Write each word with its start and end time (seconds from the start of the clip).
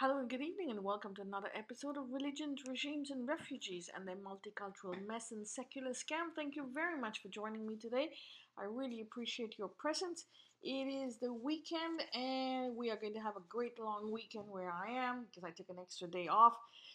Hello 0.00 0.18
and 0.20 0.30
good 0.30 0.40
evening, 0.40 0.70
and 0.70 0.84
welcome 0.84 1.12
to 1.16 1.22
another 1.22 1.50
episode 1.56 1.96
of 1.96 2.12
Religions, 2.12 2.62
Regimes, 2.68 3.10
and 3.10 3.26
Refugees 3.26 3.90
and 3.92 4.06
their 4.06 4.14
multicultural 4.14 4.94
mess 5.04 5.32
and 5.32 5.44
secular 5.44 5.90
scam. 5.90 6.30
Thank 6.36 6.54
you 6.54 6.70
very 6.72 7.00
much 7.00 7.20
for 7.20 7.26
joining 7.26 7.66
me 7.66 7.74
today. 7.74 8.10
I 8.56 8.66
really 8.70 9.00
appreciate 9.00 9.58
your 9.58 9.66
presence. 9.66 10.26
It 10.62 10.86
is 10.86 11.18
the 11.18 11.32
weekend, 11.34 12.04
and 12.14 12.76
we 12.76 12.92
are 12.92 12.96
going 12.96 13.14
to 13.14 13.18
have 13.18 13.34
a 13.34 13.42
great 13.48 13.80
long 13.80 14.12
weekend 14.12 14.44
where 14.48 14.70
I 14.70 14.92
am 14.92 15.24
because 15.26 15.42
I 15.42 15.50
took 15.50 15.68
an 15.68 15.82
extra 15.82 16.06
day 16.06 16.28
off. 16.28 16.54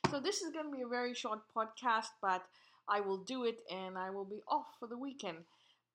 So, 0.09 0.21
this 0.21 0.41
is 0.41 0.53
going 0.53 0.71
to 0.71 0.71
be 0.71 0.83
a 0.83 0.87
very 0.87 1.13
short 1.13 1.39
podcast, 1.53 2.11
but 2.21 2.45
I 2.87 3.01
will 3.01 3.17
do 3.17 3.43
it 3.43 3.57
and 3.69 3.97
I 3.97 4.11
will 4.11 4.23
be 4.23 4.39
off 4.47 4.67
for 4.79 4.87
the 4.87 4.97
weekend. 4.97 5.39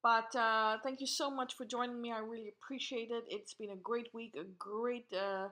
But 0.02 0.36
uh, 0.36 0.77
thank 0.82 1.00
you 1.00 1.06
so 1.06 1.30
much 1.30 1.56
for 1.56 1.64
joining 1.64 2.02
me. 2.02 2.12
I 2.12 2.18
really 2.18 2.52
appreciate 2.61 3.11
it. 3.11 3.25
It's 3.29 3.54
been 3.54 3.70
a 3.70 3.77
great 3.77 4.12
week, 4.12 4.34
a 4.38 4.45
great. 4.59 5.06
Uh, 5.11 5.48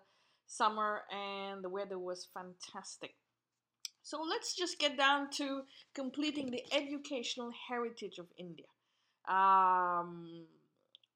summer 0.47 1.03
and 1.11 1.63
the 1.63 1.69
weather 1.69 1.99
was 1.99 2.27
fantastic. 2.33 3.15
So 4.03 4.23
let's 4.23 4.55
just 4.55 4.79
get 4.79 4.97
down 4.97 5.31
to 5.33 5.63
completing 5.93 6.51
the 6.51 6.63
educational 6.73 7.51
heritage 7.69 8.19
of 8.19 8.27
India, 8.39 8.67
um, 9.29 10.45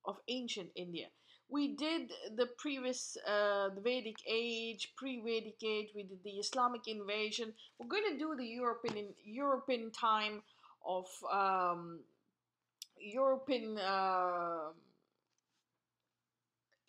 of 0.05 0.17
ancient 0.29 0.71
India. 0.75 1.07
We 1.49 1.77
did 1.77 2.13
the 2.37 2.47
previous, 2.59 3.17
uh, 3.27 3.69
the 3.75 3.81
Vedic 3.81 4.17
age, 4.29 4.93
pre-Vedic 4.97 5.63
age. 5.65 5.91
We 5.95 6.05
did 6.05 6.23
the 6.25 6.39
Islamic 6.39 6.87
invasion. 6.87 7.53
We're 7.79 7.89
going 7.89 8.11
to 8.13 8.19
do 8.19 8.35
the 8.37 8.47
European 8.47 9.15
European 9.25 9.91
time 9.93 10.43
of 10.85 11.07
um, 11.33 12.01
European. 12.99 13.79
Uh, 13.79 14.71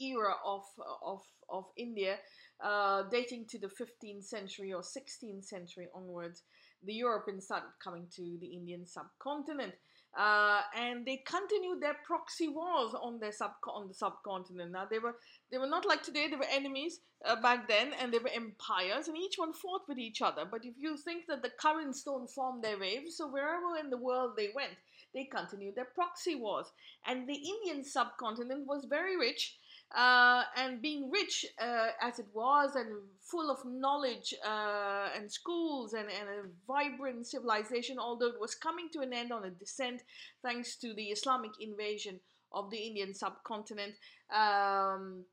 era 0.01 0.35
of 0.45 0.63
of 1.03 1.21
of 1.49 1.65
India, 1.77 2.17
uh, 2.63 3.03
dating 3.11 3.45
to 3.49 3.59
the 3.59 3.67
15th 3.67 4.23
century 4.23 4.73
or 4.73 4.81
16th 4.81 5.43
century 5.43 5.87
onwards, 5.93 6.43
the 6.83 6.93
Europeans 6.93 7.45
started 7.45 7.69
coming 7.83 8.07
to 8.15 8.37
the 8.39 8.47
Indian 8.47 8.85
subcontinent. 8.87 9.73
Uh, 10.17 10.61
and 10.75 11.05
they 11.05 11.23
continued 11.25 11.79
their 11.79 11.95
proxy 12.05 12.49
wars 12.49 12.93
on 13.01 13.17
their 13.19 13.31
sub 13.31 13.51
on 13.65 13.87
the 13.87 13.93
subcontinent. 13.93 14.69
Now 14.69 14.85
they 14.89 14.99
were 14.99 15.15
they 15.49 15.57
were 15.57 15.69
not 15.69 15.85
like 15.85 16.03
today; 16.03 16.27
they 16.27 16.35
were 16.35 16.51
enemies 16.51 16.99
uh, 17.23 17.41
back 17.41 17.69
then, 17.69 17.93
and 17.93 18.13
they 18.13 18.19
were 18.19 18.29
empires, 18.35 19.07
and 19.07 19.15
each 19.15 19.35
one 19.37 19.53
fought 19.53 19.83
with 19.87 19.97
each 19.97 20.21
other. 20.21 20.43
But 20.43 20.65
if 20.65 20.73
you 20.77 20.97
think 20.97 21.27
that 21.27 21.41
the 21.41 21.51
currents 21.57 22.03
don't 22.03 22.29
form 22.29 22.61
their 22.61 22.77
waves, 22.77 23.15
so 23.15 23.29
wherever 23.29 23.77
in 23.79 23.89
the 23.89 23.95
world 23.95 24.33
they 24.35 24.49
went, 24.53 24.73
they 25.13 25.23
continued 25.23 25.75
their 25.75 25.85
proxy 25.95 26.35
wars. 26.35 26.67
And 27.05 27.27
the 27.27 27.33
Indian 27.33 27.85
subcontinent 27.85 28.67
was 28.67 28.83
very 28.89 29.17
rich 29.17 29.55
uh, 29.95 30.43
and 30.55 30.81
being 30.81 31.09
rich 31.11 31.45
uh, 31.61 31.87
as 32.01 32.19
it 32.19 32.27
was 32.33 32.75
and 32.75 32.87
full 33.21 33.51
of 33.51 33.59
knowledge 33.65 34.33
uh, 34.45 35.09
and 35.15 35.31
schools 35.31 35.93
and, 35.93 36.07
and 36.09 36.29
a 36.29 36.43
vibrant 36.67 37.27
civilization, 37.27 37.97
although 37.99 38.27
it 38.27 38.39
was 38.39 38.55
coming 38.55 38.87
to 38.93 38.99
an 38.99 39.13
end 39.13 39.31
on 39.31 39.45
a 39.45 39.49
descent 39.49 40.01
thanks 40.41 40.75
to 40.77 40.93
the 40.93 41.05
Islamic 41.05 41.51
invasion 41.59 42.19
of 42.53 42.69
the 42.71 42.77
Indian 42.77 43.13
subcontinent. 43.13 43.93
Um, 44.33 45.25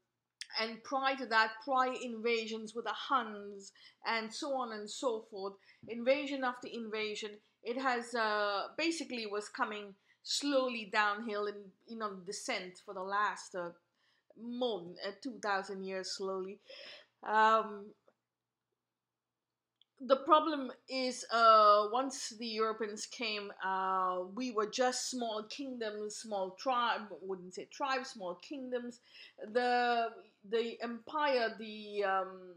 and 0.61 0.83
prior 0.83 1.14
to 1.17 1.27
that, 1.27 1.53
prior 1.64 1.95
invasions 2.03 2.75
with 2.75 2.86
the 2.86 2.92
Huns 2.92 3.73
and 4.06 4.33
so 4.33 4.55
on 4.55 4.73
and 4.73 4.91
so 4.91 5.27
forth, 5.31 5.55
invasion 5.89 6.42
after 6.42 6.69
invasion, 6.73 7.31
it 7.62 7.81
has 7.81 8.14
uh, 8.14 8.69
basically 8.77 9.27
was 9.27 9.48
coming 9.48 9.95
slowly 10.23 10.91
downhill 10.92 11.47
in 11.47 11.55
you 11.86 11.97
know 11.97 12.14
descent 12.27 12.81
for 12.84 12.92
the 12.92 13.03
last 13.03 13.55
more 14.42 14.81
than 14.81 14.97
uh, 15.06 15.12
2000 15.22 15.84
years 15.84 16.11
slowly 16.17 16.58
um, 17.27 17.86
the 20.00 20.17
problem 20.17 20.70
is 20.89 21.25
uh, 21.33 21.89
once 21.92 22.33
the 22.39 22.47
Europeans 22.47 23.06
came, 23.06 23.50
uh, 23.64 24.20
we 24.34 24.53
were 24.53 24.67
just 24.70 25.11
small 25.11 25.42
kingdoms, 25.51 26.17
small 26.17 26.52
tribe, 26.52 27.08
wouldn't 27.20 27.55
say 27.55 27.67
tribes, 27.73 28.11
small 28.11 28.36
kingdoms. 28.36 29.01
The 29.52 30.11
the 30.48 30.80
empire, 30.83 31.55
the 31.58 32.05
um, 32.05 32.55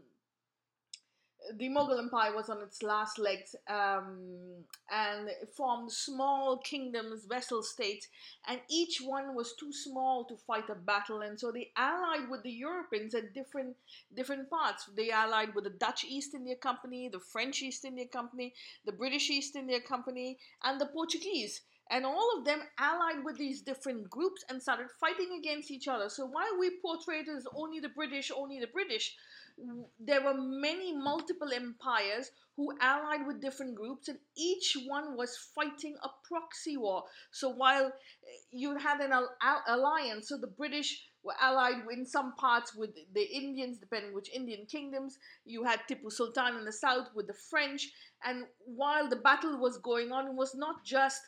the 1.56 1.68
Mughal 1.68 1.98
Empire 1.98 2.34
was 2.34 2.48
on 2.48 2.62
its 2.62 2.82
last 2.82 3.18
legs 3.18 3.54
um, 3.68 4.64
and 4.90 5.28
formed 5.56 5.90
small 5.90 6.58
kingdoms, 6.58 7.26
vassal 7.28 7.62
states, 7.62 8.08
and 8.46 8.60
each 8.70 9.00
one 9.04 9.34
was 9.34 9.54
too 9.58 9.72
small 9.72 10.24
to 10.24 10.36
fight 10.36 10.68
a 10.70 10.74
battle. 10.74 11.20
And 11.22 11.38
so 11.38 11.50
they 11.50 11.70
allied 11.76 12.28
with 12.30 12.42
the 12.42 12.50
Europeans 12.50 13.14
at 13.14 13.34
different 13.34 13.76
different 14.14 14.50
parts. 14.50 14.88
They 14.96 15.10
allied 15.10 15.54
with 15.54 15.64
the 15.64 15.70
Dutch 15.70 16.04
East 16.04 16.34
India 16.34 16.56
Company, 16.56 17.08
the 17.08 17.20
French 17.20 17.62
East 17.62 17.84
India 17.84 18.06
Company, 18.06 18.54
the 18.84 18.92
British 18.92 19.30
East 19.30 19.56
India 19.56 19.80
Company, 19.80 20.38
and 20.62 20.80
the 20.80 20.86
Portuguese. 20.86 21.62
And 21.90 22.06
all 22.06 22.38
of 22.38 22.44
them 22.46 22.60
allied 22.78 23.22
with 23.24 23.36
these 23.36 23.60
different 23.60 24.08
groups 24.08 24.44
and 24.48 24.62
started 24.62 24.86
fighting 24.98 25.38
against 25.38 25.70
each 25.70 25.88
other. 25.88 26.08
So 26.08 26.24
while 26.24 26.58
we 26.58 26.78
portrayed 26.80 27.28
as 27.28 27.46
only 27.54 27.80
the 27.80 27.90
British, 27.90 28.30
only 28.34 28.60
the 28.60 28.68
British, 28.68 29.14
there 29.98 30.22
were 30.22 30.34
many 30.34 30.96
multiple 30.96 31.52
empires 31.52 32.30
who 32.56 32.72
allied 32.80 33.26
with 33.26 33.40
different 33.40 33.74
groups 33.74 34.08
and 34.08 34.18
each 34.36 34.76
one 34.86 35.16
was 35.16 35.36
fighting 35.54 35.96
a 36.02 36.08
proxy 36.28 36.76
war. 36.76 37.04
So 37.30 37.48
while 37.50 37.86
eh, 37.86 37.90
you 38.50 38.76
had 38.76 39.00
an 39.00 39.12
alliance 39.68 40.28
so 40.28 40.36
the 40.36 40.46
british 40.46 41.06
were 41.22 41.34
allied 41.40 41.82
in 41.92 42.04
some 42.04 42.34
parts 42.36 42.74
with 42.74 42.90
the 43.14 43.22
indians 43.22 43.78
depending 43.78 44.14
which 44.14 44.34
indian 44.34 44.66
kingdoms. 44.66 45.18
You 45.44 45.64
had 45.64 45.80
tipu 45.88 46.10
sultan 46.10 46.56
in 46.56 46.64
the 46.64 46.72
south 46.72 47.08
with 47.14 47.26
the 47.26 47.34
french. 47.50 47.90
And 48.24 48.44
while 48.64 49.08
the 49.08 49.16
battle 49.16 49.58
was 49.58 49.78
going 49.78 50.12
on 50.12 50.28
it 50.28 50.34
was 50.34 50.54
not 50.54 50.84
just 50.84 51.20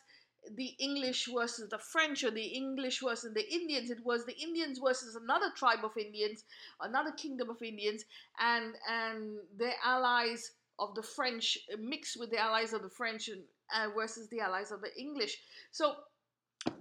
the 0.55 0.75
English 0.79 1.27
versus 1.33 1.69
the 1.69 1.77
French 1.77 2.23
or 2.23 2.31
the 2.31 2.45
English 2.45 3.01
versus 3.01 3.33
the 3.33 3.53
Indians. 3.53 3.89
It 3.89 4.03
was 4.03 4.25
the 4.25 4.37
Indians 4.37 4.79
versus 4.79 5.15
another 5.15 5.51
tribe 5.55 5.83
of 5.83 5.97
Indians, 5.97 6.43
another 6.81 7.11
kingdom 7.11 7.49
of 7.49 7.61
Indians, 7.61 8.05
and 8.39 8.75
and 8.89 9.37
their 9.57 9.75
allies 9.83 10.51
of 10.79 10.93
the 10.95 11.03
French 11.03 11.57
mixed 11.79 12.19
with 12.19 12.31
the 12.31 12.39
allies 12.39 12.73
of 12.73 12.81
the 12.81 12.89
French 12.89 13.29
uh, 13.29 13.87
versus 13.95 14.27
the 14.29 14.39
allies 14.39 14.71
of 14.71 14.81
the 14.81 14.93
English. 14.99 15.37
So 15.71 15.95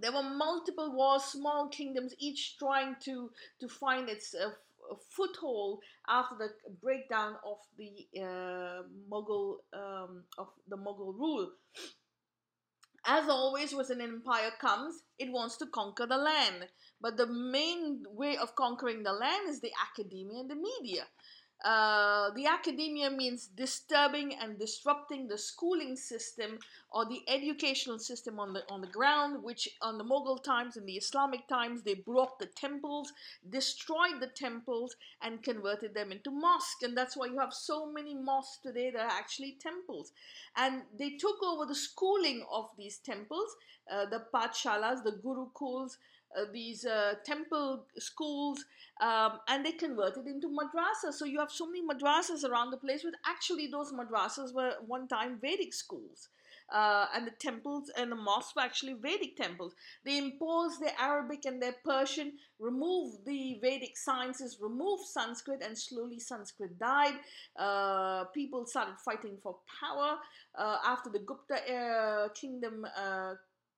there 0.00 0.12
were 0.12 0.22
multiple 0.22 0.92
wars, 0.94 1.24
small 1.24 1.68
kingdoms, 1.68 2.14
each 2.18 2.58
trying 2.58 2.96
to 3.04 3.30
to 3.60 3.68
find 3.68 4.08
its 4.08 4.34
uh, 4.34 4.50
foothold 5.10 5.80
after 6.08 6.36
the 6.36 6.50
breakdown 6.82 7.36
of 7.44 7.58
the 7.78 8.06
uh, 8.20 8.82
Mughal 9.10 9.56
um, 9.72 10.24
of 10.38 10.48
the 10.68 10.76
Mughal 10.76 11.14
rule 11.14 11.50
as 13.06 13.28
always 13.28 13.74
when 13.74 13.90
an 13.90 14.00
empire 14.00 14.50
comes 14.60 15.02
it 15.18 15.30
wants 15.30 15.56
to 15.58 15.66
conquer 15.66 16.06
the 16.06 16.16
land. 16.16 16.68
But 17.00 17.16
the 17.16 17.26
main 17.26 18.04
way 18.08 18.36
of 18.36 18.56
conquering 18.56 19.02
the 19.02 19.12
land 19.12 19.48
is 19.48 19.60
the 19.60 19.72
academia 19.90 20.40
and 20.40 20.50
the 20.50 20.56
media 20.56 21.04
uh, 21.64 22.30
the 22.36 22.46
academia 22.46 23.10
means 23.10 23.46
disturbing 23.46 24.34
and 24.34 24.58
disrupting 24.58 25.26
the 25.26 25.38
schooling 25.38 25.96
system 25.96 26.58
or 26.92 27.06
the 27.06 27.22
educational 27.26 27.98
system 27.98 28.38
on 28.38 28.52
the 28.52 28.62
on 28.68 28.82
the 28.82 28.86
ground, 28.86 29.42
which 29.42 29.66
on 29.80 29.96
the 29.96 30.04
Mughal 30.04 30.42
times 30.44 30.76
and 30.76 30.86
the 30.86 30.92
Islamic 30.92 31.48
times 31.48 31.82
they 31.82 31.94
broke 31.94 32.38
the 32.38 32.50
temples, 32.54 33.14
destroyed 33.48 34.20
the 34.20 34.26
temples, 34.26 34.94
and 35.22 35.42
converted 35.42 35.94
them 35.94 36.12
into 36.12 36.30
mosques. 36.30 36.82
And 36.82 36.94
that's 36.94 37.16
why 37.16 37.26
you 37.26 37.38
have 37.38 37.54
so 37.54 37.90
many 37.90 38.14
mosques 38.14 38.58
today 38.62 38.90
that 38.90 39.00
are 39.00 39.18
actually 39.18 39.56
temples. 39.58 40.12
And 40.56 40.82
they 40.98 41.12
took 41.16 41.42
over 41.42 41.64
the 41.64 41.74
schooling 41.74 42.44
of 42.52 42.68
these 42.76 42.98
temples, 42.98 43.56
uh, 43.90 44.04
the 44.04 44.24
pathshalas, 44.34 45.02
the 45.02 45.18
gurukuls, 45.24 45.96
these 46.52 46.84
uh, 46.84 47.14
temple 47.24 47.86
schools 47.98 48.64
um, 49.00 49.40
and 49.48 49.64
they 49.64 49.72
converted 49.72 50.26
into 50.26 50.48
madrasas. 50.48 51.14
So 51.14 51.24
you 51.24 51.38
have 51.40 51.50
so 51.50 51.66
many 51.66 51.82
madrasas 51.82 52.48
around 52.48 52.70
the 52.70 52.76
place, 52.76 53.02
but 53.02 53.14
actually 53.26 53.66
those 53.66 53.92
madrasas 53.92 54.54
were 54.54 54.74
one 54.86 55.08
time 55.08 55.38
Vedic 55.40 55.74
schools. 55.74 56.28
Uh, 56.72 57.06
and 57.14 57.26
the 57.26 57.30
temples 57.30 57.90
and 57.96 58.10
the 58.10 58.16
mosques 58.16 58.54
were 58.56 58.62
actually 58.62 58.94
Vedic 58.94 59.36
temples. 59.36 59.74
They 60.04 60.16
imposed 60.16 60.80
their 60.80 60.94
Arabic 60.98 61.44
and 61.44 61.60
their 61.60 61.74
Persian, 61.84 62.32
removed 62.58 63.26
the 63.26 63.58
Vedic 63.60 63.98
sciences, 63.98 64.58
removed 64.60 65.04
Sanskrit, 65.04 65.62
and 65.62 65.76
slowly 65.76 66.18
Sanskrit 66.18 66.78
died. 66.78 67.14
Uh, 67.58 68.24
people 68.26 68.64
started 68.64 68.96
fighting 69.04 69.36
for 69.42 69.58
power 69.80 70.16
uh, 70.56 70.78
after 70.86 71.10
the 71.10 71.18
Gupta 71.18 71.56
uh, 71.70 72.28
kingdom 72.30 72.86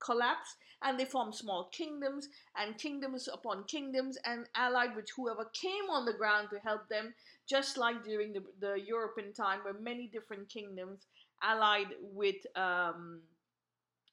collapsed 0.00 0.56
and 0.82 0.98
they 0.98 1.04
formed 1.04 1.34
small 1.34 1.68
kingdoms 1.72 2.28
and 2.56 2.78
kingdoms 2.78 3.28
upon 3.32 3.64
kingdoms 3.64 4.18
and 4.24 4.46
allied 4.54 4.94
with 4.94 5.06
whoever 5.16 5.46
came 5.52 5.90
on 5.90 6.04
the 6.04 6.12
ground 6.12 6.48
to 6.50 6.58
help 6.58 6.88
them 6.88 7.14
just 7.48 7.76
like 7.78 8.04
during 8.04 8.32
the, 8.32 8.42
the 8.60 8.74
european 8.86 9.32
time 9.32 9.60
where 9.62 9.74
many 9.74 10.06
different 10.06 10.48
kingdoms 10.48 11.06
allied 11.42 11.88
with 12.00 12.36
um, 12.56 13.20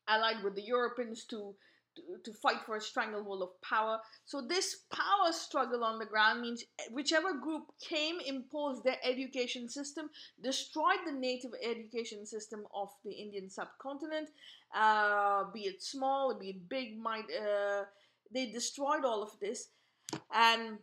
allied 0.08 0.44
with 0.44 0.56
the 0.56 0.62
europeans 0.62 1.26
to 1.26 1.54
to, 1.96 2.34
fight 2.34 2.58
for 2.66 2.76
a 2.76 2.82
stranglehold 2.82 3.42
of 3.42 3.50
power. 3.62 4.00
So 4.26 4.42
this 4.42 4.84
power 4.92 5.32
struggle 5.32 5.84
on 5.84 6.00
the 6.00 6.06
ground 6.06 6.42
means 6.42 6.64
whichever 6.92 7.34
group 7.34 7.64
came, 7.82 8.20
imposed 8.26 8.84
their 8.84 8.98
education 9.04 9.70
system, 9.70 10.10
destroyed 10.42 11.00
the 11.06 11.12
native 11.12 11.52
education 11.64 12.26
system 12.26 12.64
of 12.74 12.90
the 13.04 13.12
Indian 13.12 13.50
subcontinent, 13.50 14.30
uh, 14.76 15.46
be 15.54 15.62
it 15.62 15.82
small, 15.82 16.38
be 16.40 16.50
it 16.50 16.70
big, 16.70 16.98
might 17.00 17.26
uh, 17.26 17.84
they 18.34 18.48
destroyed 18.48 19.06
all 19.06 19.22
of 19.22 19.32
this, 19.40 19.70
and 20.34 20.80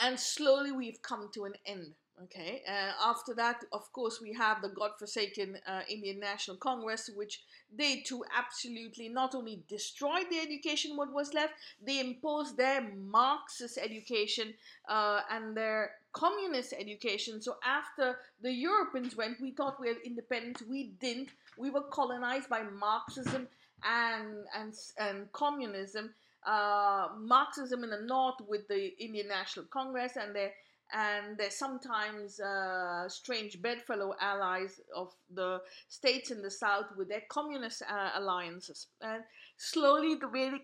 and 0.00 0.18
slowly 0.18 0.72
we've 0.72 1.00
come 1.02 1.30
to 1.32 1.44
an 1.44 1.54
end. 1.66 1.94
Okay, 2.22 2.62
uh, 2.68 2.92
after 3.10 3.34
that, 3.34 3.64
of 3.72 3.92
course, 3.92 4.20
we 4.20 4.32
have 4.34 4.62
the 4.62 4.68
godforsaken 4.68 5.58
uh, 5.66 5.80
Indian 5.88 6.20
National 6.20 6.56
Congress, 6.56 7.10
which 7.12 7.42
they 7.76 8.02
too 8.02 8.24
absolutely 8.38 9.08
not 9.08 9.34
only 9.34 9.64
destroyed 9.68 10.26
the 10.30 10.38
education, 10.38 10.96
what 10.96 11.12
was 11.12 11.34
left, 11.34 11.54
they 11.84 11.98
imposed 11.98 12.56
their 12.56 12.82
Marxist 12.94 13.78
education 13.78 14.54
uh, 14.88 15.22
and 15.28 15.56
their 15.56 15.90
communist 16.12 16.72
education. 16.78 17.42
So 17.42 17.56
after 17.64 18.18
the 18.40 18.52
Europeans 18.52 19.16
went, 19.16 19.40
we 19.40 19.50
thought 19.50 19.80
we 19.80 19.88
had 19.88 19.96
independence. 20.04 20.62
We 20.70 20.92
didn't. 21.00 21.30
We 21.58 21.70
were 21.70 21.82
colonized 21.82 22.48
by 22.48 22.62
Marxism 22.62 23.48
and 23.82 24.44
and 24.56 24.72
and 24.98 25.32
communism. 25.32 26.14
Uh, 26.46 27.08
Marxism 27.18 27.82
in 27.82 27.90
the 27.90 28.02
north 28.02 28.36
with 28.46 28.68
the 28.68 28.96
Indian 29.02 29.26
National 29.26 29.64
Congress 29.66 30.12
and 30.16 30.34
their 30.36 30.52
and 30.92 31.38
they're 31.38 31.50
sometimes 31.50 32.40
uh, 32.40 33.08
strange 33.08 33.60
bedfellow 33.60 34.14
allies 34.20 34.80
of 34.94 35.12
the 35.32 35.60
states 35.88 36.30
in 36.30 36.42
the 36.42 36.50
south 36.50 36.86
with 36.96 37.08
their 37.08 37.22
communist 37.28 37.82
uh, 37.82 38.10
alliances. 38.14 38.88
And 39.00 39.22
slowly, 39.56 40.14
the 40.14 40.28
Vedic 40.28 40.62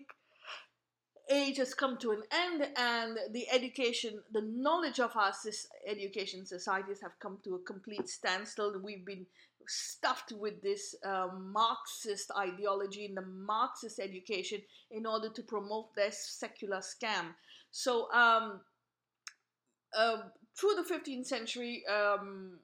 age 1.29 1.57
has 1.57 1.73
come 1.73 1.97
to 1.97 2.11
an 2.11 2.23
end, 2.31 2.67
and 2.75 3.17
the 3.31 3.49
education, 3.51 4.21
the 4.31 4.41
knowledge 4.41 4.99
of 4.99 5.15
our 5.15 5.33
education 5.87 6.45
societies 6.45 7.01
have 7.01 7.17
come 7.19 7.37
to 7.43 7.55
a 7.55 7.59
complete 7.59 8.09
standstill. 8.09 8.79
We've 8.83 9.05
been 9.05 9.25
stuffed 9.67 10.33
with 10.33 10.61
this 10.61 10.95
uh, 11.05 11.27
Marxist 11.39 12.31
ideology 12.37 13.05
in 13.05 13.15
the 13.15 13.21
Marxist 13.21 13.99
education 13.99 14.61
in 14.89 15.05
order 15.05 15.29
to 15.29 15.43
promote 15.43 15.95
their 15.95 16.11
secular 16.11 16.79
scam. 16.79 17.35
So, 17.71 18.11
um, 18.11 18.61
uh, 19.97 20.17
through 20.57 20.75
the 20.75 20.93
15th 20.93 21.25
century, 21.25 21.83
um, 21.87 22.59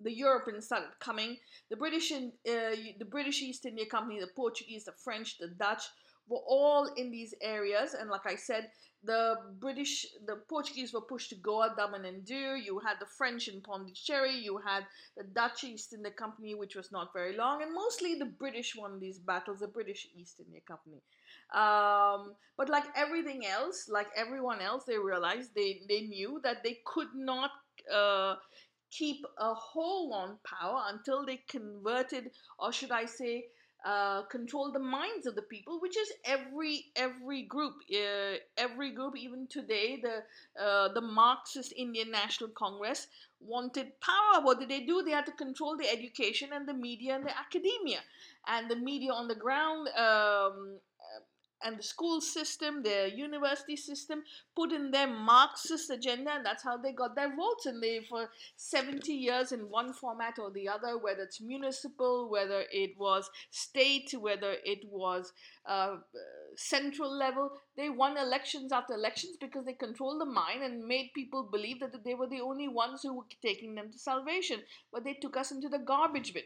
the 0.00 0.12
Europeans 0.12 0.66
started 0.66 0.90
coming. 1.00 1.36
The 1.70 1.76
British, 1.76 2.10
in, 2.10 2.32
uh, 2.48 2.76
the 2.98 3.06
British 3.08 3.42
East 3.42 3.64
India 3.64 3.86
Company, 3.86 4.20
the 4.20 4.30
Portuguese, 4.34 4.84
the 4.84 4.92
French, 4.92 5.38
the 5.38 5.48
Dutch 5.48 5.82
were 6.28 6.42
all 6.46 6.90
in 6.96 7.10
these 7.10 7.34
areas. 7.42 7.94
And 7.94 8.10
like 8.10 8.26
I 8.26 8.36
said, 8.36 8.70
the 9.02 9.36
British, 9.60 10.06
the 10.26 10.36
Portuguese 10.48 10.94
were 10.94 11.02
pushed 11.02 11.28
to 11.30 11.36
Goa, 11.36 11.74
Daman 11.76 12.06
and 12.06 12.24
Diu. 12.24 12.56
You 12.64 12.78
had 12.78 12.96
the 12.98 13.06
French 13.18 13.48
in 13.48 13.60
Pondicherry. 13.60 14.34
You 14.34 14.58
had 14.66 14.86
the 15.16 15.24
Dutch 15.24 15.64
East 15.64 15.92
India 15.92 16.10
Company, 16.10 16.54
which 16.54 16.74
was 16.74 16.90
not 16.90 17.12
very 17.12 17.36
long. 17.36 17.62
And 17.62 17.74
mostly 17.74 18.14
the 18.14 18.24
British 18.24 18.74
won 18.74 18.98
these 18.98 19.18
battles, 19.18 19.60
the 19.60 19.68
British 19.68 20.08
East 20.16 20.40
India 20.40 20.60
Company. 20.66 21.02
Um, 21.52 22.34
but 22.56 22.68
like 22.68 22.84
everything 22.96 23.44
else, 23.46 23.88
like 23.88 24.08
everyone 24.16 24.60
else, 24.60 24.84
they 24.84 24.98
realized 24.98 25.54
they, 25.54 25.82
they 25.88 26.02
knew 26.02 26.40
that 26.44 26.62
they 26.62 26.78
could 26.86 27.08
not 27.14 27.50
uh, 27.92 28.36
keep 28.90 29.24
a 29.38 29.54
hold 29.54 30.12
on 30.12 30.38
power 30.44 30.82
until 30.92 31.26
they 31.26 31.40
converted, 31.48 32.30
or 32.58 32.72
should 32.72 32.92
I 32.92 33.06
say, 33.06 33.46
uh, 33.84 34.22
control 34.22 34.72
the 34.72 34.78
minds 34.78 35.26
of 35.26 35.34
the 35.34 35.42
people, 35.42 35.78
which 35.80 35.96
is 35.96 36.10
every 36.24 36.86
every 36.96 37.42
group, 37.42 37.74
uh, 37.92 38.36
every 38.56 38.92
group. 38.92 39.14
Even 39.14 39.46
today, 39.46 40.00
the 40.00 40.62
uh, 40.62 40.88
the 40.94 41.02
Marxist 41.02 41.74
Indian 41.76 42.10
National 42.10 42.48
Congress 42.50 43.08
wanted 43.40 43.88
power. 44.00 44.42
What 44.42 44.58
did 44.58 44.70
they 44.70 44.86
do? 44.86 45.02
They 45.02 45.10
had 45.10 45.26
to 45.26 45.32
control 45.32 45.76
the 45.76 45.90
education 45.90 46.48
and 46.54 46.66
the 46.66 46.72
media 46.72 47.14
and 47.14 47.26
the 47.26 47.38
academia, 47.38 48.00
and 48.46 48.70
the 48.70 48.76
media 48.76 49.12
on 49.12 49.28
the 49.28 49.34
ground. 49.34 49.88
Um, 49.88 50.78
and 51.62 51.78
the 51.78 51.82
school 51.82 52.20
system, 52.20 52.82
their 52.82 53.06
university 53.06 53.76
system, 53.76 54.22
put 54.54 54.72
in 54.72 54.90
their 54.90 55.06
Marxist 55.06 55.90
agenda, 55.90 56.32
and 56.32 56.44
that's 56.44 56.62
how 56.62 56.76
they 56.76 56.92
got 56.92 57.14
their 57.14 57.34
votes. 57.34 57.66
And 57.66 57.82
they, 57.82 58.00
for 58.08 58.28
70 58.56 59.12
years, 59.12 59.52
in 59.52 59.70
one 59.70 59.92
format 59.92 60.38
or 60.38 60.50
the 60.50 60.68
other, 60.68 60.98
whether 60.98 61.22
it's 61.22 61.40
municipal, 61.40 62.28
whether 62.30 62.64
it 62.72 62.92
was 62.98 63.30
state, 63.50 64.14
whether 64.18 64.56
it 64.64 64.80
was 64.90 65.32
uh, 65.66 65.96
central 66.56 67.10
level, 67.16 67.50
they 67.76 67.88
won 67.90 68.16
elections 68.16 68.72
after 68.72 68.94
elections 68.94 69.36
because 69.40 69.64
they 69.64 69.72
controlled 69.72 70.20
the 70.20 70.26
mind 70.26 70.62
and 70.62 70.86
made 70.86 71.10
people 71.14 71.48
believe 71.50 71.80
that 71.80 72.04
they 72.04 72.14
were 72.14 72.28
the 72.28 72.40
only 72.40 72.68
ones 72.68 73.02
who 73.02 73.14
were 73.14 73.24
taking 73.42 73.74
them 73.74 73.90
to 73.90 73.98
salvation. 73.98 74.60
But 74.92 75.04
they 75.04 75.14
took 75.14 75.36
us 75.36 75.50
into 75.50 75.68
the 75.68 75.78
garbage 75.78 76.34
bin. 76.34 76.44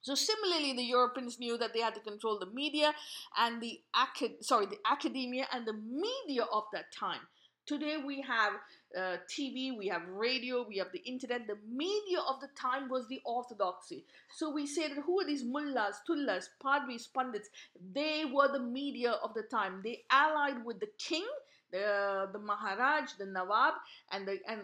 So 0.00 0.14
similarly, 0.14 0.72
the 0.72 0.84
Europeans 0.84 1.38
knew 1.38 1.58
that 1.58 1.72
they 1.74 1.80
had 1.80 1.94
to 1.94 2.00
control 2.00 2.38
the 2.38 2.46
media 2.46 2.94
and 3.36 3.60
the 3.60 3.80
acad- 3.94 4.44
sorry 4.44 4.66
the 4.66 4.78
academia 4.90 5.46
and 5.52 5.66
the 5.66 5.72
media 5.72 6.44
of 6.44 6.64
that 6.72 6.92
time. 6.92 7.20
Today 7.66 7.96
we 7.96 8.20
have 8.22 8.52
uh, 8.96 9.16
TV, 9.28 9.72
we 9.72 9.88
have 9.88 10.06
radio, 10.08 10.64
we 10.68 10.78
have 10.78 10.92
the 10.92 11.00
internet. 11.00 11.48
The 11.48 11.58
media 11.68 12.20
of 12.20 12.40
the 12.40 12.46
time 12.56 12.88
was 12.88 13.08
the 13.08 13.20
orthodoxy. 13.24 14.04
So 14.36 14.50
we 14.50 14.66
say 14.68 14.86
that 14.86 15.02
who 15.04 15.20
are 15.20 15.26
these 15.26 15.42
mullahs, 15.42 15.96
tullas, 16.08 16.48
padris, 16.62 17.08
pandits? 17.12 17.48
They 17.92 18.24
were 18.24 18.46
the 18.52 18.60
media 18.60 19.12
of 19.12 19.34
the 19.34 19.42
time. 19.42 19.80
They 19.82 20.04
allied 20.10 20.64
with 20.64 20.78
the 20.78 20.90
king, 20.98 21.26
the 21.72 22.28
the 22.32 22.38
Maharaj, 22.38 23.14
the 23.18 23.26
Nawab, 23.26 23.74
and 24.12 24.28
the 24.28 24.38
and 24.46 24.60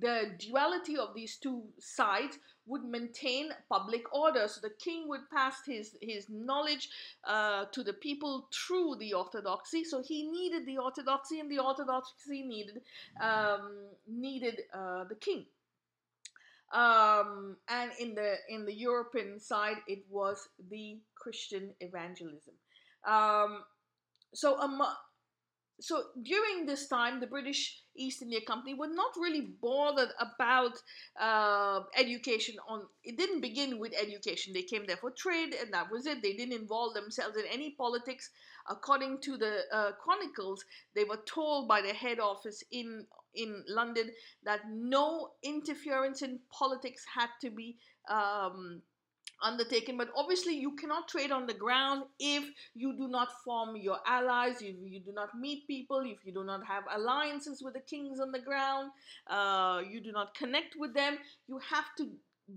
the 0.00 0.32
duality 0.38 0.96
of 0.98 1.14
these 1.14 1.36
two 1.36 1.62
sides 1.78 2.38
would 2.66 2.84
maintain 2.84 3.50
public 3.68 4.02
order. 4.14 4.46
So 4.48 4.60
the 4.60 4.74
king 4.78 5.08
would 5.08 5.28
pass 5.30 5.56
his, 5.66 5.96
his 6.00 6.26
knowledge 6.28 6.88
uh, 7.26 7.66
to 7.72 7.82
the 7.82 7.92
people 7.92 8.48
through 8.52 8.96
the 8.96 9.14
orthodoxy. 9.14 9.84
So 9.84 10.02
he 10.02 10.30
needed 10.30 10.66
the 10.66 10.78
orthodoxy, 10.78 11.40
and 11.40 11.50
the 11.50 11.58
orthodoxy 11.58 12.42
needed 12.42 12.82
um, 13.20 13.88
needed 14.06 14.60
uh, 14.72 15.04
the 15.04 15.16
king. 15.16 15.46
Um, 16.72 17.56
and 17.68 17.90
in 18.00 18.14
the 18.14 18.36
in 18.48 18.64
the 18.64 18.74
European 18.74 19.38
side, 19.38 19.76
it 19.86 20.04
was 20.08 20.48
the 20.70 21.00
Christian 21.14 21.74
evangelism. 21.80 22.54
Um, 23.06 23.64
so 24.32 24.58
um, 24.58 24.80
so 25.80 26.04
during 26.22 26.64
this 26.64 26.86
time, 26.88 27.20
the 27.20 27.26
British 27.26 27.81
East 27.96 28.22
India 28.22 28.40
Company 28.46 28.74
were 28.74 28.88
not 28.88 29.12
really 29.16 29.40
bothered 29.40 30.10
about 30.18 30.72
uh, 31.20 31.80
education. 31.96 32.56
On 32.68 32.86
it 33.04 33.16
didn't 33.16 33.40
begin 33.40 33.78
with 33.78 33.92
education. 34.00 34.52
They 34.52 34.62
came 34.62 34.86
there 34.86 34.96
for 34.96 35.10
trade, 35.10 35.54
and 35.60 35.72
that 35.72 35.90
was 35.90 36.06
it. 36.06 36.22
They 36.22 36.32
didn't 36.34 36.60
involve 36.60 36.94
themselves 36.94 37.36
in 37.36 37.44
any 37.50 37.70
politics. 37.70 38.30
According 38.70 39.20
to 39.22 39.36
the 39.36 39.62
uh, 39.72 39.92
chronicles, 39.92 40.64
they 40.94 41.04
were 41.04 41.20
told 41.26 41.68
by 41.68 41.80
the 41.82 41.92
head 41.92 42.20
office 42.20 42.62
in 42.70 43.06
in 43.34 43.64
London 43.66 44.10
that 44.44 44.60
no 44.70 45.32
interference 45.42 46.22
in 46.22 46.38
politics 46.50 47.04
had 47.14 47.30
to 47.40 47.50
be 47.50 47.78
um, 48.08 48.82
undertaken. 49.42 49.96
But 49.96 50.08
obviously, 50.16 50.54
you 50.54 50.76
cannot 50.76 51.08
trade 51.08 51.30
on 51.30 51.46
the 51.46 51.54
ground 51.54 52.04
if 52.18 52.44
you 52.74 52.96
do 52.96 53.08
not 53.08 53.28
form 53.44 53.76
your 53.76 53.98
allies, 54.06 54.56
if 54.60 54.76
you 54.84 55.00
do 55.00 55.12
not 55.12 55.30
meet 55.38 55.66
people, 55.66 56.00
if 56.00 56.18
you 56.24 56.32
do 56.32 56.44
not 56.44 56.64
have 56.66 56.84
alliances 56.94 57.62
with 57.62 57.74
the 57.74 57.80
kings 57.80 58.20
on 58.20 58.32
the 58.32 58.40
ground, 58.40 58.90
uh, 59.28 59.82
you 59.88 60.00
do 60.00 60.12
not 60.12 60.34
connect 60.34 60.74
with 60.78 60.94
them. 60.94 61.18
You 61.48 61.58
have 61.70 61.86
to 61.98 62.08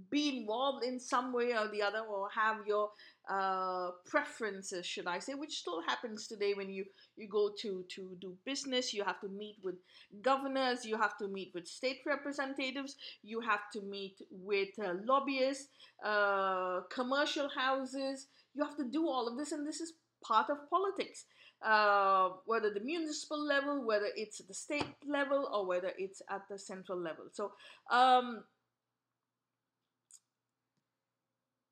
be 0.09 0.39
involved 0.39 0.83
in 0.83 0.99
some 0.99 1.31
way 1.33 1.53
or 1.53 1.67
the 1.71 1.81
other 1.81 1.99
or 1.99 2.27
have 2.33 2.57
your 2.67 2.89
uh, 3.29 3.91
preferences 4.05 4.85
should 4.85 5.07
i 5.07 5.19
say 5.19 5.33
which 5.33 5.57
still 5.57 5.81
happens 5.81 6.27
today 6.27 6.53
when 6.53 6.69
you 6.69 6.85
you 7.17 7.27
go 7.27 7.51
to 7.61 7.83
to 7.89 8.17
do 8.19 8.35
business. 8.45 8.93
You 8.93 9.03
have 9.03 9.19
to 9.21 9.29
meet 9.29 9.57
with 9.63 9.75
governors. 10.21 10.85
You 10.85 10.97
have 10.97 11.17
to 11.17 11.27
meet 11.27 11.51
with 11.53 11.67
state 11.67 12.01
representatives. 12.05 12.95
You 13.23 13.39
have 13.41 13.71
to 13.73 13.81
meet 13.81 14.17
with 14.29 14.69
uh, 14.79 14.93
lobbyists 15.05 15.69
uh, 16.03 16.81
commercial 16.93 17.49
houses. 17.49 18.27
You 18.53 18.63
have 18.63 18.77
to 18.77 18.85
do 18.85 19.07
all 19.07 19.27
of 19.27 19.37
this 19.37 19.51
and 19.51 19.67
this 19.67 19.81
is 19.81 19.93
part 20.23 20.49
of 20.49 20.69
politics. 20.69 21.25
Uh, 21.61 22.29
whether 22.45 22.69
the 22.69 22.81
municipal 22.81 23.41
level 23.43 23.85
whether 23.85 24.09
it's 24.15 24.39
the 24.39 24.53
state 24.53 24.93
level 25.07 25.49
or 25.51 25.65
whether 25.65 25.91
it's 25.97 26.21
at 26.29 26.41
the 26.49 26.59
central 26.59 26.99
level. 26.99 27.25
So 27.31 27.53
um, 27.89 28.43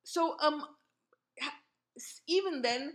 so 0.03 0.35
um, 0.41 0.63
even 2.27 2.61
then, 2.61 2.93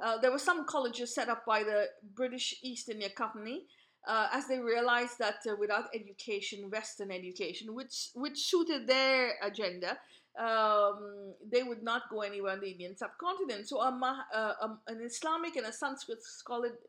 uh, 0.00 0.18
there 0.18 0.30
were 0.30 0.38
some 0.38 0.66
colleges 0.66 1.14
set 1.14 1.28
up 1.28 1.44
by 1.44 1.62
the 1.62 1.86
British 2.14 2.54
East 2.62 2.88
India 2.88 3.10
Company, 3.10 3.64
uh, 4.06 4.28
as 4.32 4.46
they 4.46 4.58
realized 4.58 5.18
that 5.18 5.40
uh, 5.48 5.56
without 5.58 5.86
education, 5.94 6.70
Western 6.70 7.10
education, 7.10 7.74
which 7.74 8.10
which 8.14 8.38
suited 8.38 8.86
their 8.86 9.34
agenda, 9.42 9.98
um, 10.38 11.34
they 11.50 11.64
would 11.64 11.82
not 11.82 12.08
go 12.10 12.20
anywhere 12.22 12.54
in 12.54 12.60
the 12.60 12.70
Indian 12.70 12.96
subcontinent. 12.96 13.68
So 13.68 13.80
a, 13.80 13.90
uh, 14.32 14.52
um, 14.62 14.78
an 14.86 15.00
Islamic 15.02 15.56
and 15.56 15.66
a 15.66 15.72
Sanskrit 15.72 16.20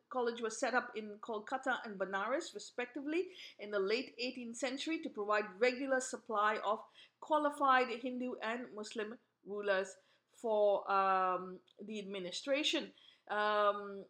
college 0.09 0.41
was 0.41 0.59
set 0.59 0.75
up 0.75 0.91
in 0.95 1.17
Kolkata 1.21 1.77
and 1.83 1.99
Banaras, 1.99 2.53
respectively, 2.53 3.25
in 3.59 3.71
the 3.71 3.79
late 3.79 4.13
18th 4.23 4.57
century 4.57 4.99
to 5.01 5.09
provide 5.09 5.45
regular 5.57 5.99
supply 5.99 6.57
of 6.63 6.79
qualified 7.21 7.87
Hindu 8.01 8.33
and 8.43 8.61
Muslim 8.75 9.17
rulers 9.47 9.95
for 10.41 10.89
um, 10.91 11.59
the 11.85 11.99
administration. 11.99 12.91
Um, 13.29 14.05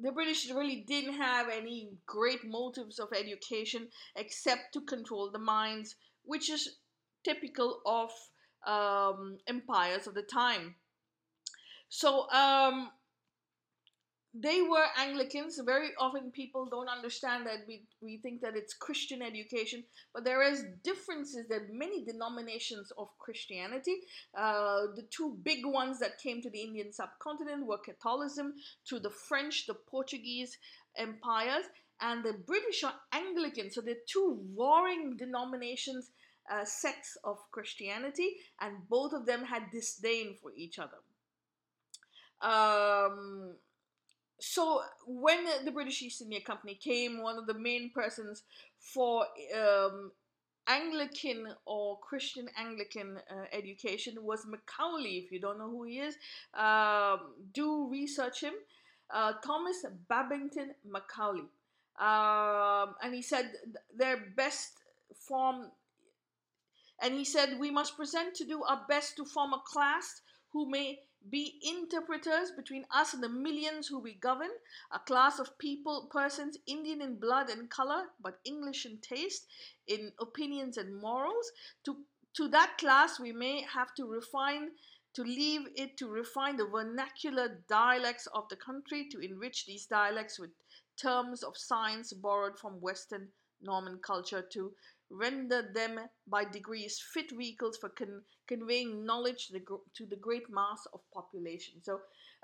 the 0.00 0.12
British 0.12 0.50
really 0.50 0.84
didn't 0.86 1.14
have 1.14 1.48
any 1.48 1.90
great 2.06 2.44
motives 2.44 2.98
of 2.98 3.08
education 3.12 3.88
except 4.16 4.72
to 4.74 4.80
control 4.80 5.30
the 5.30 5.38
minds, 5.38 5.96
which 6.24 6.50
is 6.50 6.76
typical 7.24 7.80
of 7.86 8.10
um, 8.66 9.38
empires 9.46 10.06
of 10.06 10.14
the 10.14 10.22
time. 10.22 10.74
So 11.88 12.28
um, 12.30 12.90
they 14.34 14.62
were 14.62 14.86
Anglicans. 14.98 15.60
Very 15.64 15.90
often 15.98 16.30
people 16.30 16.66
don't 16.66 16.88
understand 16.88 17.46
that 17.46 17.64
we, 17.68 17.82
we 18.00 18.16
think 18.16 18.40
that 18.40 18.56
it's 18.56 18.72
Christian 18.72 19.20
education, 19.20 19.84
but 20.14 20.24
there 20.24 20.42
is 20.42 20.64
differences. 20.82 21.48
that 21.48 21.72
many 21.72 22.04
denominations 22.04 22.92
of 22.96 23.08
Christianity. 23.18 23.96
Uh, 24.36 24.86
the 24.96 25.06
two 25.10 25.36
big 25.42 25.66
ones 25.66 25.98
that 26.00 26.18
came 26.18 26.40
to 26.40 26.50
the 26.50 26.60
Indian 26.60 26.92
subcontinent 26.92 27.66
were 27.66 27.78
Catholicism 27.78 28.54
to 28.86 28.98
the 28.98 29.10
French, 29.10 29.66
the 29.66 29.74
Portuguese 29.74 30.56
empires, 30.96 31.64
and 32.00 32.24
the 32.24 32.32
British 32.32 32.84
are 32.84 32.94
Anglican. 33.12 33.70
So 33.70 33.82
they're 33.82 33.96
two 34.08 34.40
warring 34.54 35.16
denominations 35.18 36.10
uh, 36.50 36.64
sects 36.64 37.16
of 37.22 37.38
Christianity, 37.50 38.36
and 38.60 38.88
both 38.88 39.12
of 39.12 39.26
them 39.26 39.44
had 39.44 39.70
disdain 39.70 40.36
for 40.40 40.52
each 40.56 40.78
other. 40.78 40.98
Um, 42.40 43.54
so 44.40 44.82
when 45.06 45.44
the 45.64 45.70
British 45.70 46.02
East 46.02 46.22
India 46.22 46.40
Company 46.40 46.74
came, 46.74 47.22
one 47.22 47.38
of 47.38 47.46
the 47.46 47.54
main 47.54 47.90
persons 47.94 48.42
for 48.78 49.26
um, 49.56 50.10
Anglican 50.66 51.48
or 51.64 51.98
Christian 51.98 52.48
Anglican 52.56 53.18
uh, 53.30 53.44
education 53.52 54.14
was 54.22 54.46
Macaulay. 54.46 55.18
If 55.24 55.32
you 55.32 55.40
don't 55.40 55.58
know 55.58 55.70
who 55.70 55.84
he 55.84 55.98
is, 55.98 56.16
um, 56.54 57.20
do 57.52 57.88
research 57.90 58.42
him. 58.42 58.54
Uh, 59.12 59.34
Thomas 59.44 59.84
Babington 60.08 60.74
Macaulay. 60.88 61.48
Um, 62.00 62.94
and 63.02 63.14
he 63.14 63.22
said 63.22 63.52
their 63.94 64.16
best 64.34 64.72
form 65.28 65.70
and 67.02 67.14
he 67.14 67.24
said, 67.24 67.58
We 67.58 67.70
must 67.70 67.96
present 67.96 68.34
to 68.36 68.44
do 68.44 68.62
our 68.62 68.82
best 68.88 69.16
to 69.16 69.24
form 69.24 69.52
a 69.52 69.60
class 69.66 70.22
who 70.52 70.70
may 70.70 71.00
be 71.30 71.60
interpreters 71.62 72.50
between 72.56 72.84
us 72.90 73.14
and 73.14 73.22
the 73.22 73.28
millions 73.28 73.86
who 73.86 73.98
we 73.98 74.14
govern, 74.14 74.50
a 74.92 74.98
class 74.98 75.38
of 75.38 75.56
people, 75.58 76.08
persons, 76.10 76.58
Indian 76.66 77.00
in 77.00 77.18
blood 77.18 77.48
and 77.50 77.70
color, 77.70 78.04
but 78.20 78.40
English 78.44 78.86
in 78.86 78.98
taste, 78.98 79.46
in 79.86 80.12
opinions 80.20 80.76
and 80.76 80.94
morals. 81.00 81.52
To, 81.84 81.96
to 82.34 82.48
that 82.48 82.76
class, 82.78 83.20
we 83.20 83.32
may 83.32 83.62
have 83.62 83.94
to 83.94 84.06
refine, 84.06 84.70
to 85.14 85.22
leave 85.22 85.68
it 85.76 85.96
to 85.98 86.08
refine 86.08 86.56
the 86.56 86.66
vernacular 86.66 87.62
dialects 87.68 88.26
of 88.34 88.48
the 88.48 88.56
country, 88.56 89.08
to 89.10 89.20
enrich 89.20 89.66
these 89.66 89.86
dialects 89.86 90.38
with 90.38 90.50
terms 90.96 91.42
of 91.42 91.56
science 91.56 92.12
borrowed 92.12 92.58
from 92.58 92.80
Western 92.80 93.28
nomenclature, 93.62 94.42
to 94.52 94.72
render 95.10 95.70
them 95.74 96.00
by 96.26 96.44
degrees 96.44 97.02
fit 97.12 97.30
vehicles 97.30 97.76
for 97.76 97.90
con- 97.90 98.22
conveying 98.54 98.90
knowledge 99.10 99.40
to 99.46 99.52
the, 99.56 99.64
to 99.98 100.02
the 100.12 100.20
great 100.26 100.46
mass 100.58 100.80
of 100.94 101.00
population. 101.18 101.74
So 101.82 102.00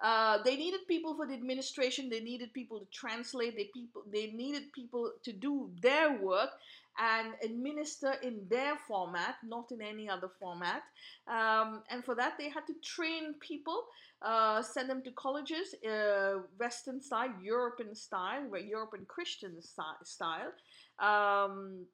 uh, 0.09 0.39
they 0.45 0.57
needed 0.57 0.83
people 0.87 1.13
for 1.17 1.27
the 1.27 1.35
administration. 1.35 2.09
They 2.09 2.21
needed 2.21 2.53
people 2.53 2.79
to 2.79 2.87
translate. 3.03 3.57
They 3.57 3.69
people 3.79 4.03
they 4.17 4.27
needed 4.43 4.65
people 4.73 5.05
to 5.27 5.33
do 5.33 5.71
their 5.87 6.09
work 6.31 6.51
and 6.99 7.29
administer 7.45 8.13
in 8.23 8.47
their 8.49 8.75
format, 8.89 9.37
not 9.45 9.67
in 9.71 9.81
any 9.81 10.09
other 10.09 10.31
format. 10.41 10.83
Um, 11.27 11.83
and 11.91 12.05
for 12.05 12.15
that, 12.17 12.33
they 12.39 12.49
had 12.49 12.67
to 12.67 12.75
train 12.97 13.35
people, 13.41 13.85
uh, 14.21 14.63
send 14.63 14.91
them 14.91 15.03
to 15.03 15.13
colleges, 15.13 15.75
uh, 15.85 16.41
Western 16.59 17.01
style, 17.01 17.33
European 17.43 17.95
style, 17.95 18.45
European 18.57 19.05
Christian 19.07 19.55
style. 19.63 20.53
Um, 20.99 21.87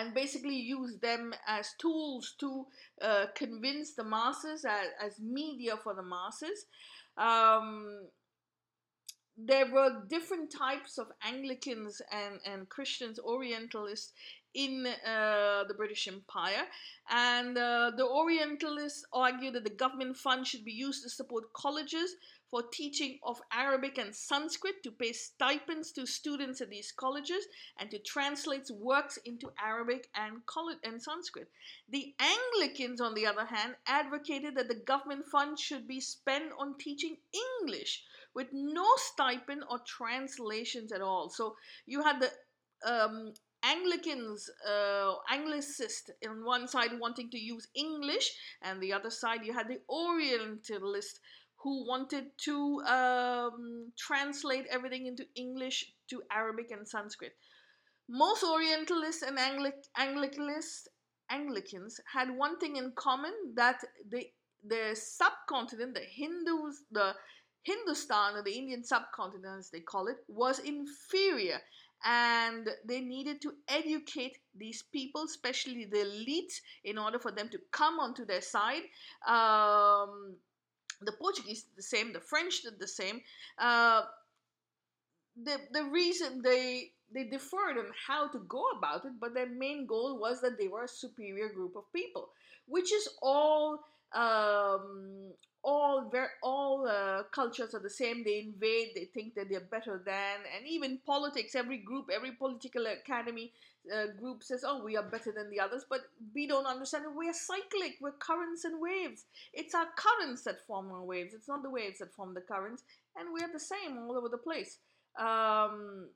and 0.00 0.14
basically 0.14 0.56
use 0.56 0.96
them 1.02 1.34
as 1.46 1.74
tools 1.78 2.34
to 2.40 2.64
uh, 3.02 3.26
convince 3.34 3.94
the 3.94 4.04
masses 4.04 4.64
as, 4.64 4.88
as, 5.04 5.20
media 5.20 5.76
for 5.76 5.94
the 5.94 6.02
masses. 6.02 6.64
Um, 7.18 8.08
there 9.36 9.70
were 9.70 10.04
different 10.08 10.50
types 10.50 10.96
of 10.96 11.08
Anglicans 11.22 12.00
and, 12.10 12.40
and 12.46 12.68
Christians, 12.68 13.18
Orientalists 13.18 14.12
in 14.54 14.86
uh, 14.86 15.64
the 15.64 15.74
British 15.74 16.08
Empire. 16.08 16.64
And 17.10 17.56
uh, 17.56 17.92
the 17.96 18.04
Orientalists 18.04 19.04
argued 19.12 19.54
that 19.54 19.64
the 19.64 19.70
government 19.70 20.16
fund 20.16 20.46
should 20.46 20.64
be 20.64 20.72
used 20.72 21.02
to 21.02 21.10
support 21.10 21.52
colleges 21.52 22.16
for 22.50 22.64
teaching 22.72 23.18
of 23.22 23.40
Arabic 23.52 23.96
and 23.96 24.14
Sanskrit, 24.14 24.82
to 24.82 24.90
pay 24.90 25.12
stipends 25.12 25.92
to 25.92 26.04
students 26.04 26.60
at 26.60 26.68
these 26.68 26.90
colleges, 26.90 27.46
and 27.78 27.90
to 27.92 27.98
translate 28.00 28.68
works 28.72 29.18
into 29.24 29.52
Arabic 29.64 30.08
and, 30.16 30.42
and 30.82 31.00
Sanskrit. 31.00 31.48
The 31.88 32.12
Anglicans, 32.18 33.00
on 33.00 33.14
the 33.14 33.26
other 33.26 33.46
hand, 33.46 33.76
advocated 33.86 34.56
that 34.56 34.68
the 34.68 34.74
government 34.74 35.26
fund 35.26 35.60
should 35.60 35.86
be 35.86 36.00
spent 36.00 36.46
on 36.58 36.76
teaching 36.78 37.16
English 37.62 38.02
with 38.34 38.48
no 38.52 38.86
stipend 38.96 39.62
or 39.70 39.78
translations 39.86 40.90
at 40.92 41.00
all. 41.00 41.30
So 41.30 41.54
you 41.86 42.02
had 42.02 42.20
the 42.20 42.30
um, 42.84 43.32
Anglicans, 43.62 44.50
uh, 44.66 45.14
on 46.28 46.44
one 46.44 46.66
side 46.68 46.98
wanting 46.98 47.30
to 47.30 47.38
use 47.38 47.68
English, 47.74 48.32
and 48.62 48.82
the 48.82 48.92
other 48.92 49.10
side 49.10 49.44
you 49.44 49.52
had 49.52 49.68
the 49.68 49.80
Orientalist 49.88 51.20
who 51.62 51.86
wanted 51.86 52.26
to 52.38 52.80
um, 52.86 53.92
translate 53.98 54.66
everything 54.70 55.06
into 55.06 55.26
English 55.34 55.92
to 56.08 56.22
Arabic 56.32 56.70
and 56.70 56.88
Sanskrit. 56.88 57.32
Most 58.08 58.42
Orientalists 58.42 59.22
and 59.22 59.38
Anglic- 59.38 59.88
Anglicans 61.30 62.00
had 62.12 62.30
one 62.36 62.58
thing 62.58 62.76
in 62.76 62.92
common 62.96 63.32
that 63.54 63.84
the 64.08 64.26
the 64.62 64.94
subcontinent, 64.94 65.94
the 65.94 66.00
Hindus, 66.00 66.82
the 66.90 67.14
Hindustan 67.62 68.36
or 68.36 68.42
the 68.42 68.52
Indian 68.52 68.84
subcontinent 68.84 69.58
as 69.58 69.70
they 69.70 69.80
call 69.80 70.06
it, 70.06 70.18
was 70.28 70.58
inferior 70.58 71.60
and 72.04 72.68
they 72.86 73.00
needed 73.00 73.40
to 73.42 73.52
educate 73.68 74.38
these 74.56 74.82
people, 74.82 75.24
especially 75.24 75.84
the 75.84 75.98
elites, 75.98 76.60
in 76.84 76.98
order 76.98 77.18
for 77.18 77.30
them 77.30 77.48
to 77.50 77.58
come 77.70 77.98
onto 77.98 78.24
their 78.24 78.40
side. 78.40 78.82
Um, 79.26 80.36
the 81.02 81.12
Portuguese 81.12 81.62
did 81.62 81.76
the 81.76 81.82
same, 81.82 82.12
the 82.12 82.20
French 82.20 82.62
did 82.62 82.78
the 82.78 82.88
same. 82.88 83.20
Uh, 83.58 84.02
the 85.42 85.58
the 85.72 85.84
reason 85.84 86.42
they 86.42 86.92
they 87.12 87.24
differed 87.24 87.78
on 87.78 87.86
how 88.06 88.28
to 88.28 88.38
go 88.40 88.62
about 88.76 89.04
it, 89.04 89.12
but 89.20 89.34
their 89.34 89.48
main 89.48 89.86
goal 89.86 90.18
was 90.18 90.40
that 90.40 90.58
they 90.58 90.68
were 90.68 90.84
a 90.84 90.88
superior 90.88 91.48
group 91.48 91.74
of 91.76 91.92
people, 91.92 92.30
which 92.66 92.92
is 92.92 93.08
all 93.22 93.80
um, 94.12 95.32
all 95.62 96.08
very 96.10 96.28
all 96.42 96.88
uh, 96.88 97.22
cultures 97.34 97.74
are 97.74 97.80
the 97.80 97.90
same. 97.90 98.24
They 98.24 98.40
invade. 98.40 98.88
They 98.94 99.04
think 99.04 99.34
that 99.34 99.48
they're 99.50 99.60
better 99.60 100.02
than, 100.04 100.36
and 100.56 100.66
even 100.66 100.98
politics. 101.06 101.54
Every 101.54 101.78
group, 101.78 102.08
every 102.12 102.32
political 102.32 102.86
academy 102.86 103.52
uh, 103.94 104.06
group 104.18 104.42
says, 104.42 104.64
"Oh, 104.66 104.82
we 104.82 104.96
are 104.96 105.02
better 105.02 105.32
than 105.32 105.50
the 105.50 105.60
others," 105.60 105.84
but 105.88 106.00
we 106.34 106.46
don't 106.46 106.66
understand 106.66 107.04
it. 107.04 107.14
We 107.16 107.28
are 107.28 107.34
cyclic. 107.34 107.96
We're 108.00 108.12
currents 108.12 108.64
and 108.64 108.80
waves. 108.80 109.24
It's 109.52 109.74
our 109.74 109.88
currents 109.96 110.44
that 110.44 110.66
form 110.66 110.90
our 110.92 111.04
waves. 111.04 111.34
It's 111.34 111.48
not 111.48 111.62
the 111.62 111.70
waves 111.70 111.98
that 111.98 112.14
form 112.14 112.34
the 112.34 112.40
currents, 112.40 112.84
and 113.16 113.28
we're 113.32 113.52
the 113.52 113.60
same 113.60 113.98
all 113.98 114.16
over 114.16 114.28
the 114.28 114.38
place. 114.38 114.78
Um, 115.18 116.08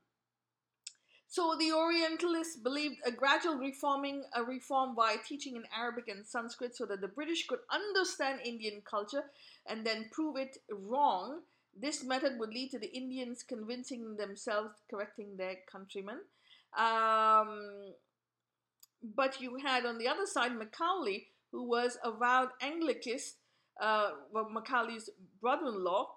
so 1.35 1.53
the 1.59 1.73
Orientalists 1.73 2.55
believed 2.55 2.95
a 3.05 3.11
gradual 3.11 3.55
reforming, 3.55 4.23
a 4.33 4.41
reform 4.41 4.95
via 4.95 5.17
teaching 5.27 5.57
in 5.57 5.63
Arabic 5.77 6.07
and 6.07 6.25
Sanskrit, 6.25 6.77
so 6.77 6.85
that 6.85 7.01
the 7.01 7.09
British 7.09 7.45
could 7.45 7.59
understand 7.69 8.39
Indian 8.45 8.81
culture 8.89 9.25
and 9.67 9.85
then 9.85 10.05
prove 10.13 10.37
it 10.37 10.55
wrong. 10.71 11.41
This 11.77 12.05
method 12.05 12.39
would 12.39 12.53
lead 12.53 12.71
to 12.71 12.79
the 12.79 12.89
Indians 12.95 13.43
convincing 13.43 14.15
themselves, 14.15 14.75
correcting 14.89 15.35
their 15.35 15.55
countrymen. 15.69 16.19
Um, 16.77 17.91
but 19.03 19.41
you 19.41 19.57
had 19.61 19.85
on 19.85 19.97
the 19.97 20.07
other 20.07 20.25
side 20.25 20.55
Macaulay, 20.55 21.27
who 21.51 21.67
was 21.67 21.97
a 22.01 22.11
vowed 22.13 22.51
Anglicist, 22.63 23.33
uh, 23.81 24.11
Macaulay's 24.31 25.09
brother-in-law, 25.41 26.07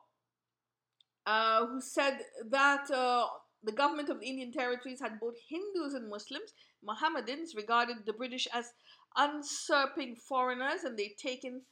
uh, 1.27 1.67
who 1.67 1.81
said 1.81 2.21
that 2.49 2.89
uh, 2.93 3.27
the 3.65 3.73
government 3.73 4.09
of 4.09 4.21
the 4.21 4.27
Indian 4.27 4.53
territories 4.53 5.01
had 5.01 5.19
both 5.21 5.35
Hindus 5.49 5.95
and 5.95 6.09
Muslims. 6.09 6.53
Mohammedans 6.83 7.55
regarded 7.57 7.97
the 8.07 8.13
British 8.13 8.47
as 8.53 8.73
usurping 9.17 10.15
foreigners 10.17 10.85
and 10.85 10.97
they'd 10.97 11.19
taken 11.19 11.63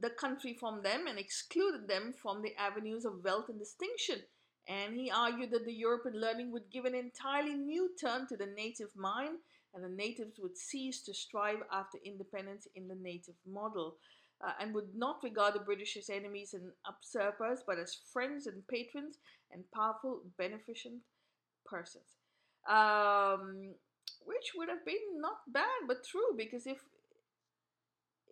the 0.00 0.10
country 0.10 0.54
from 0.58 0.82
them 0.82 1.06
and 1.06 1.18
excluded 1.18 1.88
them 1.88 2.12
from 2.12 2.42
the 2.42 2.54
avenues 2.56 3.04
of 3.04 3.24
wealth 3.24 3.48
and 3.48 3.58
distinction. 3.58 4.22
And 4.68 4.94
he 4.94 5.10
argued 5.10 5.50
that 5.50 5.64
the 5.64 5.72
European 5.72 6.20
learning 6.20 6.52
would 6.52 6.70
give 6.70 6.84
an 6.84 6.94
entirely 6.94 7.54
new 7.54 7.90
turn 8.00 8.26
to 8.28 8.36
the 8.36 8.46
native 8.46 8.94
mind 8.94 9.38
and 9.74 9.82
the 9.82 9.88
natives 9.88 10.38
would 10.38 10.56
cease 10.56 11.00
to 11.02 11.14
strive 11.14 11.62
after 11.72 11.98
independence 12.04 12.68
in 12.74 12.88
the 12.88 12.94
native 12.94 13.36
model. 13.46 13.96
Uh, 14.44 14.52
and 14.58 14.74
would 14.74 14.92
not 14.92 15.22
regard 15.22 15.54
the 15.54 15.60
British 15.60 15.96
as 15.96 16.10
enemies 16.10 16.52
and 16.52 16.72
usurpers, 16.84 17.60
but 17.64 17.78
as 17.78 17.96
friends 18.12 18.48
and 18.48 18.66
patrons 18.66 19.18
and 19.52 19.62
powerful, 19.72 20.22
beneficent 20.36 21.00
persons. 21.72 22.10
Um, 22.68 23.74
which 24.24 24.52
would 24.56 24.68
have 24.68 24.84
been 24.84 25.06
not 25.26 25.38
bad, 25.48 25.80
but 25.88 26.04
true, 26.04 26.30
because 26.36 26.66
if 26.66 26.78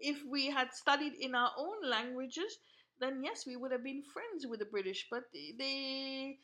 if 0.00 0.18
we 0.24 0.50
had 0.50 0.72
studied 0.72 1.14
in 1.14 1.34
our 1.34 1.52
own 1.58 1.78
languages, 1.88 2.58
then 3.00 3.22
yes, 3.22 3.44
we 3.46 3.56
would 3.56 3.72
have 3.72 3.84
been 3.84 4.02
friends 4.02 4.46
with 4.46 4.60
the 4.60 4.70
British. 4.76 5.08
But 5.10 5.24
they 5.32 6.38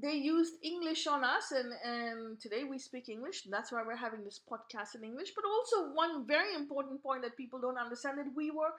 they 0.00 0.14
used 0.14 0.54
English 0.62 1.06
on 1.08 1.24
us, 1.24 1.50
and, 1.50 1.72
and 1.84 2.40
today 2.40 2.62
we 2.64 2.78
speak 2.78 3.08
English. 3.08 3.42
That's 3.50 3.72
why 3.72 3.82
we're 3.84 3.96
having 3.96 4.22
this 4.24 4.40
podcast 4.50 4.94
in 4.94 5.02
English. 5.02 5.32
But 5.34 5.44
also, 5.44 5.92
one 5.94 6.26
very 6.26 6.54
important 6.54 7.02
point 7.02 7.22
that 7.22 7.36
people 7.36 7.60
don't 7.60 7.78
understand 7.78 8.18
that 8.18 8.32
we 8.36 8.50
were 8.52 8.72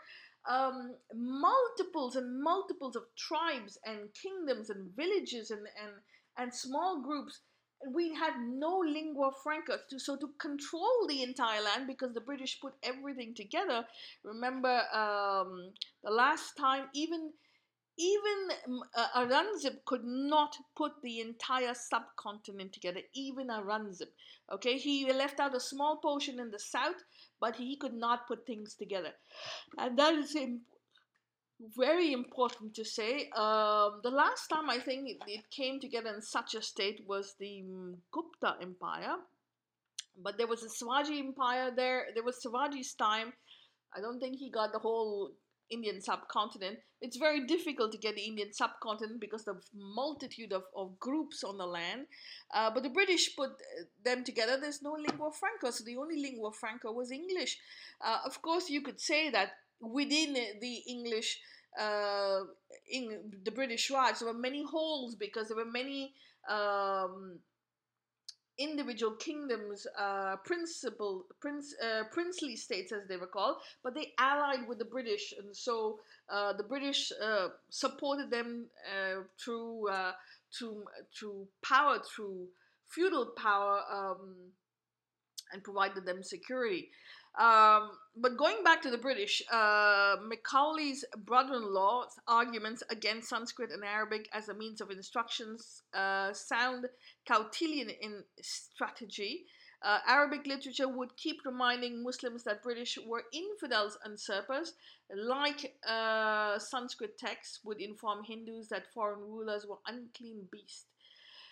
um, 0.49 0.95
multiples 1.13 2.15
and 2.15 2.41
multiples 2.41 2.95
of 2.95 3.03
tribes 3.17 3.77
and 3.85 4.07
kingdoms 4.13 4.69
and 4.69 4.95
villages 4.95 5.51
and, 5.51 5.67
and, 5.83 5.93
and 6.39 6.53
small 6.53 7.01
groups. 7.01 7.41
We 7.93 8.13
had 8.13 8.33
no 8.41 8.79
lingua 8.79 9.31
franca, 9.41 9.77
to, 9.89 9.99
so 9.99 10.17
to 10.17 10.27
control 10.39 11.07
the 11.07 11.23
entire 11.23 11.61
land 11.61 11.87
because 11.87 12.13
the 12.13 12.21
British 12.21 12.59
put 12.59 12.73
everything 12.83 13.33
together. 13.33 13.85
Remember, 14.23 14.81
um, 14.93 15.71
the 16.03 16.11
last 16.11 16.57
time, 16.57 16.85
even 16.93 17.31
even 17.99 18.81
uh, 18.95 19.07
Aurangzeb 19.17 19.83
could 19.85 20.05
not 20.05 20.55
put 20.77 20.93
the 21.03 21.19
entire 21.19 21.73
subcontinent 21.73 22.71
together, 22.71 23.01
even 23.13 23.47
Aurangzeb. 23.47 24.07
Okay, 24.53 24.77
he 24.77 25.11
left 25.11 25.39
out 25.41 25.53
a 25.55 25.59
small 25.59 25.97
portion 25.97 26.39
in 26.39 26.49
the 26.49 26.59
south, 26.59 27.03
but 27.41 27.57
he 27.57 27.75
could 27.75 27.93
not 27.93 28.25
put 28.25 28.45
things 28.45 28.73
together. 28.73 29.11
And 29.77 29.99
that 29.99 30.13
is 30.13 30.35
very 31.75 32.13
important 32.13 32.73
to 32.75 32.85
say. 32.85 33.29
Um, 33.35 33.99
the 34.03 34.11
last 34.11 34.47
time 34.47 34.69
I 34.69 34.79
think 34.79 35.09
it, 35.09 35.17
it, 35.27 35.49
came 35.51 35.79
together 35.79 36.13
in 36.13 36.21
such 36.21 36.55
a 36.55 36.61
state 36.61 37.03
was 37.07 37.35
the 37.39 37.63
Gupta 38.11 38.55
Empire. 38.61 39.15
But 40.21 40.37
there 40.37 40.47
was 40.47 40.63
a 40.63 40.69
Shivaji 40.69 41.19
Empire 41.19 41.71
there. 41.75 42.07
There 42.13 42.23
was 42.23 42.41
Shivaji's 42.43 42.93
time. 42.93 43.33
I 43.95 44.01
don't 44.01 44.19
think 44.19 44.37
he 44.37 44.49
got 44.49 44.71
the 44.71 44.79
whole 44.79 45.31
Indian 45.69 46.01
subcontinent. 46.01 46.79
It's 47.01 47.17
very 47.17 47.45
difficult 47.45 47.91
to 47.91 47.97
get 47.97 48.15
the 48.15 48.23
Indian 48.23 48.51
subcontinent 48.51 49.21
because 49.21 49.45
the 49.45 49.61
multitude 49.73 50.51
of, 50.51 50.63
of 50.75 50.99
groups 50.99 51.43
on 51.43 51.57
the 51.57 51.65
land. 51.65 52.07
Uh, 52.53 52.71
but 52.73 52.83
the 52.83 52.89
British 52.89 53.35
put 53.35 53.51
uh, 53.51 53.83
them 54.03 54.23
together. 54.23 54.57
There's 54.59 54.81
no 54.81 54.93
lingua 54.93 55.31
franca, 55.31 55.71
so 55.71 55.83
the 55.83 55.97
only 55.97 56.21
lingua 56.21 56.51
franca 56.51 56.91
was 56.91 57.11
English. 57.11 57.57
Uh, 58.03 58.19
of 58.25 58.41
course, 58.41 58.69
you 58.69 58.81
could 58.81 58.99
say 58.99 59.29
that 59.29 59.51
within 59.81 60.33
the 60.33 60.75
English, 60.87 61.39
uh, 61.79 62.41
in 62.89 63.31
the 63.43 63.51
British 63.51 63.89
Raj, 63.91 64.19
there 64.19 64.27
were 64.27 64.39
many 64.39 64.63
holes 64.63 65.15
because 65.15 65.47
there 65.47 65.57
were 65.57 65.65
many. 65.71 66.13
Um, 66.49 67.39
individual 68.59 69.13
kingdoms, 69.13 69.87
uh, 69.97 70.35
principal, 70.43 71.25
prince, 71.39 71.73
uh, 71.81 72.03
princely 72.11 72.55
states 72.57 72.91
as 72.91 73.07
they 73.07 73.15
were 73.15 73.25
called, 73.25 73.55
but 73.83 73.95
they 73.95 74.11
allied 74.19 74.67
with 74.67 74.77
the 74.77 74.85
British, 74.85 75.33
and 75.39 75.55
so 75.55 75.99
uh, 76.29 76.53
the 76.53 76.63
British 76.63 77.11
uh, 77.23 77.47
supported 77.69 78.29
them 78.29 78.65
uh, 78.85 79.21
through 79.43 79.89
uh, 79.89 80.11
through 80.53 80.83
through 81.17 81.47
power, 81.63 81.99
through 81.99 82.47
feudal 82.85 83.27
power, 83.37 83.81
um, 83.89 84.35
and 85.53 85.63
provided 85.63 86.05
them 86.05 86.21
security. 86.21 86.89
Um, 87.37 87.91
but 88.17 88.37
going 88.37 88.63
back 88.63 88.81
to 88.81 88.91
the 88.91 88.97
British, 88.97 89.41
uh, 89.51 90.15
Macaulay's 90.27 91.05
brother-in-law's 91.17 92.19
arguments 92.27 92.83
against 92.89 93.29
Sanskrit 93.29 93.71
and 93.71 93.83
Arabic 93.83 94.27
as 94.33 94.49
a 94.49 94.53
means 94.53 94.81
of 94.81 94.89
instructions 94.89 95.83
uh, 95.93 96.33
sound 96.33 96.87
Kautilyan 97.29 97.95
in 98.01 98.23
strategy. 98.41 99.45
Uh, 99.81 99.99
Arabic 100.07 100.45
literature 100.45 100.89
would 100.89 101.15
keep 101.15 101.37
reminding 101.45 102.03
Muslims 102.03 102.43
that 102.43 102.61
British 102.61 102.97
were 103.07 103.23
infidels 103.31 103.97
and 104.03 104.17
usurpers, 104.17 104.73
like 105.15 105.77
uh, 105.87 106.59
Sanskrit 106.59 107.17
texts 107.17 107.61
would 107.63 107.79
inform 107.79 108.25
Hindus 108.25 108.67
that 108.69 108.91
foreign 108.93 109.21
rulers 109.21 109.65
were 109.65 109.77
unclean 109.87 110.49
beasts. 110.51 110.85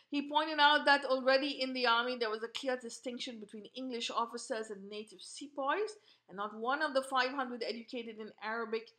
He 0.10 0.30
pointed 0.30 0.60
out 0.60 0.86
that 0.86 1.04
already 1.04 1.62
in 1.62 1.74
the 1.74 1.86
army 1.86 2.17
there 2.17 2.30
was 2.30 2.43
a 2.43 2.60
clear 2.60 2.78
distinction 2.78 3.39
between 3.39 3.65
English 3.76 4.10
officers 4.10 4.70
and 4.70 4.89
native 4.89 5.22
sepoys, 5.22 5.98
and 6.30 6.38
not 6.38 6.58
one 6.58 6.82
of 6.82 6.93
the 6.93 7.02
500 7.02 7.62
educated 7.63 8.17
in 8.20 8.32
Arabic 8.41 8.89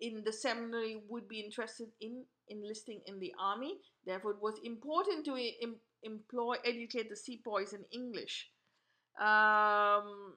in 0.00 0.22
the 0.24 0.32
seminary 0.32 1.00
would 1.08 1.28
be 1.28 1.40
interested 1.40 1.88
in 2.00 2.24
enlisting 2.48 3.00
in 3.06 3.18
the 3.18 3.32
army. 3.40 3.78
Therefore, 4.04 4.32
it 4.32 4.42
was 4.42 4.60
important 4.64 5.24
to 5.24 5.36
em- 5.62 5.80
employ, 6.02 6.56
educate 6.64 7.08
the 7.08 7.16
sepoys 7.16 7.72
in 7.72 7.84
English. 7.92 8.50
Um, 9.20 10.36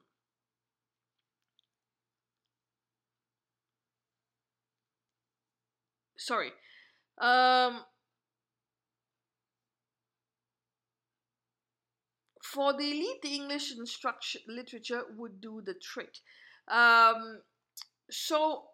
sorry. 6.16 6.52
Um, 7.20 7.80
for 12.52 12.72
the 12.72 12.84
elite, 12.84 13.22
the 13.22 13.34
English 13.34 13.72
instruction 13.76 14.42
literature 14.48 15.02
would 15.16 15.40
do 15.40 15.62
the 15.64 15.74
trick. 15.74 16.14
Um, 16.68 17.40
so 18.10 18.64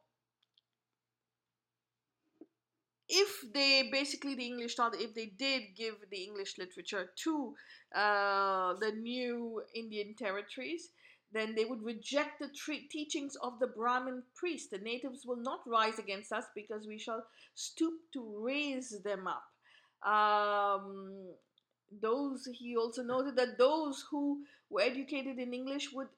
if 3.08 3.52
they 3.52 3.88
basically 3.92 4.34
the 4.34 4.46
English 4.46 4.74
thought 4.74 4.94
if 4.98 5.14
they 5.14 5.26
did 5.26 5.62
give 5.76 5.96
the 6.10 6.22
English 6.24 6.56
literature 6.58 7.10
to 7.24 7.54
uh, 7.94 8.74
the 8.80 8.92
new 8.92 9.62
Indian 9.74 10.14
territories, 10.14 10.88
then 11.32 11.54
they 11.54 11.64
would 11.64 11.82
reject 11.82 12.40
the 12.40 12.48
tre- 12.48 12.86
teachings 12.90 13.36
of 13.42 13.58
the 13.58 13.66
Brahmin 13.66 14.22
priest. 14.34 14.70
The 14.70 14.78
natives 14.78 15.24
will 15.26 15.42
not 15.42 15.60
rise 15.66 15.98
against 15.98 16.32
us 16.32 16.44
because 16.54 16.86
we 16.86 16.98
shall 16.98 17.24
stoop 17.54 17.94
to 18.14 18.42
raise 18.42 18.94
them 19.04 19.26
up. 19.26 19.44
Um, 20.10 21.34
those 22.00 22.48
he 22.52 22.76
also 22.76 23.02
noted 23.02 23.36
that 23.36 23.58
those 23.58 24.04
who 24.10 24.42
were 24.70 24.80
educated 24.80 25.38
in 25.38 25.52
English 25.52 25.92
would 25.92 26.08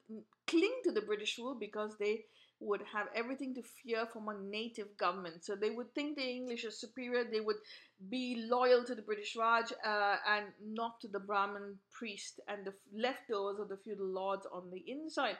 cling 0.47 0.73
to 0.83 0.91
the 0.91 1.01
British 1.01 1.37
rule 1.37 1.55
because 1.59 1.97
they 1.97 2.25
would 2.59 2.81
have 2.93 3.07
everything 3.13 3.53
to 3.53 3.61
fear 3.61 4.05
from 4.05 4.29
a 4.29 4.33
native 4.33 4.95
government. 4.97 5.43
So 5.43 5.55
they 5.55 5.71
would 5.71 5.93
think 5.93 6.15
the 6.15 6.23
English 6.23 6.63
is 6.63 6.79
superior. 6.79 7.25
They 7.25 7.41
would 7.41 7.57
be 8.09 8.47
loyal 8.49 8.83
to 8.85 8.95
the 8.95 9.01
British 9.01 9.35
Raj 9.35 9.71
uh, 9.85 10.15
and 10.27 10.45
not 10.63 11.01
to 11.01 11.07
the 11.07 11.19
Brahmin 11.19 11.77
priest 11.91 12.39
and 12.47 12.65
the 12.65 12.73
leftovers 12.95 13.59
of 13.59 13.69
the 13.69 13.77
feudal 13.77 14.07
lords 14.07 14.47
on 14.53 14.71
the 14.71 14.83
inside 14.87 15.37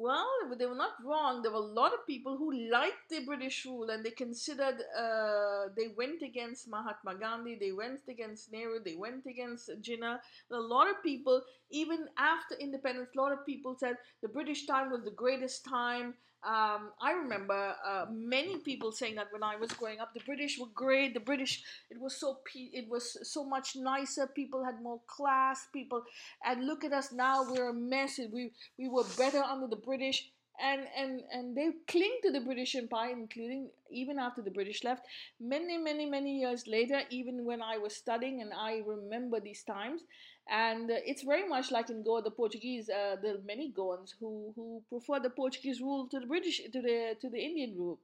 well, 0.00 0.26
they 0.58 0.64
were 0.64 0.74
not 0.74 0.92
wrong. 1.04 1.42
There 1.42 1.52
were 1.52 1.58
a 1.58 1.74
lot 1.80 1.92
of 1.92 2.06
people 2.06 2.38
who 2.38 2.70
liked 2.70 3.10
the 3.10 3.20
British 3.26 3.66
rule 3.66 3.90
and 3.90 4.02
they 4.02 4.10
considered, 4.10 4.76
uh, 4.98 5.68
they 5.76 5.88
went 5.94 6.22
against 6.22 6.68
Mahatma 6.68 7.16
Gandhi, 7.16 7.58
they 7.60 7.72
went 7.72 8.00
against 8.08 8.50
Nehru, 8.50 8.80
they 8.82 8.96
went 8.96 9.26
against 9.26 9.68
Jinnah. 9.82 10.18
A 10.50 10.56
lot 10.56 10.88
of 10.88 11.02
people, 11.02 11.42
even 11.70 12.08
after 12.16 12.54
independence, 12.54 13.10
a 13.14 13.20
lot 13.20 13.32
of 13.32 13.44
people 13.44 13.76
said 13.78 13.96
the 14.22 14.28
British 14.28 14.66
time 14.66 14.90
was 14.90 15.04
the 15.04 15.10
greatest 15.10 15.66
time. 15.66 16.14
Um, 16.42 16.92
I 17.00 17.12
remember 17.12 17.74
uh, 17.86 18.06
many 18.10 18.58
people 18.58 18.92
saying 18.92 19.16
that 19.16 19.26
when 19.30 19.42
I 19.42 19.56
was 19.56 19.70
growing 19.72 20.00
up, 20.00 20.14
the 20.14 20.24
British 20.24 20.58
were 20.58 20.72
great. 20.74 21.12
The 21.12 21.20
British, 21.20 21.62
it 21.90 22.00
was 22.00 22.16
so 22.16 22.38
it 22.54 22.88
was 22.88 23.18
so 23.30 23.44
much 23.44 23.76
nicer. 23.76 24.26
People 24.26 24.64
had 24.64 24.80
more 24.82 25.00
class. 25.06 25.68
People, 25.72 26.02
and 26.44 26.66
look 26.66 26.82
at 26.82 26.92
us 26.92 27.12
now. 27.12 27.44
We're 27.44 27.68
a 27.68 27.74
mess. 27.74 28.18
We 28.32 28.52
we 28.78 28.88
were 28.88 29.04
better 29.18 29.42
under 29.42 29.66
the 29.66 29.76
British 29.76 30.30
and 30.60 30.82
and 30.96 31.22
and 31.32 31.56
they 31.56 31.70
cling 31.88 32.18
to 32.22 32.30
the 32.30 32.40
British 32.40 32.74
Empire, 32.74 33.10
including 33.12 33.70
even 33.90 34.18
after 34.18 34.42
the 34.42 34.50
British 34.50 34.84
left. 34.84 35.06
Many 35.40 35.78
many 35.78 36.06
many 36.06 36.38
years 36.38 36.66
later, 36.66 37.00
even 37.10 37.44
when 37.44 37.62
I 37.62 37.78
was 37.78 37.94
studying, 37.96 38.40
and 38.42 38.52
I 38.52 38.82
remember 38.86 39.40
these 39.40 39.62
times, 39.62 40.02
and 40.50 40.90
it's 40.90 41.22
very 41.22 41.48
much 41.48 41.70
like 41.70 41.90
in 41.90 42.02
Goa, 42.02 42.22
the 42.22 42.30
Portuguese, 42.30 42.90
uh, 42.90 43.16
the 43.22 43.40
many 43.46 43.72
Goans 43.72 44.14
who 44.18 44.52
who 44.56 44.82
prefer 44.88 45.20
the 45.20 45.30
Portuguese 45.30 45.80
rule 45.80 46.08
to 46.08 46.18
the 46.18 46.26
British 46.26 46.60
to 46.72 46.82
the 46.82 47.16
to 47.20 47.30
the 47.30 47.38
Indian 47.38 47.76
rule. 47.78 48.00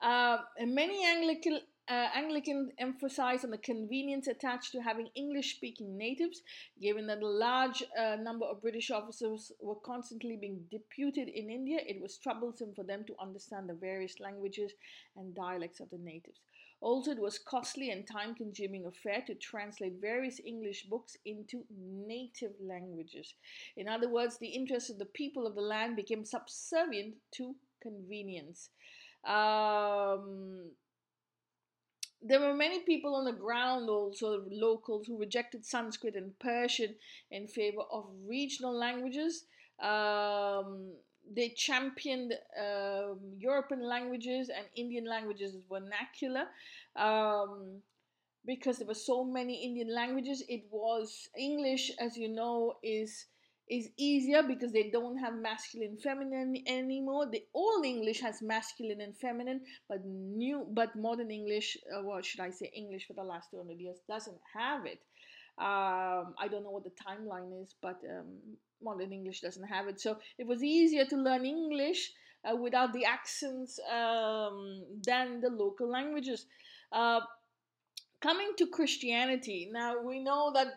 Uh, 0.00 0.38
many 0.58 1.04
Anglican 1.04 1.60
uh, 1.88 2.08
Anglican 2.14 2.70
emphasized 2.78 3.44
on 3.44 3.50
the 3.50 3.58
convenience 3.58 4.26
attached 4.26 4.72
to 4.72 4.80
having 4.80 5.08
English 5.14 5.56
speaking 5.56 5.98
natives, 5.98 6.42
given 6.80 7.06
that 7.08 7.22
a 7.22 7.26
large 7.26 7.82
uh, 7.98 8.16
number 8.16 8.46
of 8.46 8.62
British 8.62 8.90
officers 8.90 9.52
were 9.60 9.80
constantly 9.84 10.36
being 10.36 10.64
deputed 10.70 11.28
in 11.28 11.50
India, 11.50 11.78
it 11.86 12.00
was 12.00 12.16
troublesome 12.16 12.72
for 12.74 12.84
them 12.84 13.04
to 13.06 13.14
understand 13.20 13.68
the 13.68 13.74
various 13.74 14.20
languages 14.20 14.72
and 15.16 15.34
dialects 15.34 15.80
of 15.80 15.90
the 15.90 15.98
natives. 15.98 16.40
Also, 16.82 17.12
it 17.12 17.18
was 17.20 17.38
costly 17.38 17.90
and 17.90 18.06
time 18.06 18.34
consuming 18.34 18.84
affair 18.86 19.22
to 19.24 19.36
translate 19.36 20.00
various 20.00 20.40
English 20.44 20.82
books 20.90 21.16
into 21.24 21.62
native 21.70 22.52
languages. 22.60 23.34
In 23.76 23.88
other 23.88 24.08
words, 24.08 24.36
the 24.36 24.48
interests 24.48 24.90
of 24.90 24.98
the 24.98 25.06
people 25.06 25.46
of 25.46 25.54
the 25.54 25.60
land 25.60 25.94
became 25.94 26.24
subservient 26.24 27.14
to 27.36 27.54
convenience. 27.80 28.70
Um, 29.24 30.72
there 32.20 32.40
were 32.40 32.54
many 32.54 32.80
people 32.80 33.14
on 33.14 33.26
the 33.26 33.32
ground, 33.32 33.88
also 33.88 34.44
locals, 34.50 35.06
who 35.06 35.18
rejected 35.18 35.64
Sanskrit 35.64 36.16
and 36.16 36.36
Persian 36.40 36.96
in 37.30 37.46
favor 37.46 37.82
of 37.92 38.06
regional 38.26 38.76
languages. 38.76 39.44
Um, 39.80 40.94
they 41.30 41.50
championed 41.50 42.34
uh, 42.58 43.14
European 43.38 43.82
languages 43.88 44.48
and 44.48 44.66
Indian 44.76 45.06
languages 45.06 45.54
as 45.54 45.62
vernacular. 45.64 46.46
Um, 46.96 47.82
because 48.44 48.78
there 48.78 48.88
were 48.88 48.94
so 48.94 49.24
many 49.24 49.64
Indian 49.64 49.94
languages, 49.94 50.42
it 50.48 50.64
was 50.70 51.28
English, 51.38 51.92
as 52.00 52.16
you 52.16 52.28
know, 52.28 52.74
is 52.82 53.26
is 53.70 53.88
easier 53.96 54.42
because 54.42 54.72
they 54.72 54.90
don't 54.90 55.16
have 55.16 55.34
masculine 55.34 55.96
feminine 55.96 56.56
anymore 56.66 57.26
the 57.30 57.42
old 57.54 57.84
english 57.86 58.20
has 58.20 58.42
masculine 58.42 59.00
and 59.00 59.16
feminine 59.16 59.60
but 59.88 60.04
new 60.04 60.66
but 60.70 60.94
modern 60.96 61.30
english 61.30 61.76
uh, 61.94 62.02
what 62.02 62.24
should 62.24 62.40
i 62.40 62.50
say 62.50 62.70
english 62.74 63.06
for 63.06 63.14
the 63.14 63.22
last 63.22 63.50
200 63.50 63.78
years 63.78 63.98
doesn't 64.08 64.40
have 64.52 64.84
it 64.84 65.00
um, 65.58 66.34
i 66.38 66.48
don't 66.50 66.64
know 66.64 66.70
what 66.70 66.84
the 66.84 66.96
timeline 67.08 67.62
is 67.62 67.74
but 67.80 68.00
um, 68.10 68.36
modern 68.82 69.12
english 69.12 69.40
doesn't 69.40 69.68
have 69.68 69.88
it 69.88 70.00
so 70.00 70.16
it 70.38 70.46
was 70.46 70.62
easier 70.62 71.04
to 71.04 71.16
learn 71.16 71.44
english 71.44 72.12
uh, 72.44 72.56
without 72.56 72.92
the 72.92 73.04
accents 73.04 73.78
um, 73.90 74.82
than 75.06 75.40
the 75.40 75.48
local 75.48 75.88
languages 75.88 76.46
uh, 76.92 77.20
coming 78.20 78.52
to 78.56 78.66
christianity 78.66 79.68
now 79.72 80.00
we 80.00 80.18
know 80.18 80.52
that 80.52 80.74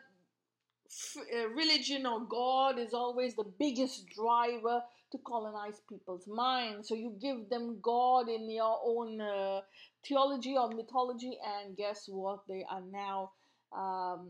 uh, 1.18 1.50
religion 1.50 2.06
or 2.06 2.22
God 2.22 2.80
is 2.80 2.94
always 2.94 3.36
the 3.36 3.44
biggest 3.60 4.08
driver 4.10 4.82
to 5.12 5.18
colonize 5.26 5.82
people's 5.90 6.28
minds. 6.28 6.88
So 6.88 6.96
you 6.96 7.16
give 7.20 7.50
them 7.50 7.80
God 7.82 8.30
in 8.30 8.50
your 8.50 8.80
own 8.84 9.20
uh, 9.20 9.62
theology 10.08 10.56
or 10.58 10.70
mythology, 10.70 11.38
and 11.44 11.76
guess 11.76 12.06
what? 12.08 12.42
They 12.48 12.66
are 12.70 12.82
now. 12.82 13.32
Um, 13.76 14.30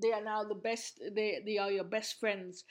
they 0.00 0.12
are 0.12 0.22
now 0.22 0.44
the 0.44 0.54
best 0.54 1.00
they, 1.12 1.40
they 1.44 1.58
are 1.58 1.70
your 1.70 1.84
best 1.84 2.18
friends 2.20 2.64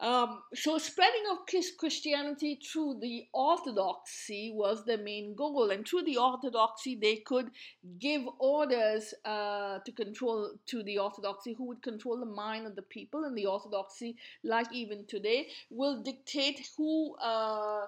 um, 0.00 0.42
so 0.54 0.78
spreading 0.78 1.24
of 1.32 1.38
Christianity 1.76 2.60
through 2.64 2.98
the 3.00 3.26
orthodoxy 3.34 4.52
was 4.54 4.84
the 4.84 4.96
main 4.96 5.34
goal, 5.34 5.70
and 5.70 5.86
through 5.86 6.04
the 6.04 6.18
orthodoxy 6.18 6.94
they 6.94 7.16
could 7.16 7.50
give 7.98 8.22
orders 8.38 9.12
uh, 9.24 9.80
to 9.84 9.90
control 9.90 10.52
to 10.66 10.84
the 10.84 10.98
orthodoxy, 10.98 11.52
who 11.52 11.64
would 11.66 11.82
control 11.82 12.20
the 12.20 12.26
mind 12.26 12.66
of 12.66 12.76
the 12.76 12.82
people, 12.82 13.24
and 13.24 13.36
the 13.36 13.46
orthodoxy, 13.46 14.16
like 14.44 14.72
even 14.72 15.04
today, 15.06 15.48
will 15.68 16.00
dictate 16.00 16.68
who 16.76 17.16
uh, 17.16 17.86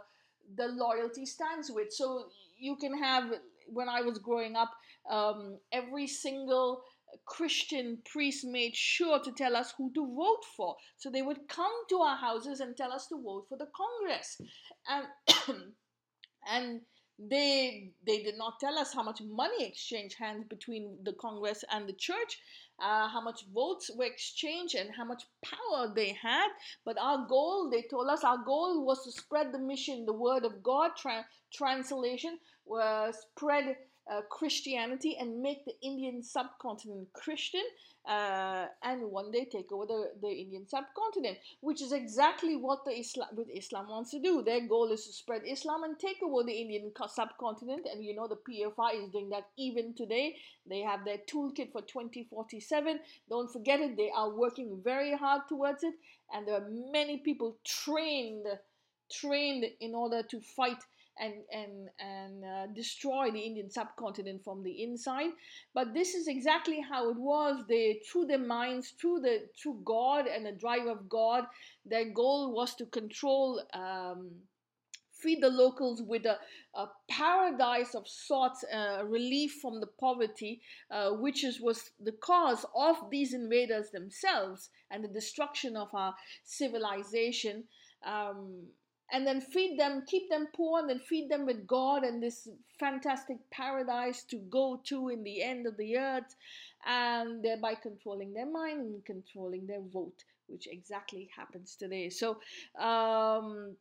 the 0.57 0.67
loyalty 0.67 1.27
stands 1.27 1.71
with. 1.71 1.93
So 1.93 2.27
you 2.59 2.75
can 2.75 2.99
have, 2.99 3.33
when 3.69 3.89
I 3.89 4.01
was 4.01 4.19
growing 4.19 4.57
up, 4.57 4.73
um, 5.09 5.59
every 5.71 6.09
single 6.09 6.83
Christian 7.27 7.99
priests 8.05 8.45
made 8.45 8.77
sure 8.77 9.21
to 9.21 9.33
tell 9.33 9.57
us 9.57 9.75
who 9.77 9.93
to 9.95 10.07
vote 10.15 10.45
for. 10.57 10.77
So 10.97 11.11
they 11.11 11.23
would 11.23 11.49
come 11.49 11.73
to 11.91 11.99
our 11.99 12.17
houses 12.17 12.61
and 12.61 12.77
tell 12.77 12.93
us 12.93 13.07
to 13.09 13.23
vote 13.23 13.47
for 13.49 13.57
the 13.57 13.69
Congress. 13.75 14.41
And 14.89 15.07
and 16.51 16.81
they 17.29 17.91
they 18.07 18.23
did 18.23 18.39
not 18.39 18.59
tell 18.61 18.79
us 18.79 18.95
how 18.95 19.03
much 19.03 19.21
money 19.21 19.67
exchanged 19.67 20.17
hands 20.19 20.45
between 20.49 20.97
the 21.05 21.13
Congress 21.13 21.65
and 21.71 21.87
the 21.87 21.93
church, 21.93 22.41
uh, 22.79 23.09
how 23.09 23.21
much 23.21 23.45
votes 23.53 23.91
were 23.95 24.07
exchanged, 24.07 24.75
and 24.75 24.91
how 24.97 25.05
much 25.05 25.25
power 25.45 25.93
they 25.95 26.17
had. 26.21 26.49
But 26.85 26.97
our 26.99 27.27
goal, 27.27 27.69
they 27.71 27.83
told 27.83 28.09
us, 28.09 28.25
our 28.25 28.39
goal 28.39 28.87
was 28.87 29.05
to 29.05 29.13
spread 29.13 29.53
the 29.53 29.59
mission, 29.59 30.07
the 30.07 30.15
word 30.15 30.45
of 30.45 30.63
God. 30.63 30.93
Tra- 30.97 31.27
translation 31.53 32.39
was 32.65 33.17
spread 33.37 33.77
uh, 34.11 34.23
Christianity 34.29 35.17
and 35.21 35.41
make 35.41 35.65
the 35.65 35.75
Indian 35.83 36.23
subcontinent 36.23 37.13
Christian 37.13 37.63
uh, 38.09 38.67
and 38.83 39.03
one 39.11 39.31
day 39.31 39.47
take 39.51 39.71
over 39.71 39.87
the, 39.87 40.11
the 40.23 40.29
Indian 40.29 40.67
subcontinent, 40.67 41.39
which 41.61 41.83
is 41.83 41.93
exactly 41.93 42.57
what 42.57 42.85
the 42.85 42.93
Islam, 42.93 43.29
what 43.35 43.47
Islam 43.55 43.89
wants 43.89 44.11
to 44.11 44.21
do. 44.21 44.43
Their 44.43 44.67
goal 44.67 44.91
is 44.91 45.07
to 45.07 45.13
spread 45.13 45.43
Islam 45.47 45.85
and 45.85 45.99
take 45.99 46.17
over 46.25 46.43
the 46.43 46.53
Indian 46.53 46.91
subcontinent, 47.09 47.87
and 47.93 48.03
you 48.03 48.17
know 48.17 48.27
the 48.27 48.37
PFI 48.37 49.05
is 49.05 49.11
doing 49.11 49.29
that 49.31 49.49
even 49.59 49.95
today. 49.95 50.37
They 50.69 50.81
have 50.81 51.05
their 51.05 51.19
toolkit 51.19 51.73
for 51.73 51.83
2047. 51.83 52.99
Don't 53.29 53.53
forget 53.53 53.81
it. 53.81 53.97
They 53.97 54.11
are 54.17 54.31
working 54.31 54.81
very 54.83 55.15
hard 55.15 55.43
towards 55.49 55.85
it, 55.85 55.95
and 56.33 56.49
there 56.49 56.57
are 56.57 56.69
many 56.93 57.19
people 57.19 57.59
trained 57.65 58.47
trained 59.13 59.65
in 59.81 59.95
order 59.95 60.23
to 60.23 60.41
fight 60.41 60.79
and 61.21 61.35
and 61.53 61.89
and 61.99 62.45
uh, 62.45 62.67
destroy 62.75 63.31
the 63.31 63.41
Indian 63.41 63.71
subcontinent 63.71 64.43
from 64.43 64.63
the 64.63 64.83
inside. 64.83 65.31
But 65.75 65.95
this 65.95 66.15
is 66.15 66.27
exactly 66.27 66.81
how 66.81 67.11
it 67.11 67.17
was. 67.19 67.65
They 67.69 68.01
through 68.11 68.27
their 68.27 68.39
minds, 68.39 68.95
through 69.01 69.21
the 69.21 69.49
through 69.61 69.81
God 69.85 70.27
and 70.27 70.47
the 70.47 70.53
drive 70.53 70.87
of 70.87 71.09
God, 71.09 71.45
their 71.85 72.11
goal 72.11 72.53
was 72.53 72.75
to 72.77 72.87
control. 72.87 73.63
Um, 73.73 74.31
feed 75.23 75.43
the 75.43 75.51
locals 75.51 76.03
with 76.03 76.25
a, 76.25 76.39
a 76.75 76.87
paradise 77.11 77.95
of 77.95 78.09
sorts, 78.09 78.65
uh, 78.73 79.03
relief 79.05 79.59
from 79.61 79.79
the 79.79 79.87
poverty, 79.87 80.63
uh, 80.91 81.11
which 81.11 81.45
is, 81.45 81.61
was 81.61 81.91
the 82.03 82.13
cause 82.13 82.65
of 82.75 82.97
these 83.11 83.35
invaders 83.35 83.91
themselves 83.91 84.71
and 84.91 85.05
the 85.05 85.09
destruction 85.09 85.77
of 85.77 85.89
our 85.95 86.15
civilization. 86.45 87.65
Um, 88.03 88.63
and 89.13 89.27
then 89.27 89.41
feed 89.41 89.79
them, 89.79 90.05
keep 90.07 90.31
them 90.31 90.49
poor, 90.55 90.81
and 90.81 90.89
then 90.89 90.99
feed 90.99 91.29
them 91.29 91.47
with 91.47 91.67
God 91.67 92.05
and 92.05 92.23
this 92.23 92.49
fantastic 92.79 93.39
paradise 93.51 94.23
to 94.25 94.37
go 94.37 94.81
to 94.85 95.09
in 95.09 95.23
the 95.23 95.43
end 95.43 95.67
of 95.67 95.77
the 95.77 95.99
earth, 95.99 96.35
and 96.87 97.45
thereby 97.45 97.75
controlling 97.75 98.33
their 98.33 98.51
mind 98.51 98.81
and 98.81 99.05
controlling 99.05 99.67
their 99.67 99.83
vote, 99.83 100.25
which 100.47 100.69
exactly 100.71 101.29
happens 101.37 101.77
today. 101.77 102.09
So, 102.09 102.41
um, 102.79 103.77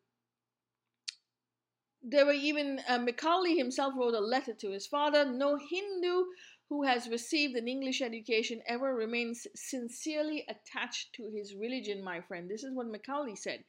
there 2.01 2.25
were 2.25 2.31
even 2.31 2.79
uh, 2.87 2.97
Macaulay 2.97 3.57
himself 3.57 3.93
wrote 3.97 4.13
a 4.13 4.19
letter 4.19 4.53
to 4.53 4.71
his 4.71 4.87
father. 4.87 5.25
No 5.25 5.57
Hindu 5.57 6.23
who 6.69 6.83
has 6.83 7.09
received 7.09 7.55
an 7.55 7.67
English 7.67 8.01
education 8.01 8.61
ever 8.67 8.93
remains 8.93 9.47
sincerely 9.55 10.45
attached 10.47 11.13
to 11.13 11.27
his 11.27 11.55
religion, 11.55 12.03
my 12.03 12.21
friend. 12.21 12.49
This 12.49 12.63
is 12.63 12.73
what 12.73 12.87
Macaulay 12.87 13.35
said. 13.35 13.63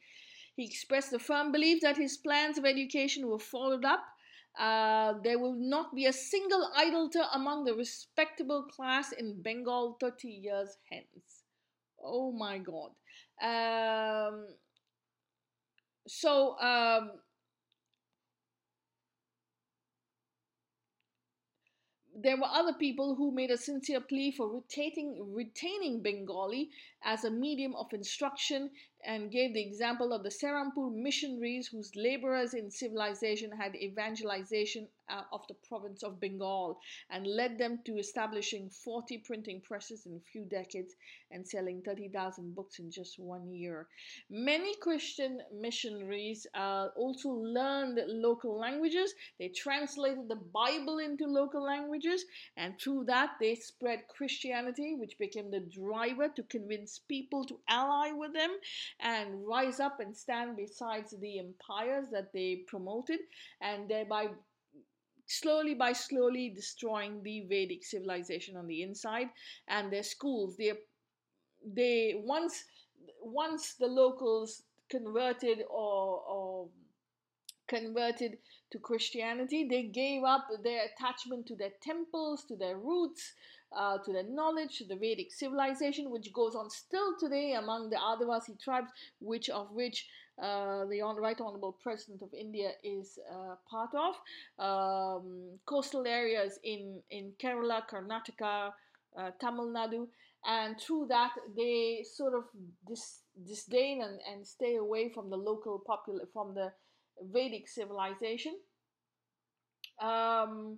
He 0.55 0.65
expressed 0.65 1.13
a 1.13 1.19
firm 1.19 1.51
belief 1.51 1.81
that 1.81 1.97
his 1.97 2.17
plans 2.17 2.57
of 2.57 2.65
education 2.65 3.27
were 3.27 3.39
followed 3.39 3.85
up. 3.85 4.03
Uh, 4.59 5.13
there 5.23 5.39
will 5.39 5.55
not 5.55 5.95
be 5.95 6.05
a 6.07 6.13
single 6.13 6.69
idolater 6.75 7.23
among 7.33 7.63
the 7.63 7.73
respectable 7.73 8.63
class 8.63 9.13
in 9.13 9.41
Bengal 9.41 9.97
30 9.99 10.27
years 10.27 10.77
hence. 10.91 11.43
Oh 12.03 12.31
my 12.31 12.57
God. 12.57 12.91
Um, 13.41 14.47
so, 16.07 16.59
um, 16.59 17.11
there 22.21 22.37
were 22.37 22.45
other 22.45 22.73
people 22.73 23.15
who 23.15 23.31
made 23.33 23.51
a 23.51 23.57
sincere 23.57 24.01
plea 24.01 24.31
for 24.31 24.51
retaining, 24.53 25.33
retaining 25.33 26.01
Bengali 26.01 26.69
as 27.03 27.23
a 27.23 27.31
medium 27.31 27.75
of 27.75 27.93
instruction 27.93 28.69
and 29.05 29.31
gave 29.31 29.53
the 29.53 29.61
example 29.61 30.13
of 30.13 30.23
the 30.23 30.29
Serampur 30.29 30.93
missionaries 30.93 31.67
whose 31.67 31.91
laborers 31.95 32.53
in 32.53 32.69
civilization 32.69 33.51
had 33.51 33.75
evangelization 33.75 34.87
uh, 35.11 35.23
of 35.31 35.41
the 35.47 35.55
province 35.67 36.03
of 36.03 36.19
Bengal 36.19 36.79
and 37.09 37.27
led 37.27 37.57
them 37.57 37.79
to 37.85 37.97
establishing 37.97 38.69
40 38.69 39.17
printing 39.19 39.61
presses 39.61 40.05
in 40.05 40.13
a 40.15 40.31
few 40.31 40.45
decades 40.45 40.95
and 41.31 41.47
selling 41.47 41.81
30,000 41.81 42.55
books 42.55 42.79
in 42.79 42.91
just 42.91 43.19
one 43.19 43.51
year. 43.51 43.87
Many 44.29 44.75
Christian 44.77 45.41
missionaries 45.53 46.47
uh, 46.55 46.87
also 46.95 47.29
learned 47.29 47.99
local 48.07 48.57
languages. 48.57 49.13
They 49.39 49.49
translated 49.49 50.29
the 50.29 50.35
Bible 50.35 50.99
into 50.99 51.25
local 51.25 51.63
languages, 51.63 52.25
and 52.57 52.79
through 52.79 53.05
that, 53.05 53.31
they 53.39 53.55
spread 53.55 54.07
Christianity, 54.07 54.95
which 54.97 55.17
became 55.17 55.51
the 55.51 55.59
driver 55.59 56.29
to 56.29 56.43
convince 56.43 56.99
people 56.99 57.45
to 57.45 57.59
ally 57.67 58.11
with 58.11 58.33
them 58.33 58.51
and 58.99 59.45
rise 59.45 59.79
up 59.79 59.99
and 59.99 60.15
stand 60.15 60.57
beside 60.57 61.05
the 61.19 61.39
empires 61.39 62.07
that 62.11 62.31
they 62.33 62.63
promoted, 62.67 63.19
and 63.61 63.89
thereby 63.89 64.27
slowly 65.31 65.73
by 65.73 65.93
slowly 65.93 66.49
destroying 66.49 67.23
the 67.23 67.41
Vedic 67.47 67.83
civilization 67.83 68.57
on 68.57 68.67
the 68.67 68.83
inside 68.83 69.29
and 69.67 69.91
their 69.91 70.03
schools. 70.03 70.57
They 70.57 70.73
they 71.65 72.15
once 72.17 72.65
once 73.21 73.73
the 73.75 73.87
locals 73.87 74.63
converted 74.89 75.63
or, 75.69 76.21
or 76.27 76.67
converted 77.67 78.37
to 78.71 78.79
Christianity, 78.79 79.67
they 79.69 79.83
gave 79.83 80.23
up 80.23 80.47
their 80.63 80.85
attachment 80.85 81.47
to 81.47 81.55
their 81.55 81.71
temples, 81.81 82.43
to 82.45 82.55
their 82.55 82.77
roots, 82.77 83.33
uh, 83.75 83.97
to 83.99 84.11
their 84.11 84.23
knowledge, 84.23 84.77
to 84.79 84.85
the 84.85 84.95
Vedic 84.95 85.31
civilization, 85.31 86.09
which 86.09 86.33
goes 86.33 86.55
on 86.55 86.69
still 86.69 87.15
today 87.17 87.53
among 87.53 87.89
the 87.89 87.95
Adivasi 87.95 88.59
tribes, 88.61 88.91
which 89.19 89.49
of 89.49 89.71
which 89.71 90.07
uh, 90.41 90.85
the 90.85 91.01
Right 91.19 91.39
Honorable 91.39 91.77
President 91.83 92.21
of 92.21 92.33
India 92.33 92.71
is 92.83 93.19
uh, 93.31 93.55
part 93.69 93.91
of. 93.93 94.15
Um, 94.57 95.59
coastal 95.65 96.07
areas 96.07 96.59
in, 96.63 97.01
in 97.11 97.33
Kerala, 97.41 97.83
Karnataka, 97.87 98.71
uh, 99.17 99.31
Tamil 99.39 99.67
Nadu, 99.67 100.07
and 100.45 100.79
through 100.79 101.05
that 101.09 101.33
they 101.55 102.03
sort 102.03 102.33
of 102.33 102.45
dis- 102.87 103.21
disdain 103.45 104.01
and, 104.01 104.19
and 104.31 104.45
stay 104.45 104.77
away 104.77 105.09
from 105.09 105.29
the 105.29 105.37
local 105.37 105.79
popular 105.85 106.25
from 106.33 106.55
the 106.55 106.71
Vedic 107.21 107.67
civilization. 107.67 108.55
Um, 110.01 110.77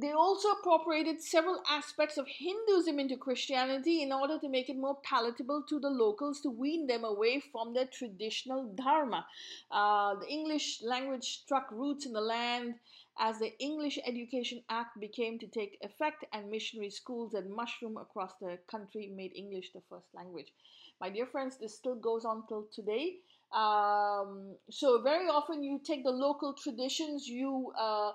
they 0.00 0.12
also 0.12 0.48
appropriated 0.50 1.20
several 1.20 1.60
aspects 1.68 2.18
of 2.18 2.26
Hinduism 2.28 2.98
into 2.98 3.16
Christianity 3.16 4.02
in 4.02 4.12
order 4.12 4.38
to 4.38 4.48
make 4.48 4.68
it 4.68 4.76
more 4.76 4.96
palatable 5.02 5.64
to 5.68 5.80
the 5.80 5.90
locals 5.90 6.40
to 6.42 6.50
wean 6.50 6.86
them 6.86 7.04
away 7.04 7.42
from 7.52 7.74
their 7.74 7.86
traditional 7.86 8.72
dharma. 8.74 9.26
Uh, 9.70 10.14
the 10.20 10.28
English 10.28 10.80
language 10.82 11.24
struck 11.42 11.70
roots 11.72 12.06
in 12.06 12.12
the 12.12 12.20
land 12.20 12.74
as 13.18 13.38
the 13.38 13.58
English 13.58 13.98
Education 14.06 14.62
Act 14.70 15.00
became 15.00 15.38
to 15.40 15.46
take 15.48 15.78
effect 15.82 16.24
and 16.32 16.50
missionary 16.50 16.90
schools 16.90 17.32
that 17.32 17.50
mushroomed 17.50 17.98
across 18.00 18.32
the 18.40 18.58
country 18.70 19.12
made 19.14 19.32
English 19.34 19.72
the 19.72 19.82
first 19.90 20.06
language. 20.14 20.52
My 21.00 21.10
dear 21.10 21.26
friends, 21.26 21.56
this 21.58 21.74
still 21.76 21.96
goes 21.96 22.24
on 22.24 22.44
till 22.48 22.66
today. 22.72 23.16
Um, 23.52 24.54
so 24.70 25.00
very 25.02 25.26
often 25.26 25.62
you 25.62 25.80
take 25.84 26.04
the 26.04 26.10
local 26.10 26.54
traditions, 26.54 27.26
you 27.26 27.72
uh, 27.78 28.12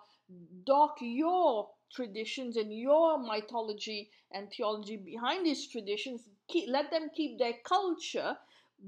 dock 0.66 0.98
your 1.02 1.70
traditions 1.94 2.58
and 2.58 2.74
your 2.74 3.18
mythology 3.20 4.10
and 4.32 4.52
theology 4.52 4.98
behind 4.98 5.46
these 5.46 5.68
traditions. 5.68 6.22
Keep, 6.48 6.70
let 6.70 6.92
them 6.92 7.10
keep 7.16 7.40
their 7.40 7.54
culture, 7.64 8.36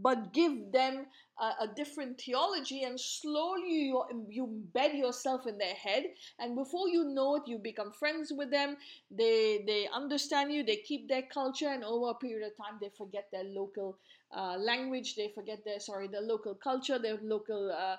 but 0.02 0.34
give 0.34 0.72
them 0.72 1.06
a, 1.40 1.64
a, 1.64 1.68
different 1.76 2.20
theology 2.20 2.84
and 2.84 3.00
slowly 3.00 3.86
you, 3.88 4.04
you 4.30 4.46
embed 4.48 4.98
yourself 4.98 5.48
in 5.48 5.58
their 5.58 5.74
head 5.74 6.04
and 6.40 6.56
before 6.56 6.90
you 6.90 7.04
know 7.06 7.36
it 7.36 7.44
you 7.46 7.58
become 7.58 7.92
friends 7.92 8.32
with 8.36 8.52
them 8.52 8.78
they 9.12 9.64
they 9.66 9.88
understand 9.94 10.52
you 10.52 10.64
they 10.64 10.78
keep 10.78 11.08
their 11.08 11.24
culture 11.24 11.70
and 11.70 11.84
over 11.84 12.12
a 12.12 12.16
period 12.16 12.46
of 12.46 12.56
time 12.58 12.78
they 12.82 12.90
forget 12.98 13.28
their 13.32 13.44
local 13.46 13.98
uh, 14.36 14.58
language 14.58 15.16
they 15.16 15.32
forget 15.34 15.64
their 15.66 15.80
sorry 15.80 16.08
their 16.08 16.22
local 16.22 16.56
culture 16.56 17.00
their 17.00 17.18
local 17.22 17.72
uh, 17.72 17.96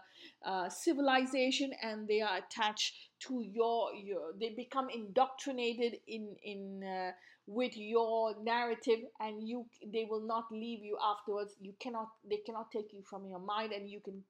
uh, 0.46 0.68
civilization 0.68 1.70
and 1.82 2.08
they 2.08 2.20
are 2.20 2.38
attached 2.38 3.05
to 3.20 3.42
your 3.42 3.94
your 3.94 4.32
they 4.38 4.50
become 4.50 4.88
indoctrinated 4.90 5.96
in 6.06 6.36
in 6.42 6.84
uh, 6.84 7.12
with 7.46 7.76
your 7.76 8.34
narrative 8.42 9.00
and 9.20 9.46
you 9.48 9.66
they 9.92 10.06
will 10.08 10.26
not 10.26 10.44
leave 10.50 10.82
you 10.82 10.98
afterwards. 11.02 11.54
You 11.60 11.74
cannot 11.80 12.08
they 12.28 12.38
cannot 12.44 12.70
take 12.70 12.92
you 12.92 13.02
from 13.02 13.26
your 13.26 13.38
mind 13.38 13.72
and 13.72 13.88
you 13.88 14.00
can 14.00 14.22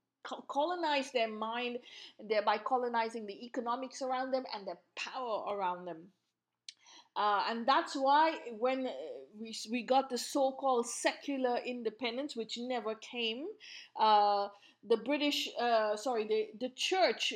colonize 0.49 1.13
their 1.13 1.29
mind 1.29 1.79
thereby 2.29 2.59
colonizing 2.59 3.27
the 3.27 3.45
economics 3.47 4.03
around 4.03 4.33
them 4.33 4.45
and 4.55 4.67
their 4.67 4.79
power 4.97 5.55
around 5.55 5.85
them. 5.85 6.09
Uh, 7.17 7.45
and 7.49 7.67
that's 7.67 7.95
why 7.95 8.35
when 8.59 8.87
uh, 8.87 8.91
we, 9.41 9.57
we 9.71 9.83
got 9.83 10.11
the 10.11 10.19
so-called 10.19 10.87
secular 10.87 11.59
independence 11.65 12.37
which 12.37 12.59
never 12.59 12.95
came 12.97 13.47
uh, 13.99 14.49
the 14.87 14.99
british 14.99 15.49
uh, 15.59 15.97
sorry 15.97 16.27
the, 16.29 16.49
the 16.61 16.71
church 16.77 17.33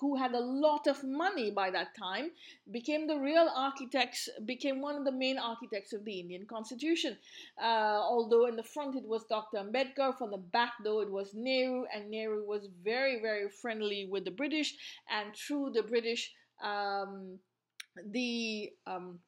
who 0.00 0.16
had 0.16 0.32
a 0.32 0.40
lot 0.40 0.86
of 0.86 1.02
money 1.04 1.50
by 1.50 1.70
that 1.70 1.94
time, 1.96 2.30
became 2.70 3.06
the 3.06 3.16
real 3.16 3.48
architects, 3.54 4.28
became 4.44 4.80
one 4.80 4.96
of 4.96 5.04
the 5.04 5.12
main 5.12 5.38
architects 5.38 5.92
of 5.92 6.04
the 6.04 6.20
Indian 6.20 6.46
Constitution. 6.46 7.16
Uh, 7.60 8.00
although 8.02 8.46
in 8.46 8.56
the 8.56 8.62
front 8.62 8.96
it 8.96 9.06
was 9.06 9.24
Dr. 9.24 9.58
Ambedkar, 9.58 10.16
from 10.16 10.30
the 10.30 10.38
back 10.38 10.72
though 10.82 11.00
it 11.00 11.10
was 11.10 11.34
Nehru, 11.34 11.84
and 11.94 12.10
Nehru 12.10 12.44
was 12.44 12.68
very, 12.84 13.20
very 13.20 13.48
friendly 13.48 14.06
with 14.10 14.24
the 14.24 14.30
British, 14.30 14.74
and 15.10 15.34
through 15.34 15.70
the 15.70 15.82
British, 15.82 16.32
um, 16.62 17.38
the 18.10 18.72
um, 18.86 19.18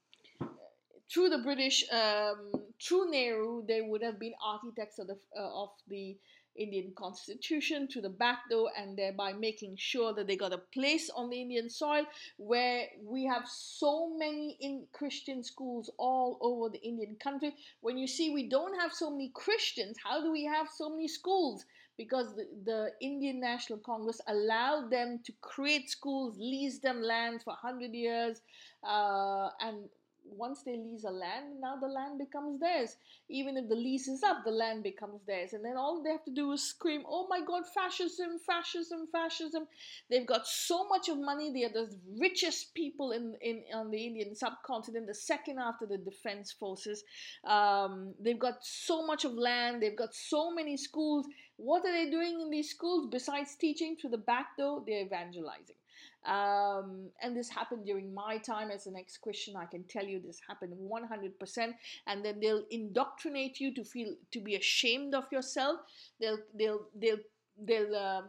through 1.10 1.30
the 1.30 1.38
British, 1.38 1.84
um, 1.90 2.52
through 2.82 3.10
Nehru, 3.10 3.64
they 3.66 3.80
would 3.80 4.02
have 4.02 4.18
been 4.18 4.34
architects 4.44 4.98
of 4.98 5.06
the 5.06 5.18
uh, 5.38 5.62
of 5.62 5.70
the 5.88 6.16
Indian 6.58 6.92
constitution 6.96 7.88
to 7.88 8.00
the 8.00 8.08
back 8.08 8.40
door 8.50 8.70
and 8.76 8.96
thereby 8.96 9.32
making 9.32 9.76
sure 9.78 10.12
that 10.14 10.26
they 10.26 10.36
got 10.36 10.52
a 10.52 10.58
place 10.58 11.10
on 11.14 11.30
the 11.30 11.40
Indian 11.40 11.70
soil 11.70 12.04
where 12.36 12.86
we 13.04 13.24
have 13.24 13.44
so 13.46 14.14
many 14.16 14.56
in 14.60 14.86
Christian 14.92 15.42
schools 15.42 15.90
all 15.98 16.38
over 16.40 16.68
the 16.68 16.82
Indian 16.82 17.16
country. 17.20 17.54
When 17.80 17.96
you 17.96 18.06
see 18.06 18.30
we 18.30 18.48
don't 18.48 18.78
have 18.80 18.92
so 18.92 19.10
many 19.10 19.30
Christians, 19.34 19.96
how 20.02 20.22
do 20.22 20.32
we 20.32 20.44
have 20.44 20.68
so 20.68 20.90
many 20.90 21.08
schools? 21.08 21.64
Because 21.96 22.36
the, 22.36 22.46
the 22.64 22.90
Indian 23.00 23.40
National 23.40 23.80
Congress 23.80 24.20
allowed 24.28 24.90
them 24.90 25.20
to 25.24 25.32
create 25.40 25.90
schools, 25.90 26.36
lease 26.38 26.78
them 26.78 27.02
land 27.02 27.42
for 27.42 27.54
100 27.60 27.92
years, 27.92 28.40
uh, 28.84 29.48
and 29.60 29.88
once 30.36 30.62
they 30.62 30.76
lease 30.76 31.04
a 31.04 31.10
land, 31.10 31.60
now 31.60 31.76
the 31.76 31.86
land 31.86 32.18
becomes 32.18 32.60
theirs. 32.60 32.96
Even 33.28 33.56
if 33.56 33.68
the 33.68 33.74
lease 33.74 34.08
is 34.08 34.22
up, 34.22 34.44
the 34.44 34.50
land 34.50 34.82
becomes 34.82 35.20
theirs. 35.26 35.52
And 35.52 35.64
then 35.64 35.76
all 35.76 36.02
they 36.02 36.10
have 36.10 36.24
to 36.24 36.30
do 36.30 36.52
is 36.52 36.62
scream, 36.62 37.02
oh 37.08 37.26
my 37.28 37.40
God, 37.40 37.64
fascism, 37.66 38.38
fascism, 38.46 39.08
fascism. 39.10 39.66
They've 40.10 40.26
got 40.26 40.46
so 40.46 40.88
much 40.88 41.08
of 41.08 41.18
money. 41.18 41.52
They 41.52 41.64
are 41.64 41.72
the 41.72 41.94
richest 42.18 42.74
people 42.74 43.12
in, 43.12 43.34
in 43.40 43.62
on 43.74 43.90
the 43.90 44.06
Indian 44.06 44.34
subcontinent, 44.34 45.06
the 45.06 45.14
second 45.14 45.58
after 45.58 45.86
the 45.86 45.98
defense 45.98 46.52
forces. 46.52 47.04
Um, 47.44 48.14
they've 48.20 48.38
got 48.38 48.64
so 48.64 49.06
much 49.06 49.24
of 49.24 49.32
land. 49.34 49.82
They've 49.82 49.96
got 49.96 50.14
so 50.14 50.54
many 50.54 50.76
schools. 50.76 51.26
What 51.56 51.84
are 51.84 51.92
they 51.92 52.10
doing 52.10 52.40
in 52.40 52.50
these 52.50 52.70
schools 52.70 53.08
besides 53.10 53.56
teaching 53.56 53.96
through 53.96 54.10
the 54.10 54.18
back 54.18 54.56
door? 54.56 54.82
They're 54.86 55.04
evangelizing. 55.04 55.76
Um, 56.26 57.10
and 57.22 57.36
this 57.36 57.48
happened 57.48 57.86
during 57.86 58.12
my 58.12 58.38
time 58.38 58.70
as 58.70 58.86
an 58.86 58.96
ex-Christian. 58.96 59.56
I 59.56 59.66
can 59.66 59.84
tell 59.84 60.04
you 60.04 60.20
this 60.20 60.40
happened 60.46 60.74
100%. 60.76 61.74
And 62.06 62.24
then 62.24 62.40
they'll 62.40 62.64
indoctrinate 62.70 63.60
you 63.60 63.74
to 63.74 63.84
feel 63.84 64.14
to 64.32 64.40
be 64.40 64.56
ashamed 64.56 65.14
of 65.14 65.24
yourself. 65.32 65.80
They'll 66.20 66.38
they'll 66.54 66.86
they'll 66.94 67.18
they'll 67.58 67.94
uh, 67.94 68.22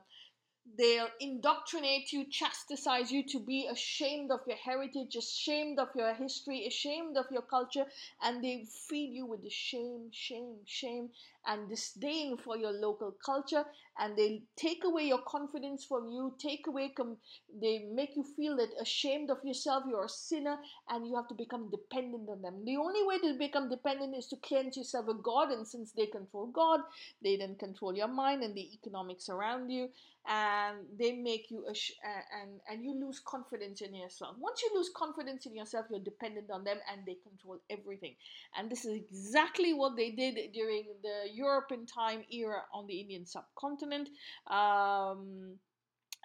they'll 0.78 1.10
indoctrinate 1.20 2.12
you, 2.14 2.26
chastise 2.30 3.12
you 3.12 3.24
to 3.28 3.40
be 3.40 3.68
ashamed 3.72 4.32
of 4.32 4.42
your 4.48 4.58
heritage, 4.58 5.16
ashamed 5.16 5.80
of 5.80 5.90
your 5.96 6.14
history, 6.14 6.66
ashamed 6.68 7.18
of 7.18 7.26
your 7.32 7.42
culture, 7.42 7.86
and 8.22 8.44
they 8.44 8.66
feed 8.88 9.14
you 9.14 9.26
with 9.26 9.42
the 9.44 9.50
shame, 9.50 10.10
shame, 10.12 10.58
shame, 10.66 11.10
and 11.48 11.70
disdain 11.70 12.38
for 12.38 12.58
your 12.58 12.72
local 12.72 13.16
culture, 13.26 13.64
and 14.00 14.18
they 14.18 14.44
take 14.56 14.84
away 14.86 15.04
your 15.04 15.22
confidence 15.28 15.86
from 15.86 16.10
you, 16.10 16.34
take 16.40 16.68
away, 16.68 16.90
com- 16.90 17.18
they 17.62 17.88
make 17.94 18.16
you 18.16 18.24
feel 18.36 18.56
that 18.58 18.70
ashamed 18.82 19.30
of 19.30 19.38
yourself, 19.44 19.84
you're 19.88 20.06
a 20.06 20.10
sinner, 20.10 20.58
and 20.90 21.08
you 21.08 21.16
have 21.16 21.28
to 21.28 21.34
become 21.34 21.70
dependent 21.70 22.30
on 22.30 22.42
them. 22.42 22.64
The 22.66 22.78
only 22.78 23.04
way 23.06 23.20
to 23.20 23.38
become 23.38 23.70
dependent 23.70 24.16
is 24.16 24.28
to 24.28 24.36
cleanse 24.38 24.78
yourself 24.78 25.08
of 25.08 25.24
God, 25.24 25.50
and 25.52 25.68
since 25.68 25.92
they 25.92 26.06
control 26.08 26.48
God, 26.48 26.82
they 27.22 27.38
then 27.38 27.56
control 27.56 27.96
your 27.96 28.08
mind 28.08 28.44
and 28.44 28.56
the 28.56 28.74
economics 28.74 29.30
around 29.30 29.70
you 29.70 29.90
and 30.28 30.78
they 30.98 31.14
make 31.14 31.50
you 31.50 31.66
sh- 31.74 31.92
and 32.42 32.60
and 32.70 32.84
you 32.84 32.94
lose 32.94 33.20
confidence 33.20 33.82
in 33.82 33.96
yourself 33.96 34.36
once 34.38 34.62
you 34.62 34.70
lose 34.76 34.90
confidence 34.96 35.46
in 35.46 35.56
yourself 35.56 35.86
you're 35.90 36.00
dependent 36.00 36.52
on 36.52 36.64
them 36.64 36.78
and 36.92 37.02
they 37.06 37.16
control 37.24 37.58
everything 37.70 38.16
and 38.58 38.70
this 38.70 38.86
is 38.86 38.94
exactly 38.94 39.74
what 39.74 39.96
they 39.96 40.12
did 40.12 40.38
during 40.54 40.84
the 41.02 41.29
european 41.34 41.86
time 41.86 42.24
era 42.32 42.62
on 42.74 42.88
the 42.88 43.00
indian 43.00 43.26
subcontinent 43.26 44.10
um, 44.48 45.58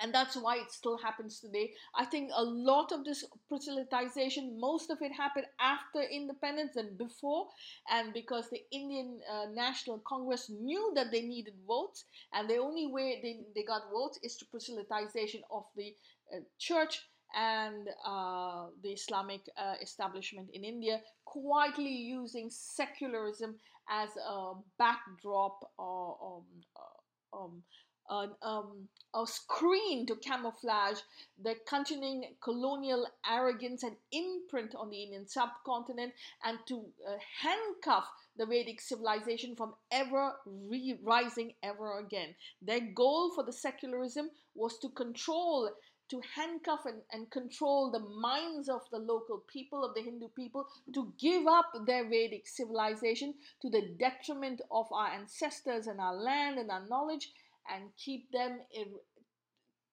and 0.00 0.12
that's 0.12 0.36
why 0.36 0.56
it 0.56 0.70
still 0.70 0.98
happens 0.98 1.40
today. 1.40 1.72
I 1.94 2.04
think 2.04 2.30
a 2.34 2.42
lot 2.42 2.92
of 2.92 3.04
this 3.04 3.24
proselytization, 3.50 4.58
most 4.58 4.90
of 4.90 4.98
it 5.00 5.12
happened 5.12 5.46
after 5.60 6.02
independence 6.02 6.76
and 6.76 6.98
before, 6.98 7.48
and 7.90 8.12
because 8.12 8.50
the 8.50 8.62
Indian 8.72 9.20
uh, 9.30 9.46
National 9.52 10.00
Congress 10.00 10.50
knew 10.50 10.92
that 10.96 11.10
they 11.12 11.22
needed 11.22 11.54
votes, 11.66 12.04
and 12.32 12.48
the 12.48 12.56
only 12.56 12.88
way 12.88 13.20
they, 13.22 13.40
they 13.54 13.64
got 13.64 13.82
votes 13.92 14.18
is 14.22 14.36
to 14.36 14.44
proselytization 14.46 15.42
of 15.50 15.64
the 15.76 15.94
uh, 16.34 16.40
church 16.58 17.02
and 17.36 17.88
uh, 18.06 18.66
the 18.82 18.90
Islamic 18.90 19.42
uh, 19.56 19.74
establishment 19.82 20.48
in 20.52 20.64
India, 20.64 21.00
quietly 21.24 21.90
using 21.90 22.48
secularism 22.50 23.56
as 23.90 24.10
a 24.16 24.52
backdrop 24.78 25.58
or, 25.78 26.16
um, 26.22 26.44
uh, 26.76 27.36
um, 27.36 27.62
an, 28.10 28.30
um, 28.42 28.88
a 29.14 29.26
screen 29.26 30.06
to 30.06 30.16
camouflage 30.16 30.98
the 31.42 31.54
continuing 31.66 32.24
colonial 32.42 33.06
arrogance 33.30 33.82
and 33.82 33.96
imprint 34.12 34.74
on 34.74 34.90
the 34.90 35.02
Indian 35.02 35.26
subcontinent 35.26 36.12
and 36.44 36.58
to 36.66 36.84
uh, 37.08 37.16
handcuff 37.40 38.04
the 38.36 38.46
Vedic 38.46 38.80
civilization 38.80 39.54
from 39.56 39.74
ever 39.90 40.32
re 40.44 40.98
rising 41.02 41.54
ever 41.62 41.98
again. 41.98 42.34
Their 42.60 42.80
goal 42.94 43.32
for 43.34 43.44
the 43.44 43.52
secularism 43.52 44.28
was 44.54 44.78
to 44.80 44.88
control 44.90 45.70
to 46.10 46.20
handcuff 46.34 46.80
and, 46.84 47.00
and 47.12 47.30
control 47.30 47.90
the 47.90 47.98
minds 47.98 48.68
of 48.68 48.82
the 48.90 48.98
local 48.98 49.42
people, 49.52 49.84
of 49.84 49.94
the 49.94 50.02
Hindu 50.02 50.28
people, 50.36 50.66
to 50.92 51.12
give 51.18 51.46
up 51.46 51.72
their 51.86 52.08
Vedic 52.08 52.46
civilization 52.46 53.34
to 53.62 53.70
the 53.70 53.94
detriment 53.98 54.60
of 54.70 54.86
our 54.92 55.08
ancestors 55.08 55.86
and 55.86 56.00
our 56.00 56.14
land 56.14 56.58
and 56.58 56.70
our 56.70 56.86
knowledge 56.88 57.30
and 57.72 57.84
keep 57.96 58.30
them 58.32 58.60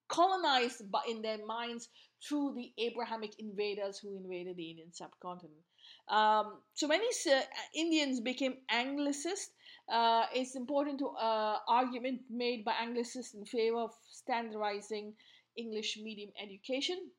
colonized 0.10 0.84
in 1.10 1.22
their 1.22 1.44
minds 1.46 1.88
through 2.28 2.54
the 2.54 2.72
Abrahamic 2.78 3.40
invaders 3.40 3.98
who 3.98 4.16
invaded 4.16 4.58
the 4.58 4.70
Indian 4.70 4.92
subcontinent. 4.92 5.64
Um, 6.10 6.60
so 6.74 6.88
many 6.88 7.08
uh, 7.32 7.42
Indians 7.74 8.20
became 8.20 8.56
Anglicist. 8.70 9.50
Uh, 9.92 10.26
it's 10.34 10.56
important 10.56 11.00
to 11.00 11.08
uh, 11.10 11.60
argument 11.68 12.22
made 12.30 12.66
by 12.66 12.74
Anglicists 12.74 13.34
in 13.34 13.46
favor 13.46 13.78
of 13.78 13.92
standardizing 14.12 15.14
English 15.58 15.98
medium 16.02 16.32
education 16.42 17.12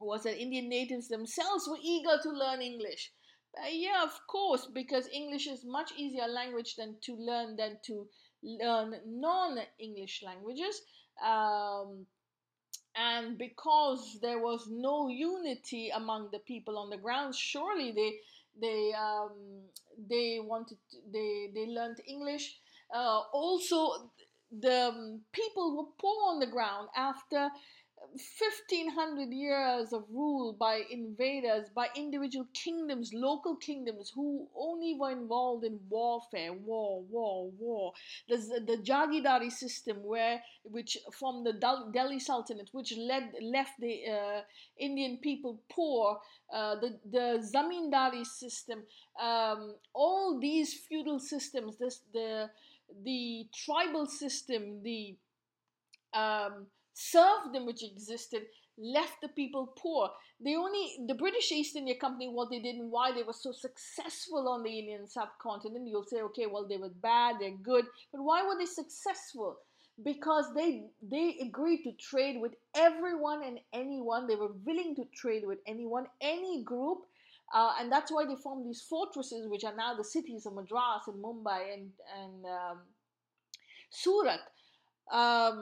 was 0.00 0.24
that 0.24 0.40
Indian 0.40 0.68
natives 0.68 1.08
themselves 1.08 1.68
were 1.68 1.78
eager 1.82 2.18
to 2.22 2.30
learn 2.30 2.60
English. 2.62 3.12
Uh, 3.56 3.68
yeah, 3.70 4.02
of 4.02 4.18
course, 4.26 4.66
because 4.66 5.08
English 5.12 5.46
is 5.46 5.64
much 5.64 5.92
easier 5.96 6.26
language 6.26 6.76
than 6.76 6.96
to 7.02 7.14
learn 7.14 7.56
than 7.56 7.78
to 7.86 8.06
learn 8.42 8.94
non-English 9.06 10.22
languages. 10.22 10.82
Um, 11.24 12.06
and 12.94 13.38
because 13.38 14.18
there 14.20 14.38
was 14.38 14.66
no 14.68 15.08
unity 15.08 15.90
among 15.90 16.30
the 16.32 16.38
people 16.40 16.78
on 16.78 16.90
the 16.90 16.96
ground, 16.96 17.34
surely 17.34 17.92
they 17.92 18.12
they 18.60 18.92
um, 18.98 19.62
they 20.08 20.38
wanted 20.40 20.78
they 21.12 21.50
they 21.54 21.66
learned 21.66 22.00
English. 22.06 22.58
Uh, 22.94 23.20
also, 23.32 24.10
the 24.50 24.88
um, 24.88 25.20
people 25.32 25.76
were 25.76 25.90
poor 25.98 26.32
on 26.32 26.40
the 26.40 26.46
ground 26.46 26.88
after 26.96 27.50
1500 28.12 29.32
years 29.32 29.92
of 29.92 30.04
rule 30.10 30.52
by 30.52 30.82
invaders, 30.90 31.68
by 31.74 31.88
individual 31.96 32.46
kingdoms, 32.54 33.12
local 33.12 33.56
kingdoms 33.56 34.12
who 34.14 34.46
only 34.56 34.94
were 34.98 35.10
involved 35.10 35.64
in 35.64 35.78
warfare, 35.88 36.52
war, 36.52 37.02
war, 37.10 37.50
war. 37.58 37.92
The, 38.28 38.36
the 38.66 38.76
Jagidari 38.82 39.50
system, 39.50 40.02
where 40.02 40.42
which 40.64 40.98
from 41.12 41.44
the 41.44 41.52
Delhi 41.52 42.18
Sultanate, 42.18 42.70
which 42.72 42.96
led 42.96 43.32
left 43.40 43.80
the 43.80 44.04
uh, 44.06 44.40
Indian 44.78 45.18
people 45.18 45.60
poor. 45.70 46.18
Uh, 46.52 46.76
the 46.76 46.98
the 47.10 47.50
Zamindari 47.52 48.24
system, 48.24 48.84
um, 49.20 49.74
all 49.94 50.38
these 50.38 50.74
feudal 50.74 51.18
systems, 51.18 51.76
this 51.76 52.00
the 52.12 52.50
the 53.04 53.46
tribal 53.54 54.06
system, 54.06 54.82
the 54.82 55.16
um, 56.14 56.66
serfdom 56.94 57.66
which 57.66 57.84
existed 57.84 58.42
left 58.78 59.20
the 59.22 59.28
people 59.28 59.72
poor. 59.76 60.10
They 60.40 60.54
only 60.54 60.98
the 61.06 61.14
British 61.14 61.50
East 61.50 61.76
India 61.76 61.94
Company 61.98 62.28
what 62.28 62.50
they 62.50 62.60
did 62.60 62.76
and 62.76 62.90
why 62.90 63.12
they 63.12 63.22
were 63.22 63.32
so 63.32 63.52
successful 63.52 64.48
on 64.48 64.62
the 64.62 64.78
Indian 64.78 65.06
subcontinent. 65.06 65.88
You'll 65.88 66.04
say, 66.04 66.20
okay, 66.22 66.46
well 66.46 66.66
they 66.68 66.76
were 66.76 66.90
bad, 66.90 67.36
they're 67.40 67.56
good, 67.62 67.86
but 68.12 68.22
why 68.22 68.42
were 68.42 68.58
they 68.58 68.66
successful? 68.66 69.56
Because 70.04 70.52
they 70.54 70.84
they 71.00 71.38
agreed 71.40 71.84
to 71.84 71.92
trade 71.92 72.38
with 72.38 72.52
everyone 72.74 73.42
and 73.42 73.58
anyone. 73.72 74.26
They 74.26 74.36
were 74.36 74.52
willing 74.66 74.94
to 74.96 75.04
trade 75.14 75.44
with 75.46 75.58
anyone, 75.66 76.06
any 76.20 76.62
group, 76.62 76.98
uh, 77.56 77.72
and 77.78 77.90
that's 77.90 78.12
why 78.12 78.24
they 78.26 78.36
formed 78.36 78.66
these 78.68 78.82
fortresses, 78.82 79.48
which 79.48 79.64
are 79.64 79.74
now 79.74 79.94
the 79.96 80.04
cities 80.04 80.44
of 80.46 80.54
Madras 80.54 81.04
and 81.06 81.24
Mumbai 81.24 81.60
and 81.74 81.90
and 82.20 82.44
um, 82.44 82.78
Surat. 83.90 84.40
Um, 85.10 85.56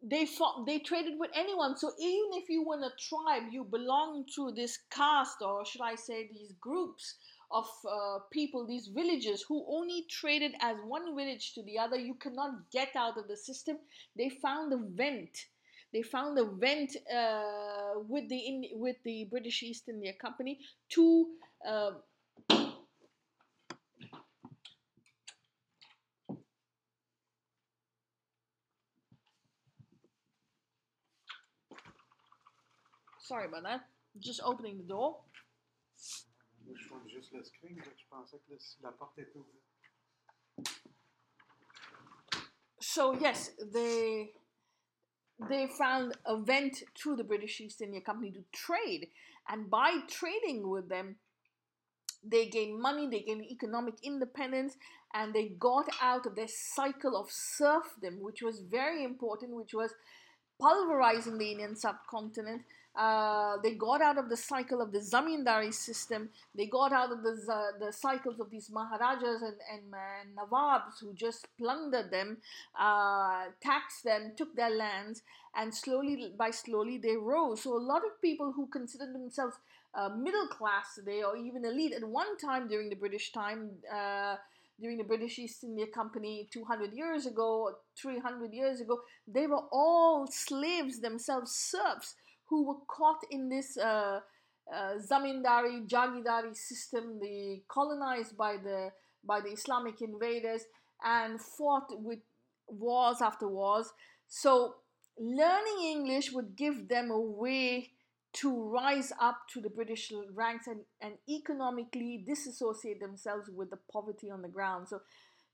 they 0.00 0.24
fought, 0.26 0.64
they 0.64 0.78
traded 0.78 1.14
with 1.18 1.30
anyone. 1.34 1.76
So 1.76 1.90
even 2.00 2.30
if 2.40 2.48
you 2.48 2.64
were 2.64 2.76
in 2.76 2.84
a 2.84 2.92
tribe, 3.08 3.50
you 3.50 3.64
belong 3.64 4.24
to 4.36 4.52
this 4.52 4.78
caste, 4.90 5.42
or 5.42 5.66
should 5.66 5.82
I 5.82 5.96
say, 5.96 6.28
these 6.28 6.52
groups 6.60 7.16
of 7.50 7.66
uh, 7.84 8.18
people, 8.30 8.66
these 8.66 8.88
villages 8.88 9.44
who 9.48 9.66
only 9.68 10.04
traded 10.08 10.52
as 10.60 10.76
one 10.86 11.16
village 11.16 11.54
to 11.54 11.62
the 11.62 11.78
other. 11.78 11.96
You 11.96 12.14
cannot 12.14 12.70
get 12.70 12.94
out 12.94 13.18
of 13.18 13.28
the 13.28 13.36
system. 13.36 13.78
They 14.16 14.28
found 14.28 14.72
a 14.72 14.78
vent. 14.78 15.46
They 15.92 16.02
found 16.02 16.38
a 16.38 16.44
vent 16.44 16.96
uh, 17.12 18.00
with 18.06 18.28
the 18.28 18.70
with 18.74 18.96
the 19.04 19.26
British 19.30 19.62
East 19.62 19.88
India 19.88 20.12
Company 20.12 20.58
to 20.90 21.26
uh, 21.66 21.90
Sorry 33.28 33.44
about 33.44 33.64
that. 33.64 33.80
Just 34.18 34.40
opening 34.42 34.78
the 34.78 34.84
door. 34.84 35.18
So 42.80 43.12
yes, 43.20 43.50
they 43.72 44.30
they 45.48 45.66
found 45.66 46.16
a 46.26 46.36
vent 46.36 46.82
through 46.96 47.16
the 47.16 47.24
British 47.24 47.60
East 47.60 47.80
India 47.80 48.00
Company 48.00 48.32
to 48.32 48.44
trade, 48.52 49.08
and 49.48 49.70
by 49.70 49.98
trading 50.08 50.68
with 50.68 50.88
them, 50.88 51.16
they 52.24 52.46
gained 52.46 52.80
money, 52.80 53.08
they 53.08 53.20
gained 53.20 53.44
economic 53.44 53.94
independence, 54.02 54.76
and 55.14 55.32
they 55.32 55.48
got 55.48 55.88
out 56.02 56.26
of 56.26 56.34
their 56.34 56.48
cycle 56.48 57.16
of 57.16 57.28
serfdom, 57.30 58.20
which 58.20 58.42
was 58.42 58.60
very 58.60 59.04
important, 59.04 59.54
which 59.54 59.72
was 59.72 59.94
pulverizing 60.60 61.38
the 61.38 61.52
Indian 61.52 61.76
subcontinent 61.76 62.62
uh, 62.98 63.56
they 63.62 63.74
got 63.74 64.02
out 64.02 64.18
of 64.18 64.28
the 64.28 64.36
cycle 64.36 64.82
of 64.82 64.90
the 64.90 64.98
zamindari 64.98 65.72
system. 65.72 66.28
They 66.56 66.66
got 66.66 66.92
out 66.92 67.12
of 67.12 67.22
the, 67.22 67.40
uh, 67.50 67.78
the 67.78 67.92
cycles 67.92 68.40
of 68.40 68.50
these 68.50 68.70
maharajas 68.70 69.40
and, 69.40 69.54
and, 69.72 69.82
and 69.94 70.36
nawabs 70.36 70.98
who 71.00 71.14
just 71.14 71.46
plundered 71.56 72.10
them, 72.10 72.38
uh, 72.78 73.44
taxed 73.62 74.02
them, 74.02 74.32
took 74.36 74.56
their 74.56 74.70
lands, 74.70 75.22
and 75.54 75.72
slowly 75.72 76.32
by 76.36 76.50
slowly 76.50 76.98
they 76.98 77.16
rose. 77.16 77.62
So 77.62 77.76
a 77.76 77.78
lot 77.78 78.02
of 78.04 78.20
people 78.20 78.52
who 78.52 78.66
considered 78.66 79.14
themselves 79.14 79.56
uh, 79.94 80.08
middle 80.08 80.48
class 80.48 80.96
today 80.96 81.22
or 81.22 81.36
even 81.36 81.64
elite 81.64 81.92
at 81.92 82.04
one 82.04 82.36
time 82.36 82.66
during 82.66 82.88
the 82.88 82.96
British 82.96 83.30
time 83.30 83.70
uh, 83.94 84.36
during 84.80 84.98
the 84.98 85.04
British 85.04 85.38
East 85.38 85.64
India 85.64 85.86
Company 85.86 86.48
200 86.52 86.92
years 86.92 87.26
ago, 87.26 87.72
300 87.96 88.52
years 88.52 88.80
ago, 88.80 89.00
they 89.26 89.46
were 89.46 89.64
all 89.72 90.26
slaves 90.28 91.00
themselves, 91.00 91.50
serfs 91.50 92.14
who 92.48 92.64
were 92.66 92.80
caught 92.86 93.20
in 93.30 93.48
this 93.48 93.76
uh, 93.76 94.20
uh, 94.72 94.94
zamindari, 95.10 95.86
jagidari 95.86 96.56
system, 96.56 97.18
the 97.20 97.62
colonized 97.68 98.36
by 98.36 98.56
the 98.56 98.90
by 99.24 99.40
the 99.40 99.50
Islamic 99.50 100.00
invaders 100.00 100.62
and 101.04 101.40
fought 101.40 101.88
with 101.90 102.20
wars 102.68 103.20
after 103.20 103.48
wars. 103.48 103.92
So 104.28 104.76
learning 105.18 105.78
English 105.82 106.32
would 106.32 106.56
give 106.56 106.88
them 106.88 107.10
a 107.10 107.20
way 107.20 107.90
to 108.34 108.62
rise 108.70 109.12
up 109.20 109.48
to 109.52 109.60
the 109.60 109.70
British 109.70 110.12
ranks 110.34 110.66
and, 110.66 110.80
and 111.00 111.14
economically 111.28 112.22
disassociate 112.26 113.00
themselves 113.00 113.48
with 113.48 113.70
the 113.70 113.78
poverty 113.90 114.30
on 114.30 114.42
the 114.42 114.48
ground. 114.48 114.88
So 114.88 115.00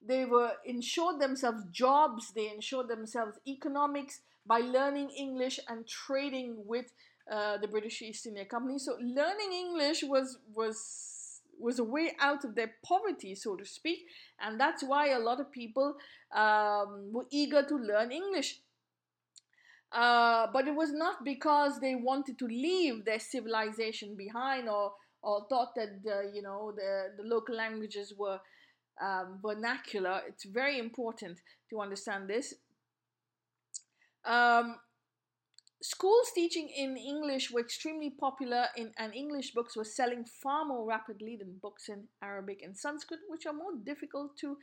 they 0.07 0.25
were 0.25 0.53
ensured 0.65 1.21
themselves 1.21 1.65
jobs, 1.73 2.33
they 2.35 2.49
ensured 2.51 2.89
themselves 2.89 3.39
economics, 3.47 4.21
by 4.47 4.59
learning 4.59 5.11
English 5.11 5.59
and 5.69 5.87
trading 5.87 6.57
with 6.67 6.93
uh, 7.31 7.57
the 7.59 7.69
British 7.69 8.03
East 8.03 8.27
India 8.27 8.45
Company. 8.45 8.79
So 8.79 8.97
learning 9.01 9.53
English 9.53 10.03
was 10.03 10.39
was 10.55 11.41
was 11.59 11.79
a 11.79 11.85
way 11.85 12.13
out 12.21 12.45
of 12.45 12.55
their 12.55 12.73
poverty, 12.85 13.35
so 13.35 13.57
to 13.57 13.65
speak, 13.65 14.07
and 14.41 14.61
that's 14.61 14.83
why 14.83 15.11
a 15.11 15.19
lot 15.19 15.41
of 15.41 15.51
people 15.53 15.95
um, 16.35 17.13
were 17.13 17.27
eager 17.31 17.63
to 17.63 17.77
learn 17.77 18.13
English. 18.13 18.61
Uh, 19.93 20.49
but 20.53 20.67
it 20.67 20.75
was 20.75 20.93
not 20.93 21.25
because 21.25 21.79
they 21.79 21.95
wanted 21.95 22.37
to 22.41 22.47
leave 22.47 23.05
their 23.05 23.21
civilization 23.21 24.17
behind 24.17 24.69
or 24.69 24.93
or 25.23 25.47
thought 25.49 25.75
that 25.77 26.01
uh, 26.07 26.29
you 26.35 26.43
know 26.43 26.73
the 26.75 27.13
the 27.17 27.23
local 27.23 27.55
languages 27.55 28.13
were 28.19 28.41
um, 29.01 29.39
vernacular. 29.43 30.23
It's 30.29 30.45
very 30.45 30.79
important 30.79 31.41
to 31.71 31.81
understand 31.81 32.29
this. 32.29 32.55
Um, 34.25 34.77
schools 35.83 36.31
teaching 36.35 36.69
in 36.69 36.97
English 36.97 37.51
were 37.51 37.61
extremely 37.61 38.11
popular, 38.11 38.67
in, 38.77 38.93
and 38.99 39.15
English 39.15 39.53
books 39.53 39.77
were 39.77 39.85
selling 39.85 40.25
far 40.25 40.65
more 40.65 40.87
rapidly 40.87 41.37
than 41.37 41.59
books 41.61 41.89
in 41.89 42.05
Arabic 42.23 42.61
and 42.63 42.77
Sanskrit, 42.77 43.21
which 43.29 43.47
are 43.47 43.53
more 43.53 43.73
difficult 43.85 44.37
to 44.39 44.57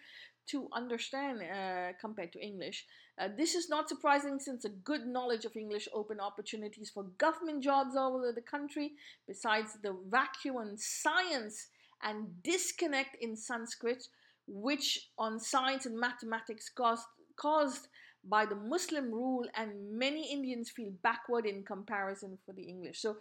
to 0.47 0.67
understand 0.73 1.39
uh, 1.41 1.93
compared 2.01 2.33
to 2.33 2.39
English. 2.39 2.85
Uh, 3.19 3.27
this 3.37 3.53
is 3.53 3.69
not 3.69 3.87
surprising 3.87 4.39
since 4.39 4.65
a 4.65 4.69
good 4.69 5.05
knowledge 5.05 5.45
of 5.45 5.55
English 5.55 5.87
opened 5.93 6.19
opportunities 6.19 6.89
for 6.89 7.03
government 7.19 7.63
jobs 7.63 7.95
all 7.95 8.15
over 8.15 8.31
the 8.33 8.41
country. 8.41 8.93
Besides 9.27 9.77
the 9.83 9.95
vacuum 10.09 10.57
on 10.57 10.77
science 10.77 11.67
and 12.01 12.41
disconnect 12.43 13.15
in 13.21 13.35
Sanskrit, 13.35 14.07
which 14.47 15.09
on 15.17 15.39
science 15.39 15.85
and 15.85 15.99
mathematics 15.99 16.69
caused, 16.69 17.05
caused 17.35 17.87
by 18.23 18.45
the 18.45 18.55
Muslim 18.55 19.11
rule, 19.11 19.45
and 19.55 19.97
many 19.97 20.31
Indians 20.31 20.69
feel 20.69 20.91
backward 21.01 21.45
in 21.45 21.63
comparison 21.63 22.37
for 22.45 22.53
the 22.53 22.63
English. 22.63 23.01
So 23.01 23.17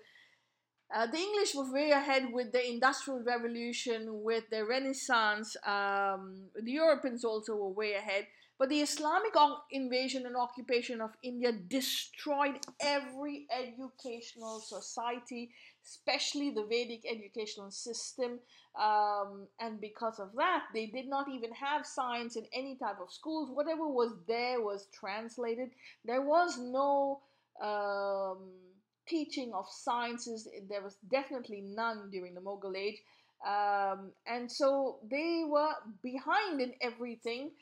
uh, 0.95 1.07
the 1.07 1.19
English 1.19 1.55
were 1.55 1.73
way 1.73 1.91
ahead 1.91 2.33
with 2.33 2.53
the 2.53 2.69
Industrial 2.69 3.21
Revolution, 3.21 4.23
with 4.23 4.45
the 4.51 4.65
Renaissance. 4.65 5.57
Um, 5.65 6.49
the 6.55 6.73
Europeans 6.73 7.25
also 7.25 7.55
were 7.55 7.69
way 7.69 7.95
ahead. 7.95 8.27
But 8.61 8.69
the 8.69 8.83
Islamic 8.83 9.33
invasion 9.71 10.27
and 10.27 10.37
occupation 10.37 11.01
of 11.01 11.13
India 11.23 11.51
destroyed 11.51 12.59
every 12.79 13.47
educational 13.51 14.61
society, 14.61 15.51
especially 15.83 16.51
the 16.51 16.67
Vedic 16.67 17.07
educational 17.11 17.71
system. 17.71 18.39
Um, 18.79 19.49
and 19.61 19.81
because 19.81 20.21
of 20.21 20.35
that, 20.37 20.65
they 20.75 20.85
did 20.85 21.09
not 21.09 21.27
even 21.31 21.53
have 21.53 21.87
science 21.87 22.37
in 22.37 22.45
any 22.53 22.77
type 22.77 22.99
of 23.01 23.11
schools. 23.11 23.49
Whatever 23.51 23.89
was 23.89 24.13
there 24.29 24.61
was 24.61 24.89
translated. 24.93 25.71
There 26.05 26.21
was 26.21 26.59
no 26.59 27.23
um, 27.63 28.51
teaching 29.09 29.55
of 29.55 29.65
sciences. 29.71 30.47
There 30.69 30.83
was 30.83 30.99
definitely 31.11 31.63
none 31.63 32.11
during 32.11 32.35
the 32.35 32.43
Mughal 32.43 32.77
age. 32.77 33.01
Um, 33.41 34.13
and 34.27 34.53
so 34.53 34.99
they 35.11 35.45
were 35.49 35.73
behind 36.03 36.61
in 36.61 36.75
everything 36.83 37.53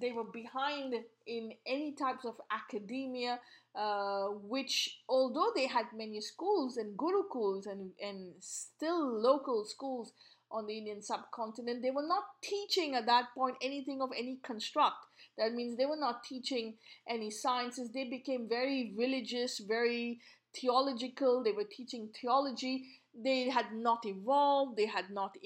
they 0.00 0.12
were 0.12 0.24
behind 0.24 0.94
in 1.26 1.52
any 1.66 1.92
types 1.92 2.24
of 2.24 2.34
academia, 2.50 3.40
uh, 3.74 4.26
which 4.26 5.00
although 5.08 5.50
they 5.54 5.66
had 5.66 5.86
many 5.94 6.20
schools 6.20 6.76
and 6.76 6.96
gurukuls 6.96 7.66
and, 7.66 7.90
and 8.00 8.32
still 8.40 9.20
local 9.20 9.64
schools 9.64 10.12
on 10.50 10.66
the 10.66 10.76
Indian 10.76 11.02
subcontinent, 11.02 11.82
they 11.82 11.90
were 11.90 12.06
not 12.06 12.24
teaching 12.42 12.94
at 12.94 13.06
that 13.06 13.26
point 13.34 13.56
anything 13.62 14.00
of 14.02 14.10
any 14.16 14.38
construct. 14.42 15.06
That 15.38 15.54
means 15.54 15.76
they 15.76 15.86
were 15.86 15.96
not 15.96 16.24
teaching 16.24 16.74
any 17.08 17.30
sciences. 17.30 17.90
They 17.90 18.04
became 18.04 18.48
very 18.48 18.92
religious, 18.96 19.58
very 19.58 20.20
theological. 20.54 21.42
They 21.42 21.52
were 21.52 21.64
teaching 21.64 22.10
theology 22.20 22.84
they 23.14 23.48
had 23.48 23.72
not 23.74 24.06
evolved 24.06 24.76
they 24.76 24.86
had 24.86 25.10
not 25.10 25.36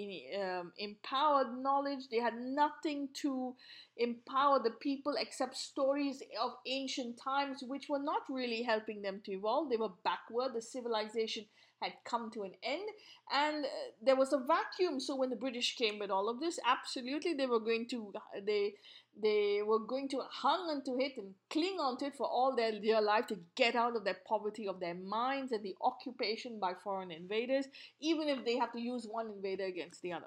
um, 0.40 0.72
empowered 0.78 1.58
knowledge 1.58 2.08
they 2.10 2.18
had 2.18 2.34
nothing 2.38 3.08
to 3.12 3.54
empower 3.96 4.62
the 4.62 4.70
people 4.70 5.14
except 5.18 5.56
stories 5.56 6.22
of 6.40 6.52
ancient 6.66 7.18
times 7.22 7.62
which 7.66 7.88
were 7.88 7.98
not 7.98 8.22
really 8.28 8.62
helping 8.62 9.02
them 9.02 9.20
to 9.24 9.32
evolve. 9.32 9.70
They 9.70 9.76
were 9.76 9.92
backward. 10.04 10.52
The 10.54 10.60
civilization 10.60 11.46
had 11.82 11.92
come 12.04 12.30
to 12.30 12.42
an 12.42 12.52
end 12.62 12.88
and 13.32 13.64
uh, 13.64 13.68
there 14.02 14.16
was 14.16 14.32
a 14.32 14.38
vacuum 14.38 14.98
so 14.98 15.14
when 15.14 15.30
the 15.30 15.36
british 15.36 15.76
came 15.76 15.98
with 15.98 16.10
all 16.10 16.28
of 16.28 16.40
this 16.40 16.58
absolutely 16.66 17.34
they 17.34 17.46
were 17.46 17.60
going 17.60 17.86
to 17.86 18.12
they 18.44 18.74
they 19.22 19.62
were 19.64 19.78
going 19.78 20.08
to 20.08 20.20
hang 20.42 20.60
onto 20.68 21.00
it 21.00 21.12
and 21.16 21.34
cling 21.50 21.78
onto 21.80 22.04
it 22.04 22.14
for 22.16 22.26
all 22.26 22.54
their 22.54 22.72
dear 22.72 23.00
life 23.00 23.26
to 23.26 23.38
get 23.54 23.74
out 23.74 23.96
of 23.96 24.04
that 24.04 24.24
poverty 24.26 24.68
of 24.68 24.78
their 24.78 24.94
minds 24.94 25.52
and 25.52 25.62
the 25.62 25.74
occupation 25.80 26.60
by 26.60 26.74
foreign 26.84 27.10
invaders, 27.10 27.66
even 28.00 28.28
if 28.28 28.44
they 28.44 28.56
have 28.58 28.72
to 28.72 28.80
use 28.80 29.06
one 29.06 29.28
invader 29.28 29.64
against 29.64 30.02
the 30.02 30.12
other. 30.12 30.26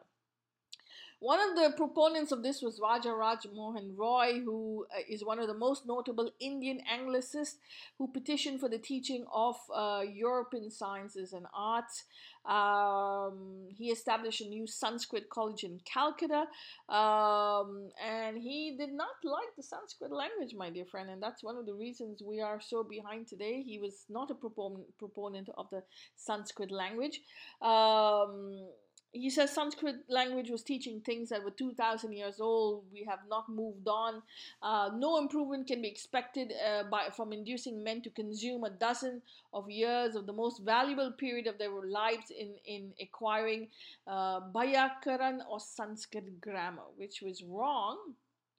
One 1.19 1.39
of 1.41 1.55
the 1.57 1.73
proponents 1.75 2.31
of 2.31 2.43
this 2.43 2.61
was 2.61 2.79
Raja 2.81 3.13
Ram 3.13 3.37
Mohan 3.53 3.93
Roy, 3.97 4.39
who 4.39 4.85
uh, 4.95 5.01
is 5.09 5.23
one 5.23 5.37
of 5.37 5.47
the 5.47 5.53
most 5.53 5.85
notable 5.85 6.31
Indian 6.39 6.79
Anglicists 6.89 7.57
who 7.97 8.07
petitioned 8.07 8.61
for 8.61 8.69
the 8.69 8.77
teaching 8.77 9.25
of 9.33 9.57
uh, 9.73 10.01
European 10.09 10.71
sciences 10.71 11.33
and 11.33 11.45
arts. 11.53 12.05
Um, 12.45 13.67
he 13.69 13.91
established 13.91 14.39
a 14.39 14.47
new 14.47 14.65
Sanskrit 14.65 15.29
college 15.29 15.65
in 15.65 15.81
Calcutta, 15.83 16.45
um, 16.87 17.89
and 18.01 18.37
he 18.37 18.77
did 18.77 18.93
not 18.93 19.15
like 19.25 19.53
the 19.57 19.63
Sanskrit 19.63 20.13
language, 20.13 20.55
my 20.55 20.69
dear 20.69 20.85
friend, 20.85 21.09
and 21.09 21.21
that's 21.21 21.43
one 21.43 21.57
of 21.57 21.65
the 21.65 21.73
reasons 21.73 22.23
we 22.25 22.39
are 22.39 22.61
so 22.61 22.81
behind 22.81 23.27
today. 23.27 23.61
He 23.61 23.77
was 23.77 24.05
not 24.09 24.31
a 24.31 24.35
proponent, 24.35 24.97
proponent 24.97 25.49
of 25.57 25.69
the 25.69 25.83
Sanskrit 26.15 26.71
language. 26.71 27.19
Um, 27.61 28.69
he 29.11 29.29
says 29.29 29.51
Sanskrit 29.51 29.95
language 30.07 30.49
was 30.51 30.61
teaching 30.61 31.01
things 31.01 31.29
that 31.29 31.43
were 31.43 31.51
2,000 31.51 32.13
years 32.13 32.39
old. 32.39 32.83
We 32.93 33.05
have 33.09 33.19
not 33.27 33.49
moved 33.49 33.87
on. 33.87 34.21
Uh, 34.61 34.91
no 34.95 35.17
improvement 35.17 35.67
can 35.67 35.81
be 35.81 35.87
expected 35.87 36.53
uh, 36.53 36.83
by, 36.83 37.07
from 37.15 37.33
inducing 37.33 37.83
men 37.83 38.01
to 38.03 38.09
consume 38.11 38.63
a 38.63 38.69
dozen 38.69 39.21
of 39.51 39.69
years 39.69 40.15
of 40.15 40.27
the 40.27 40.33
most 40.33 40.61
valuable 40.63 41.11
period 41.11 41.47
of 41.47 41.57
their 41.57 41.71
lives 41.71 42.31
in, 42.37 42.55
in 42.65 42.93
acquiring 43.01 43.67
uh, 44.05 44.41
or 44.53 45.59
Sanskrit 45.59 46.39
grammar, 46.39 46.83
which 46.95 47.21
was 47.21 47.43
wrong. 47.43 47.97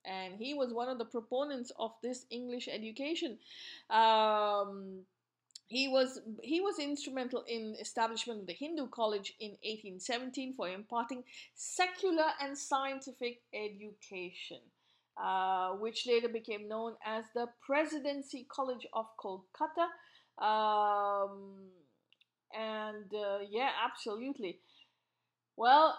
And 0.04 0.34
he 0.34 0.54
was 0.54 0.72
one 0.72 0.88
of 0.88 0.98
the 0.98 1.04
proponents 1.04 1.70
of 1.78 1.92
this 2.02 2.24
English 2.30 2.68
education. 2.68 3.38
Um, 3.90 5.04
he 5.70 5.86
was 5.86 6.20
he 6.42 6.60
was 6.60 6.80
instrumental 6.80 7.44
in 7.46 7.76
establishment 7.80 8.40
of 8.40 8.46
the 8.48 8.52
Hindu 8.52 8.88
College 8.88 9.34
in 9.38 9.50
1817 9.62 10.54
for 10.54 10.68
imparting 10.68 11.22
secular 11.54 12.26
and 12.42 12.58
scientific 12.58 13.42
education, 13.54 14.58
uh, 15.16 15.70
which 15.74 16.08
later 16.08 16.28
became 16.28 16.66
known 16.66 16.94
as 17.06 17.24
the 17.36 17.46
Presidency 17.64 18.44
College 18.50 18.84
of 18.92 19.06
Kolkata. 19.16 19.86
Um, 20.44 21.68
and 22.52 23.14
uh, 23.14 23.38
yeah, 23.48 23.70
absolutely. 23.84 24.58
Well 25.56 25.96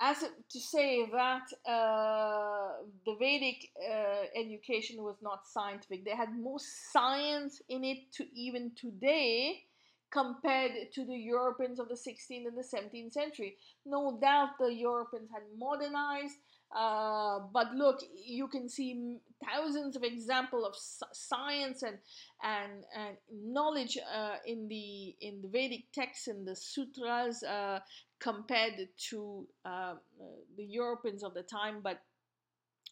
as 0.00 0.18
to 0.50 0.60
say 0.60 1.08
that 1.10 1.46
uh, 1.66 2.82
the 3.04 3.14
Vedic 3.18 3.70
uh, 3.80 4.24
education 4.34 5.02
was 5.02 5.16
not 5.22 5.46
scientific. 5.46 6.04
They 6.04 6.14
had 6.14 6.38
more 6.38 6.58
science 6.92 7.62
in 7.68 7.82
it 7.84 8.12
to 8.14 8.24
even 8.34 8.72
today 8.76 9.62
compared 10.10 10.92
to 10.94 11.04
the 11.04 11.16
Europeans 11.16 11.80
of 11.80 11.88
the 11.88 11.94
16th 11.94 12.46
and 12.46 12.56
the 12.56 12.62
17th 12.62 13.12
century. 13.12 13.56
No 13.84 14.18
doubt 14.20 14.50
the 14.58 14.72
Europeans 14.72 15.30
had 15.32 15.42
modernized, 15.58 16.36
uh, 16.74 17.40
but 17.52 17.72
look, 17.74 18.00
you 18.24 18.48
can 18.48 18.68
see 18.68 19.18
thousands 19.44 19.96
of 19.96 20.02
examples 20.02 20.64
of 20.66 20.74
science 21.12 21.82
and 21.82 21.98
and 22.42 22.84
and 22.94 23.16
knowledge 23.32 23.98
uh, 24.12 24.36
in 24.46 24.68
the 24.68 25.14
in 25.20 25.40
the 25.42 25.48
Vedic 25.48 25.92
texts 25.92 26.26
and 26.26 26.46
the 26.46 26.56
sutras 26.56 27.42
uh, 27.42 27.80
compared 28.18 28.88
to 29.10 29.46
uh, 29.64 29.94
the 30.56 30.64
Europeans 30.64 31.22
of 31.22 31.34
the 31.34 31.42
time, 31.42 31.80
but 31.82 32.00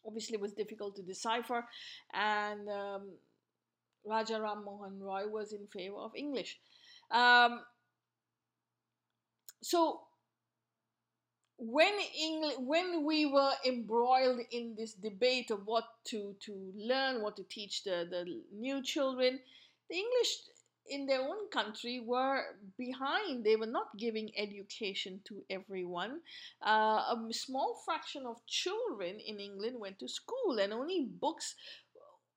obviously 0.07 0.35
it 0.35 0.41
was 0.41 0.53
difficult 0.53 0.97
to 0.97 1.03
decipher. 1.03 1.67
And 2.13 2.69
um, 2.69 3.11
Raja 4.05 4.41
Ram 4.41 4.65
Mohan 4.65 5.01
Roy 5.01 5.27
was 5.27 5.53
in 5.53 5.67
favor 5.67 5.97
of 5.97 6.13
English. 6.15 6.59
Um, 7.11 7.61
so 9.63 10.01
when 11.59 11.95
England, 12.19 12.67
when 12.67 13.05
we 13.05 13.27
were 13.27 13.53
embroiled 13.65 14.41
in 14.51 14.75
this 14.77 14.95
debate 14.95 15.51
of 15.51 15.67
what 15.67 15.85
to 16.07 16.35
to 16.41 16.73
learn, 16.77 17.23
what 17.23 17.37
to 17.37 17.45
teach 17.45 17.85
the 17.85 18.07
the 18.11 18.25
new 18.53 18.83
children, 18.83 19.39
the 19.89 19.97
English 19.97 20.33
in 20.87 21.07
their 21.07 21.23
own 21.23 21.49
country 21.51 22.01
were 22.01 22.43
behind. 22.77 23.45
They 23.45 23.57
were 23.57 23.67
not 23.71 23.97
giving 23.97 24.31
education 24.37 25.21
to 25.25 25.43
everyone. 25.49 26.21
Uh, 26.61 27.17
a 27.17 27.29
small 27.33 27.81
fraction 27.85 28.27
of 28.27 28.45
children 28.47 29.19
in 29.21 29.41
England 29.41 29.79
went 29.81 29.99
to 30.01 30.09
school, 30.09 30.59
and 30.59 30.73
only 30.73 31.07
books. 31.21 31.55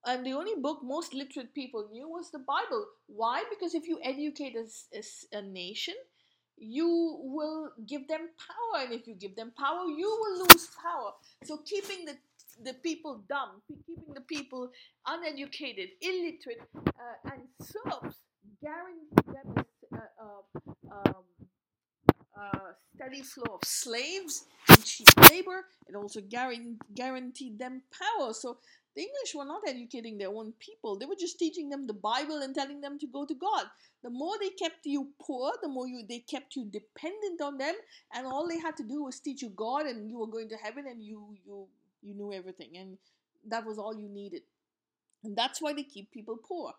And 0.05 0.25
the 0.25 0.33
only 0.33 0.55
book 0.55 0.81
most 0.83 1.13
literate 1.13 1.53
people 1.53 1.89
knew 1.91 2.07
was 2.07 2.31
the 2.31 2.39
Bible. 2.39 2.87
Why? 3.07 3.43
Because 3.49 3.75
if 3.75 3.87
you 3.87 3.99
educate 4.03 4.55
a, 4.55 4.65
a, 4.97 5.03
a 5.37 5.41
nation, 5.41 5.95
you 6.57 7.19
will 7.21 7.71
give 7.85 8.07
them 8.07 8.29
power, 8.37 8.83
and 8.83 8.93
if 8.93 9.07
you 9.07 9.15
give 9.15 9.35
them 9.35 9.51
power, 9.57 9.85
you 9.85 10.07
will 10.07 10.39
lose 10.39 10.67
power. 10.81 11.11
So 11.43 11.57
keeping 11.65 12.05
the 12.05 12.17
the 12.63 12.73
people 12.73 13.23
dumb, 13.29 13.61
keeping 13.85 14.13
the 14.13 14.21
people 14.21 14.71
uneducated, 15.05 15.89
illiterate, 16.01 16.61
uh, 16.75 17.31
and 17.31 17.41
serfs 17.61 18.17
guaranteed 18.61 19.25
them 19.27 19.65
a, 19.93 20.93
a, 20.93 21.07
steady 22.95 23.21
flow 23.21 23.55
of 23.55 23.61
slaves 23.63 24.45
and 24.69 24.83
cheap 24.83 25.07
labor. 25.29 25.65
It 25.87 25.95
also 25.95 26.21
guaranteed 26.21 27.59
them 27.59 27.83
power. 27.91 28.33
So 28.33 28.57
The 28.97 29.03
English 29.03 29.35
were 29.35 29.45
not 29.45 29.61
educating 29.67 30.17
their 30.17 30.29
own 30.29 30.53
people. 30.57 30.97
They 30.97 31.05
were 31.05 31.15
just 31.15 31.37
teaching 31.37 31.69
them 31.69 31.85
the 31.85 31.93
Bible 31.93 32.37
and 32.41 32.55
telling 32.55 32.81
them 32.81 32.97
to 32.97 33.05
go 33.05 33.27
to 33.27 33.35
God. 33.35 33.67
The 34.01 34.09
more 34.09 34.33
they 34.39 34.49
kept 34.49 34.87
you 34.87 35.09
poor, 35.21 35.51
the 35.61 35.69
more 35.69 35.87
you 35.87 36.01
they 36.09 36.17
kept 36.17 36.55
you 36.55 36.65
dependent 36.65 37.39
on 37.39 37.59
them, 37.59 37.75
and 38.15 38.25
all 38.25 38.47
they 38.47 38.57
had 38.57 38.75
to 38.77 38.83
do 38.83 39.03
was 39.03 39.19
teach 39.19 39.43
you 39.43 39.49
God, 39.49 39.85
and 39.85 40.09
you 40.09 40.17
were 40.17 40.25
going 40.25 40.49
to 40.49 40.55
heaven, 40.55 40.87
and 40.87 41.03
you 41.03 41.37
you 41.45 41.67
you 42.01 42.15
knew 42.15 42.33
everything, 42.33 42.75
and 42.75 42.97
that 43.47 43.67
was 43.67 43.77
all 43.77 43.95
you 43.95 44.09
needed. 44.09 44.41
And 45.23 45.35
that's 45.37 45.61
why 45.61 45.73
they 45.73 45.83
keep 45.83 46.11
people 46.11 46.37
poor. 46.37 46.73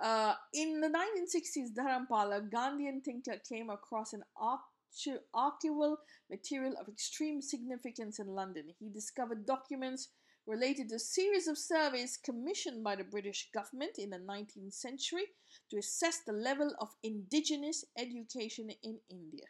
Uh, 0.00 0.34
in 0.52 0.80
the 0.80 0.88
1960s, 0.88 1.74
Dharampala, 1.74 2.48
Gandhian 2.50 3.02
thinker, 3.02 3.36
came 3.48 3.68
across 3.70 4.12
an 4.12 4.22
archival 4.40 5.96
material 6.30 6.74
of 6.80 6.88
extreme 6.88 7.42
significance 7.42 8.20
in 8.20 8.28
London. 8.28 8.66
He 8.78 8.88
discovered 8.88 9.44
documents 9.44 10.10
related 10.46 10.88
to 10.90 10.96
a 10.96 10.98
series 10.98 11.46
of 11.48 11.56
surveys 11.56 12.18
commissioned 12.22 12.84
by 12.84 12.96
the 12.96 13.04
British 13.04 13.48
government 13.52 13.98
in 13.98 14.10
the 14.10 14.18
19th 14.18 14.74
century 14.74 15.24
to 15.70 15.78
assess 15.78 16.20
the 16.26 16.32
level 16.32 16.74
of 16.80 16.88
indigenous 17.02 17.84
education 17.96 18.70
in 18.82 18.98
India. 19.10 19.46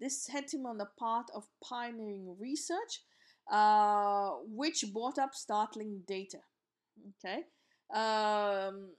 This 0.00 0.24
set 0.24 0.54
him 0.54 0.66
on 0.66 0.78
the 0.78 0.88
path 0.98 1.26
of 1.34 1.48
pioneering 1.62 2.36
research, 2.38 3.02
uh, 3.50 4.30
which 4.46 4.84
brought 4.92 5.18
up 5.18 5.34
startling 5.34 6.02
data. 6.06 6.38
Okay. 7.24 7.44
Um, 7.92 8.90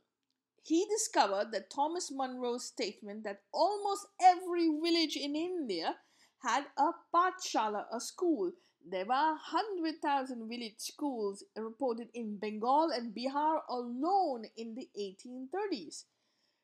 he 0.63 0.85
discovered 0.85 1.51
that 1.51 1.69
Thomas 1.69 2.11
Munro's 2.11 2.65
statement 2.65 3.23
that 3.23 3.41
almost 3.53 4.07
every 4.21 4.67
village 4.67 5.15
in 5.15 5.35
India 5.35 5.95
had 6.43 6.65
a 6.77 6.91
pathshala, 7.13 7.85
a 7.91 7.99
school. 7.99 8.51
There 8.85 9.05
were 9.05 9.37
100,000 9.37 10.47
village 10.49 10.77
schools 10.77 11.43
reported 11.55 12.09
in 12.13 12.37
Bengal 12.37 12.89
and 12.91 13.13
Bihar 13.13 13.61
alone 13.69 14.45
in 14.57 14.75
the 14.75 14.89
1830s. 14.97 16.05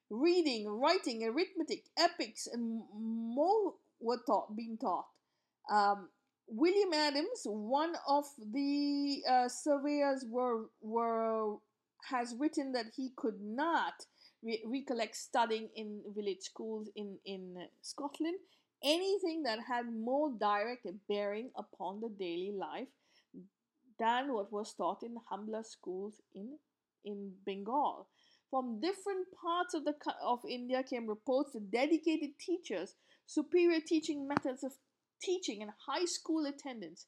Reading, 0.10 0.68
writing, 0.68 1.24
arithmetic, 1.24 1.86
epics, 1.98 2.48
and 2.48 2.84
more 2.94 3.74
were 4.00 4.20
taught, 4.26 4.56
being 4.56 4.78
taught. 4.78 5.08
Um, 5.70 6.10
William 6.48 6.94
Adams, 6.94 7.42
one 7.46 7.96
of 8.08 8.26
the 8.54 9.24
uh, 9.28 9.50
surveyors, 9.50 10.24
were 10.30 10.66
were 10.82 11.56
has 12.10 12.36
written 12.38 12.72
that 12.74 12.86
he 12.96 13.12
could 13.16 13.42
not 13.42 14.06
re- 14.44 14.64
recollect 14.66 15.16
studying 15.16 15.70
in 15.76 16.02
village 16.16 16.42
schools 16.42 16.88
in, 16.96 17.18
in 17.26 17.68
Scotland 17.82 18.38
anything 18.86 19.44
that 19.44 19.60
had 19.68 19.86
more 19.92 20.32
direct 20.40 20.88
bearing 21.10 21.50
upon 21.58 22.02
the 22.02 22.10
daily 22.10 22.54
life 22.58 22.88
than 23.98 24.34
what 24.34 24.52
was 24.52 24.74
taught 24.74 25.04
in 25.04 25.16
humbler 25.30 25.64
schools 25.64 26.22
in, 26.34 26.58
in 27.04 27.32
Bengal. 27.46 28.08
From 28.50 28.80
different 28.80 29.28
parts 29.42 29.74
of, 29.74 29.86
the, 29.86 29.96
of 30.24 30.40
India 30.48 30.84
came 30.84 31.08
reports 31.08 31.56
of 31.56 31.72
dedicated 31.72 32.32
teachers, 32.40 32.94
superior 33.26 33.80
teaching 33.86 34.28
methods 34.28 34.64
of 34.64 34.74
teaching, 35.22 35.62
and 35.62 35.72
high 35.88 36.06
school 36.06 36.46
attendance. 36.46 37.08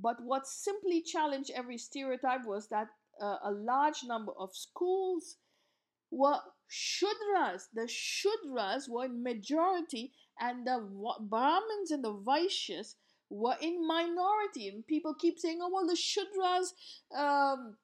But 0.00 0.16
what 0.22 0.46
simply 0.46 1.02
challenged 1.02 1.50
every 1.50 1.78
stereotype 1.78 2.46
was 2.46 2.68
that 2.68 2.88
uh, 3.20 3.36
a 3.44 3.50
large 3.50 4.04
number 4.04 4.32
of 4.38 4.54
schools 4.54 5.36
were 6.10 6.38
Shudras. 6.70 7.64
The 7.74 7.88
Shudras 7.88 8.88
were 8.88 9.06
in 9.06 9.22
majority, 9.22 10.12
and 10.40 10.66
the 10.66 10.84
Brahmins 11.20 11.90
and 11.90 12.04
the 12.04 12.14
Vaishyas 12.14 12.94
were 13.30 13.56
in 13.60 13.86
minority. 13.86 14.68
And 14.68 14.86
people 14.86 15.14
keep 15.14 15.38
saying, 15.38 15.58
oh, 15.60 15.70
well, 15.72 15.86
the 15.86 15.94
Shudras. 15.94 16.72
Um, 17.16 17.76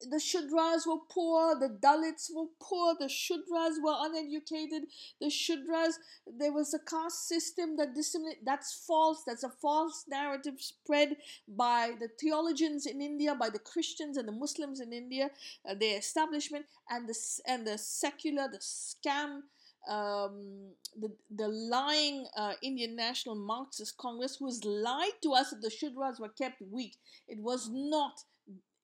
the 0.00 0.18
Shudras 0.18 0.86
were 0.86 1.00
poor, 1.08 1.58
the 1.58 1.68
Dalits 1.68 2.30
were 2.34 2.48
poor, 2.60 2.94
the 2.98 3.06
Shudras 3.06 3.82
were 3.82 3.94
uneducated, 4.00 4.82
the 5.20 5.28
Shudras, 5.28 5.94
there 6.26 6.52
was 6.52 6.74
a 6.74 6.78
caste 6.78 7.26
system 7.26 7.76
that 7.78 7.94
disseminated, 7.94 8.44
that's 8.44 8.74
false, 8.86 9.22
that's 9.26 9.42
a 9.42 9.48
false 9.48 10.04
narrative 10.08 10.54
spread 10.58 11.16
by 11.48 11.92
the 11.98 12.08
theologians 12.20 12.86
in 12.86 13.00
India, 13.00 13.34
by 13.34 13.48
the 13.48 13.58
Christians 13.58 14.16
and 14.16 14.28
the 14.28 14.32
Muslims 14.32 14.80
in 14.80 14.92
India, 14.92 15.30
uh, 15.68 15.74
the 15.74 15.86
establishment, 15.86 16.66
and 16.90 17.08
the, 17.08 17.14
and 17.46 17.66
the 17.66 17.78
secular, 17.78 18.48
the 18.48 18.58
scam, 18.58 19.40
um, 19.88 20.70
the, 20.98 21.10
the 21.30 21.48
lying 21.48 22.26
uh, 22.36 22.54
Indian 22.62 22.96
National 22.96 23.34
Marxist 23.34 23.96
Congress, 23.96 24.36
who 24.36 24.46
has 24.46 24.64
lied 24.64 25.12
to 25.22 25.32
us 25.32 25.50
that 25.50 25.62
the 25.62 25.70
Shudras 25.70 26.20
were 26.20 26.28
kept 26.28 26.62
weak. 26.70 26.96
It 27.28 27.38
was 27.40 27.68
not 27.70 28.22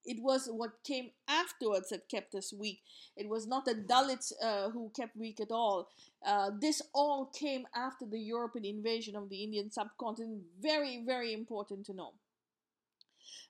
it 0.05 0.21
was 0.21 0.47
what 0.51 0.83
came 0.83 1.11
afterwards 1.27 1.89
that 1.89 2.09
kept 2.09 2.35
us 2.35 2.53
weak. 2.53 2.81
It 3.15 3.29
was 3.29 3.47
not 3.47 3.65
the 3.65 3.75
Dalits 3.75 4.33
uh, 4.43 4.69
who 4.69 4.91
kept 4.95 5.15
weak 5.15 5.39
at 5.39 5.51
all. 5.51 5.87
Uh, 6.25 6.51
this 6.59 6.81
all 6.93 7.25
came 7.27 7.65
after 7.75 8.05
the 8.05 8.19
European 8.19 8.65
invasion 8.65 9.15
of 9.15 9.29
the 9.29 9.43
Indian 9.43 9.71
subcontinent. 9.71 10.43
Very, 10.61 11.03
very 11.05 11.33
important 11.33 11.85
to 11.85 11.93
know. 11.93 12.13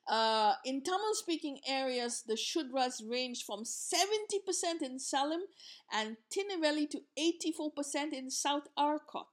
Uh, 0.06 0.54
in 0.64 0.82
Tamil 0.82 1.14
speaking 1.14 1.60
areas, 1.66 2.24
the 2.26 2.34
Shudras 2.34 3.02
ranged 3.08 3.44
from 3.44 3.64
70% 3.64 4.82
in 4.82 4.98
Salem 4.98 5.42
and 5.92 6.16
Tinnevelly 6.30 6.88
to 6.90 7.00
84% 7.18 8.12
in 8.12 8.30
South 8.30 8.68
Arcot. 8.76 9.26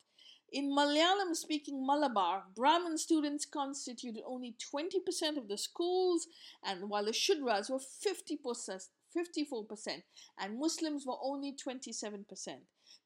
In 0.52 0.70
Malayalam 0.76 1.34
speaking 1.34 1.86
Malabar, 1.86 2.44
Brahmin 2.56 2.98
students 2.98 3.46
constituted 3.46 4.22
only 4.26 4.56
20% 4.74 5.38
of 5.38 5.48
the 5.48 5.58
schools, 5.58 6.28
and 6.64 6.90
while 6.90 7.06
the 7.06 7.12
Shudras 7.12 7.70
were 7.70 7.80
50%, 7.80 8.90
54%, 9.16 10.04
and 10.38 10.60
Muslims 10.60 11.06
were 11.06 11.16
only 11.24 11.54
27%. 11.54 12.26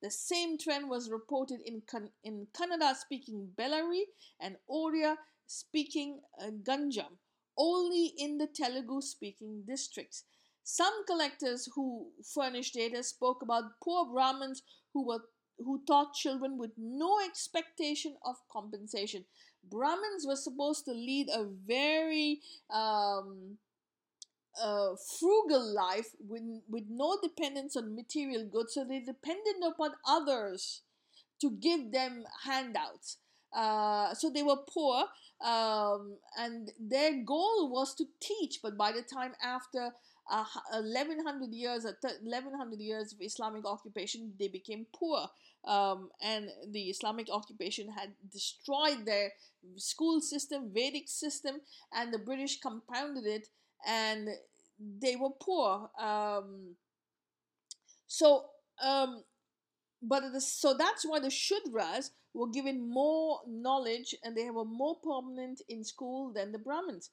The 0.02 0.10
same 0.12 0.58
trend 0.58 0.90
was 0.90 1.12
reported 1.12 1.62
in, 1.62 1.84
in 2.24 2.48
Kannada 2.54 2.96
speaking 2.96 3.52
Bellary 3.56 4.04
and 4.40 4.58
Oriya 4.68 5.16
speaking 5.46 6.22
uh, 6.42 6.50
Ganjam, 6.50 7.18
only 7.58 8.14
in 8.18 8.38
the 8.38 8.48
Telugu 8.48 9.02
speaking 9.02 9.64
districts. 9.68 10.24
Some 10.64 11.06
collectors 11.06 11.70
who 11.76 12.08
furnished 12.34 12.74
data 12.74 13.04
spoke 13.04 13.42
about 13.42 13.80
poor 13.84 14.06
Brahmins 14.06 14.64
who 14.94 15.06
were 15.06 15.22
who 15.58 15.82
taught 15.88 16.14
children 16.14 16.58
with 16.58 16.72
no 16.78 17.20
expectation 17.26 18.16
of 18.26 18.36
compensation. 18.52 19.24
Brahmins 19.64 20.26
were 20.28 20.36
supposed 20.36 20.86
to 20.86 20.92
lead 20.92 21.30
a 21.30 21.46
very 21.46 22.42
um, 22.70 23.58
uh, 24.62 24.96
frugal 25.20 25.74
life 25.74 26.10
with, 26.20 26.44
with 26.70 26.84
no 26.90 27.18
dependence 27.22 27.76
on 27.76 27.96
material 27.96 28.46
goods, 28.46 28.74
so 28.74 28.84
they 28.84 29.00
depended 29.00 29.56
upon 29.66 29.92
others 30.08 30.82
to 31.42 31.52
give 31.52 31.92
them 31.92 32.24
handouts. 32.44 33.18
Uh, 33.54 34.14
so 34.14 34.30
they 34.30 34.44
were 34.44 34.58
poor, 34.68 35.06
um, 35.44 36.18
and 36.38 36.72
their 36.80 37.24
goal 37.24 37.70
was 37.72 37.96
to 37.96 38.06
teach. 38.22 38.60
But 38.62 38.78
by 38.78 38.92
the 38.92 39.02
time 39.02 39.34
after 39.44 39.92
uh, 40.32 40.46
1100 40.72 41.54
years, 41.54 41.86
1100 41.86 42.80
years 42.80 43.14
of 43.14 43.20
Islamic 43.22 43.66
occupation, 43.66 44.34
they 44.40 44.48
became 44.48 44.86
poor 44.96 45.30
um, 45.66 46.10
and 46.22 46.50
the 46.72 46.84
Islamic 46.84 47.28
occupation 47.32 47.92
had 47.92 48.14
destroyed 48.32 49.06
their 49.06 49.32
school 49.78 50.22
system, 50.22 50.72
Vedic 50.74 51.08
system, 51.08 51.62
and 51.94 52.14
the 52.14 52.20
British 52.20 52.60
compounded 52.60 53.26
it, 53.26 53.48
and 53.86 54.30
they 54.80 55.16
were 55.16 55.32
poor. 55.42 55.90
Um, 56.00 56.76
so, 58.06 58.46
um, 58.84 59.24
but 60.02 60.32
the, 60.34 60.42
so 60.42 60.76
that's 60.76 61.04
why 61.04 61.20
the 61.20 61.30
Shudras 61.30 62.12
were 62.36 62.50
given 62.50 62.90
more 62.90 63.40
knowledge 63.48 64.14
and 64.24 64.36
they 64.36 64.50
were 64.50 64.66
more 64.66 64.98
prominent 65.02 65.62
in 65.70 65.84
school 65.84 66.34
than 66.34 66.52
the 66.52 66.60
Brahmins. 66.60 67.10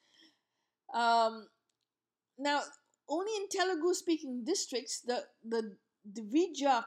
Um, 0.92 1.48
now, 2.38 2.60
only 3.08 3.32
in 3.36 3.48
Telugu 3.48 3.94
speaking 3.94 4.44
districts, 4.44 5.00
the, 5.00 5.24
the 5.44 5.76
Dvija 6.10 6.84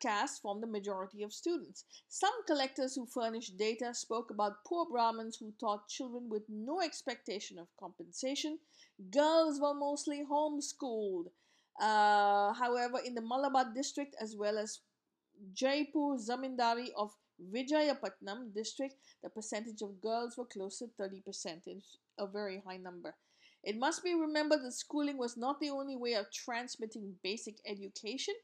caste 0.00 0.40
formed 0.40 0.62
the 0.62 0.66
majority 0.66 1.22
of 1.22 1.32
students. 1.32 1.84
Some 2.08 2.32
collectors 2.46 2.94
who 2.94 3.06
furnished 3.06 3.58
data 3.58 3.92
spoke 3.92 4.30
about 4.30 4.64
poor 4.66 4.86
Brahmins 4.90 5.36
who 5.36 5.52
taught 5.60 5.88
children 5.88 6.28
with 6.30 6.44
no 6.48 6.80
expectation 6.80 7.58
of 7.58 7.68
compensation. 7.78 8.58
Girls 9.10 9.60
were 9.60 9.74
mostly 9.74 10.24
homeschooled. 10.24 11.26
Uh, 11.78 12.54
however, 12.54 12.98
in 13.04 13.14
the 13.14 13.20
Malabar 13.20 13.66
district 13.74 14.16
as 14.20 14.34
well 14.36 14.56
as 14.56 14.80
Jaipur 15.52 16.16
Zamindari 16.16 16.88
of 16.96 17.12
Vijayapatnam 17.40 18.52
district, 18.54 18.96
the 19.22 19.30
percentage 19.30 19.82
of 19.82 20.00
girls 20.00 20.36
were 20.36 20.44
close 20.44 20.78
to 20.78 20.86
30%. 21.00 21.66
It's 21.66 21.98
a 22.18 22.26
very 22.26 22.62
high 22.66 22.76
number. 22.76 23.14
It 23.62 23.78
must 23.78 24.04
be 24.04 24.14
remembered 24.14 24.62
that 24.62 24.72
schooling 24.72 25.16
was 25.16 25.36
not 25.36 25.58
the 25.58 25.70
only 25.70 25.96
way 25.96 26.14
of 26.14 26.30
transmitting 26.30 27.14
basic 27.22 27.56
education. 27.66 28.34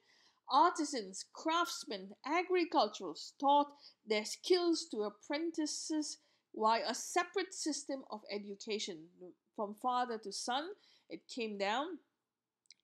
Artisans, 0.50 1.26
craftsmen, 1.32 2.14
agriculturals 2.26 3.32
taught 3.38 3.72
their 4.06 4.24
skills 4.24 4.86
to 4.90 5.02
apprentices 5.02 6.18
while 6.52 6.82
a 6.86 6.94
separate 6.94 7.54
system 7.54 8.02
of 8.10 8.22
education 8.30 9.06
from 9.54 9.74
father 9.74 10.18
to 10.18 10.32
son 10.32 10.70
it 11.08 11.28
came 11.28 11.56
down 11.58 11.98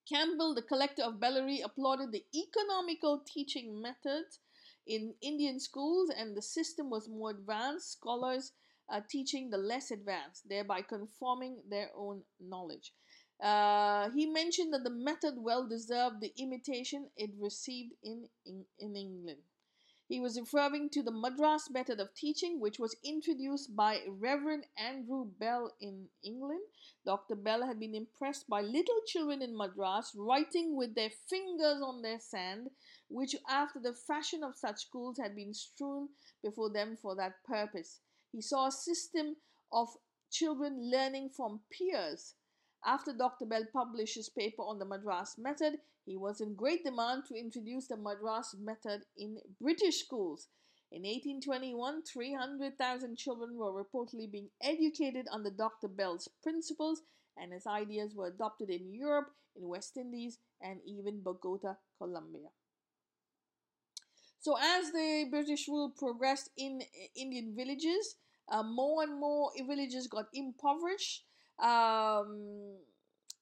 Campbell, 0.08 0.54
the 0.54 0.62
collector 0.62 1.02
of 1.02 1.14
Bellary, 1.14 1.64
applauded 1.64 2.12
the 2.12 2.24
economical 2.32 3.18
teaching 3.26 3.82
methods 3.82 4.38
in 4.86 5.14
Indian 5.20 5.60
schools, 5.60 6.10
and 6.16 6.36
the 6.36 6.42
system 6.42 6.90
was 6.90 7.08
more 7.08 7.30
advanced. 7.30 7.92
Scholars 7.92 8.52
uh, 8.88 9.00
teaching 9.08 9.50
the 9.50 9.58
less 9.58 9.90
advanced, 9.90 10.48
thereby 10.48 10.82
conforming 10.82 11.58
their 11.68 11.90
own 11.96 12.22
knowledge. 12.40 12.92
Uh, 13.42 14.08
he 14.10 14.26
mentioned 14.26 14.72
that 14.72 14.84
the 14.84 14.90
method 14.90 15.34
well 15.36 15.66
deserved 15.68 16.20
the 16.20 16.32
imitation 16.38 17.08
it 17.16 17.30
received 17.38 17.92
in, 18.02 18.28
in, 18.46 18.64
in 18.78 18.96
England. 18.96 19.40
He 20.08 20.20
was 20.20 20.38
referring 20.38 20.90
to 20.90 21.02
the 21.02 21.10
Madras 21.10 21.68
method 21.68 21.98
of 21.98 22.14
teaching, 22.14 22.60
which 22.60 22.78
was 22.78 22.94
introduced 23.02 23.74
by 23.74 24.02
Reverend 24.06 24.66
Andrew 24.78 25.24
Bell 25.24 25.74
in 25.80 26.08
England. 26.22 26.60
Dr. 27.04 27.34
Bell 27.34 27.66
had 27.66 27.80
been 27.80 27.94
impressed 27.94 28.48
by 28.48 28.60
little 28.60 29.00
children 29.08 29.42
in 29.42 29.56
Madras 29.56 30.12
writing 30.14 30.76
with 30.76 30.94
their 30.94 31.10
fingers 31.10 31.82
on 31.82 32.02
their 32.02 32.20
sand, 32.20 32.70
which, 33.08 33.36
after 33.48 33.78
the 33.78 33.94
fashion 33.94 34.42
of 34.42 34.56
such 34.56 34.80
schools, 34.80 35.18
had 35.18 35.34
been 35.36 35.54
strewn 35.54 36.08
before 36.42 36.70
them 36.70 36.96
for 36.96 37.14
that 37.16 37.44
purpose. 37.44 38.00
He 38.32 38.40
saw 38.40 38.66
a 38.66 38.72
system 38.72 39.36
of 39.72 39.88
children 40.30 40.90
learning 40.90 41.30
from 41.30 41.60
peers. 41.70 42.34
After 42.84 43.12
Dr. 43.12 43.46
Bell 43.46 43.64
published 43.72 44.16
his 44.16 44.28
paper 44.28 44.62
on 44.62 44.78
the 44.78 44.84
Madras 44.84 45.36
method, 45.38 45.80
he 46.04 46.16
was 46.16 46.40
in 46.40 46.54
great 46.54 46.84
demand 46.84 47.24
to 47.26 47.34
introduce 47.34 47.88
the 47.88 47.96
Madras 47.96 48.54
method 48.58 49.02
in 49.16 49.38
British 49.60 50.04
schools. 50.04 50.48
In 50.92 51.02
1821, 51.02 52.02
300,000 52.02 53.16
children 53.16 53.56
were 53.56 53.72
reportedly 53.72 54.30
being 54.30 54.50
educated 54.62 55.26
under 55.32 55.50
Dr. 55.50 55.88
Bell's 55.88 56.28
principles, 56.42 57.02
and 57.36 57.52
his 57.52 57.66
ideas 57.66 58.14
were 58.14 58.28
adopted 58.28 58.70
in 58.70 58.92
Europe, 58.92 59.32
in 59.56 59.68
West 59.68 59.96
Indies, 59.96 60.38
and 60.60 60.80
even 60.86 61.22
Bogota, 61.22 61.76
Colombia. 61.98 62.50
So, 64.46 64.56
as 64.62 64.92
the 64.92 65.26
British 65.28 65.66
rule 65.66 65.90
progressed 65.90 66.50
in 66.56 66.80
Indian 67.16 67.52
villages, 67.56 68.14
uh, 68.48 68.62
more 68.62 69.02
and 69.02 69.18
more 69.18 69.50
villages 69.66 70.06
got 70.06 70.26
impoverished. 70.32 71.24
Um, 71.58 72.76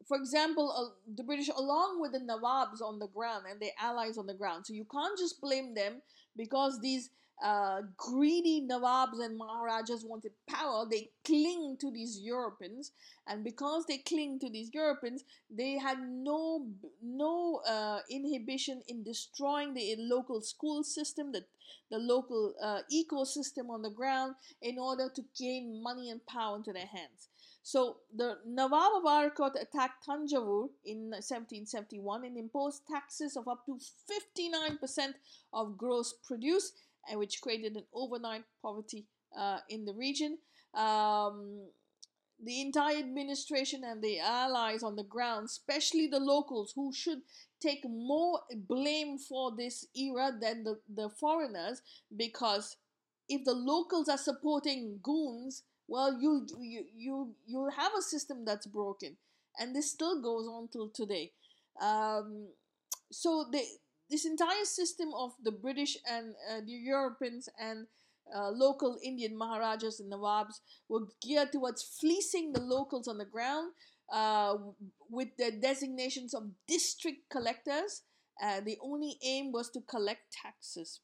for 0.09 0.17
example, 0.17 0.73
uh, 0.73 0.97
the 1.15 1.23
British, 1.23 1.51
along 1.55 2.01
with 2.01 2.13
the 2.13 2.21
Nawabs 2.21 2.81
on 2.81 2.99
the 3.01 3.09
ground 3.09 3.45
and 3.51 3.61
their 3.61 3.77
allies 3.79 4.17
on 4.17 4.27
the 4.27 4.33
ground. 4.33 4.65
So 4.65 4.73
you 4.73 4.87
can't 4.87 5.19
just 5.19 5.43
blame 5.43 5.75
them 5.75 6.01
because 6.39 6.81
these 6.81 7.11
uh, 7.43 7.83
greedy 7.97 8.67
Nawabs 8.69 9.21
and 9.21 9.37
Maharajas 9.37 10.05
wanted 10.05 10.33
power. 10.49 10.87
They 10.89 11.11
cling 11.25 11.77
to 11.81 11.91
these 11.91 12.21
Europeans, 12.21 12.93
and 13.27 13.43
because 13.43 13.87
they 13.87 13.99
cling 13.99 14.39
to 14.41 14.51
these 14.51 14.71
Europeans, 14.73 15.25
they 15.51 15.73
had 15.79 15.99
no 16.01 16.67
no 17.03 17.61
uh, 17.69 18.01
inhibition 18.11 18.83
in 18.89 19.03
destroying 19.03 19.75
the 19.75 19.97
local 19.99 20.41
school 20.41 20.83
system, 20.85 21.33
the 21.33 21.45
the 21.91 21.99
local 21.99 22.55
uh, 22.63 22.81
ecosystem 22.93 23.71
on 23.71 23.83
the 23.83 23.91
ground, 23.91 24.35
in 24.63 24.79
order 24.79 25.09
to 25.15 25.23
gain 25.39 25.83
money 25.83 26.11
and 26.11 26.25
power 26.27 26.57
into 26.57 26.73
their 26.73 26.87
hands. 26.87 27.29
So 27.67 27.97
the 28.15 28.37
Nawab 28.47 28.93
of 28.95 29.07
Arcot 29.07 29.57
attacked 29.59 30.07
Tanjavur 30.07 30.69
in 30.85 31.11
1771 31.17 32.27
and 32.27 32.37
imposed 32.37 32.83
taxes 32.87 33.39
of 33.39 33.49
up 33.49 33.65
to 33.65 33.79
59% 34.07 35.15
of 35.55 35.79
gross 35.79 36.13
produce, 36.13 36.73
and 37.11 37.19
which 37.19 37.41
created 37.41 37.77
an 37.77 37.85
overnight 37.93 38.45
poverty 38.63 39.07
uh, 39.39 39.59
in 39.69 39.85
the 39.85 39.95
region. 39.95 40.39
Um, 40.75 41.67
the 42.43 42.61
entire 42.61 42.99
administration 42.99 43.83
and 43.85 44.03
the 44.03 44.19
allies 44.19 44.83
on 44.83 44.97
the 44.97 45.05
ground, 45.05 45.47
especially 45.47 46.09
the 46.09 46.19
locals 46.19 46.73
who 46.75 46.93
should 46.93 47.21
take 47.61 47.85
more 47.89 48.41
blame 48.69 49.19
for 49.19 49.53
this 49.57 49.87
era 49.97 50.33
than 50.39 50.65
the, 50.65 50.79
the 50.93 51.09
foreigners, 51.09 51.81
because 52.15 52.77
if 53.29 53.45
the 53.45 53.55
locals 53.55 54.09
are 54.09 54.19
supporting 54.19 54.99
goons, 55.03 55.63
well 55.87 56.19
you 56.21 56.47
you 56.61 56.85
you 56.97 57.35
you'll 57.47 57.71
have 57.71 57.93
a 57.99 58.03
system 58.03 58.45
that's 58.45 58.67
broken 58.67 59.17
and 59.59 59.75
this 59.75 59.91
still 59.91 60.21
goes 60.23 60.47
on 60.47 60.69
till 60.69 60.89
today 60.89 61.33
um, 61.81 62.47
so 63.11 63.47
the 63.51 63.63
this 64.15 64.25
entire 64.25 64.65
system 64.65 65.09
of 65.17 65.33
the 65.43 65.51
british 65.51 65.97
and 66.09 66.35
uh, 66.49 66.61
the 66.65 66.73
europeans 66.73 67.49
and 67.59 67.87
uh, 68.35 68.49
local 68.51 68.97
indian 69.03 69.37
maharajas 69.37 69.99
and 69.99 70.13
nawabs 70.13 70.61
were 70.89 71.07
geared 71.21 71.51
towards 71.51 71.83
fleecing 71.83 72.53
the 72.53 72.61
locals 72.61 73.09
on 73.09 73.19
the 73.19 73.25
ground 73.25 73.73
uh, 74.13 74.55
with 75.11 75.29
their 75.37 75.51
designations 75.51 76.33
of 76.33 76.45
district 76.69 77.29
collectors 77.29 78.03
the 78.65 78.77
only 78.83 79.17
aim 79.25 79.51
was 79.53 79.69
to 79.71 79.81
collect 79.81 80.33
taxes 80.43 81.01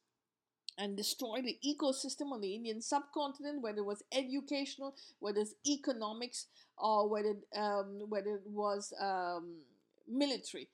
and 0.78 0.96
destroy 0.96 1.42
the 1.42 1.58
ecosystem 1.64 2.32
on 2.32 2.40
the 2.40 2.54
Indian 2.54 2.80
subcontinent, 2.80 3.62
whether 3.62 3.80
it 3.80 3.84
was 3.84 4.02
educational, 4.12 4.94
whether 5.18 5.40
it's 5.40 5.54
economics, 5.66 6.46
or 6.78 7.08
whether 7.08 7.34
um, 7.54 8.00
whether 8.08 8.36
it 8.36 8.46
was 8.46 8.92
um, 9.00 9.56
military. 10.08 10.68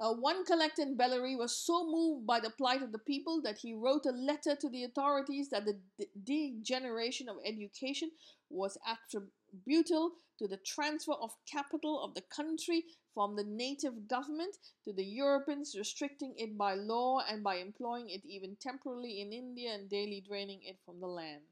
Uh, 0.00 0.12
one 0.12 0.44
collector 0.44 0.82
in 0.82 0.96
Bellary 0.96 1.36
was 1.36 1.56
so 1.56 1.84
moved 1.84 2.24
by 2.24 2.38
the 2.38 2.50
plight 2.50 2.82
of 2.82 2.92
the 2.92 3.00
people 3.00 3.42
that 3.42 3.58
he 3.58 3.74
wrote 3.74 4.06
a 4.06 4.12
letter 4.12 4.54
to 4.54 4.68
the 4.68 4.84
authorities 4.84 5.48
that 5.48 5.64
the 5.66 5.76
degeneration 6.22 7.28
of 7.28 7.36
education 7.44 8.10
was 8.48 8.78
attributable 8.86 10.12
to 10.38 10.46
the 10.46 10.58
transfer 10.58 11.14
of 11.14 11.34
capital 11.50 12.00
of 12.04 12.14
the 12.14 12.22
country 12.22 12.84
from 13.12 13.34
the 13.34 13.42
native 13.42 14.06
government 14.06 14.56
to 14.84 14.92
the 14.92 15.04
Europeans, 15.04 15.74
restricting 15.76 16.32
it 16.36 16.56
by 16.56 16.74
law 16.74 17.20
and 17.28 17.42
by 17.42 17.56
employing 17.56 18.08
it 18.08 18.24
even 18.24 18.56
temporarily 18.60 19.20
in 19.20 19.32
India 19.32 19.74
and 19.74 19.90
daily 19.90 20.22
draining 20.24 20.60
it 20.62 20.78
from 20.86 21.00
the 21.00 21.08
land. 21.08 21.42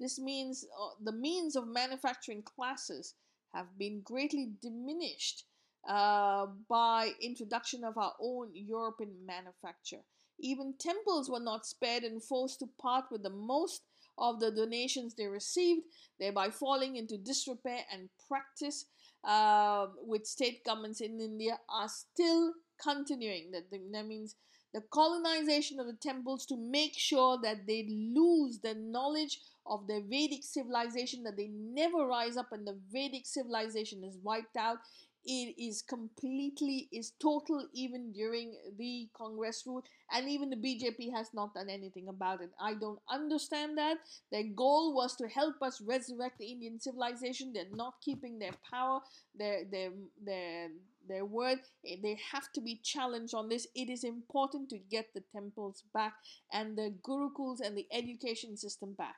This 0.00 0.18
means 0.18 0.66
uh, 0.76 0.94
the 1.00 1.12
means 1.12 1.54
of 1.54 1.68
manufacturing 1.68 2.42
classes 2.42 3.14
have 3.54 3.78
been 3.78 4.00
greatly 4.00 4.50
diminished 4.60 5.44
uh, 5.88 6.46
by 6.68 7.12
introduction 7.20 7.84
of 7.84 7.96
our 7.96 8.12
own 8.20 8.50
European 8.54 9.12
manufacture. 9.24 10.00
Even 10.38 10.74
temples 10.78 11.30
were 11.30 11.40
not 11.40 11.66
spared 11.66 12.02
and 12.02 12.22
forced 12.22 12.58
to 12.58 12.66
part 12.80 13.04
with 13.10 13.22
the 13.22 13.30
most 13.30 13.82
of 14.18 14.40
the 14.40 14.50
donations 14.50 15.14
they 15.14 15.26
received, 15.26 15.82
thereby 16.18 16.50
falling 16.50 16.96
into 16.96 17.16
disrepair 17.18 17.80
and 17.92 18.08
practice 18.28 18.86
uh, 19.24 19.86
with 20.02 20.26
state 20.26 20.64
governments 20.64 21.00
in 21.00 21.20
India 21.20 21.58
are 21.68 21.88
still 21.88 22.52
continuing. 22.82 23.50
That, 23.52 23.70
that 23.70 24.06
means 24.06 24.36
the 24.72 24.82
colonization 24.90 25.80
of 25.80 25.86
the 25.86 25.96
temples 26.00 26.44
to 26.46 26.56
make 26.56 26.94
sure 26.96 27.38
that 27.42 27.66
they 27.66 27.86
lose 27.88 28.58
the 28.58 28.74
knowledge 28.74 29.40
of 29.66 29.86
the 29.86 30.02
Vedic 30.08 30.44
civilization, 30.44 31.22
that 31.22 31.36
they 31.36 31.48
never 31.48 32.06
rise 32.06 32.36
up 32.36 32.52
and 32.52 32.66
the 32.66 32.78
Vedic 32.92 33.26
civilization 33.26 34.04
is 34.04 34.18
wiped 34.22 34.56
out 34.56 34.78
it 35.26 35.54
is 35.58 35.82
completely 35.82 36.88
is 36.92 37.12
total 37.20 37.66
even 37.72 38.12
during 38.12 38.54
the 38.78 39.08
congress 39.16 39.64
rule 39.66 39.82
and 40.12 40.28
even 40.28 40.50
the 40.50 40.56
bjp 40.56 41.12
has 41.12 41.28
not 41.34 41.52
done 41.52 41.68
anything 41.68 42.08
about 42.08 42.40
it. 42.40 42.50
I 42.60 42.74
don't 42.74 43.00
understand 43.10 43.76
that. 43.78 43.98
Their 44.30 44.44
goal 44.44 44.94
was 44.94 45.16
to 45.16 45.28
help 45.28 45.60
us 45.62 45.80
resurrect 45.80 46.38
the 46.38 46.46
indian 46.46 46.78
civilization. 46.80 47.52
They're 47.52 47.64
not 47.74 47.94
keeping 48.04 48.38
their 48.38 48.54
power 48.70 49.00
their 49.34 49.64
their 49.70 49.90
their 50.24 50.68
their 51.08 51.24
word. 51.24 51.58
Eh, 51.84 51.96
they 52.02 52.18
have 52.32 52.52
to 52.52 52.60
be 52.60 52.80
challenged 52.82 53.34
on 53.34 53.48
this. 53.48 53.66
It 53.74 53.90
is 53.90 54.04
important 54.04 54.70
to 54.70 54.78
get 54.78 55.12
the 55.14 55.22
temples 55.32 55.82
back 55.92 56.14
and 56.52 56.76
the 56.78 56.94
gurukuls 57.06 57.60
and 57.60 57.76
the 57.76 57.86
education 57.92 58.56
system 58.56 58.94
back. 58.94 59.16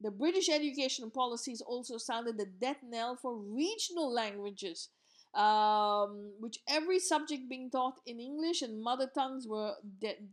The 0.00 0.10
british 0.10 0.48
education 0.48 1.10
policies 1.10 1.60
also 1.60 1.96
sounded 1.96 2.36
the 2.36 2.46
death 2.46 2.78
knell 2.82 3.16
for 3.16 3.36
regional 3.36 4.12
languages 4.12 4.88
um, 5.34 6.32
which 6.40 6.58
every 6.68 6.98
subject 6.98 7.48
being 7.48 7.70
taught 7.70 8.00
in 8.06 8.20
English 8.20 8.62
and 8.62 8.82
mother 8.82 9.10
tongues 9.14 9.46
were 9.46 9.74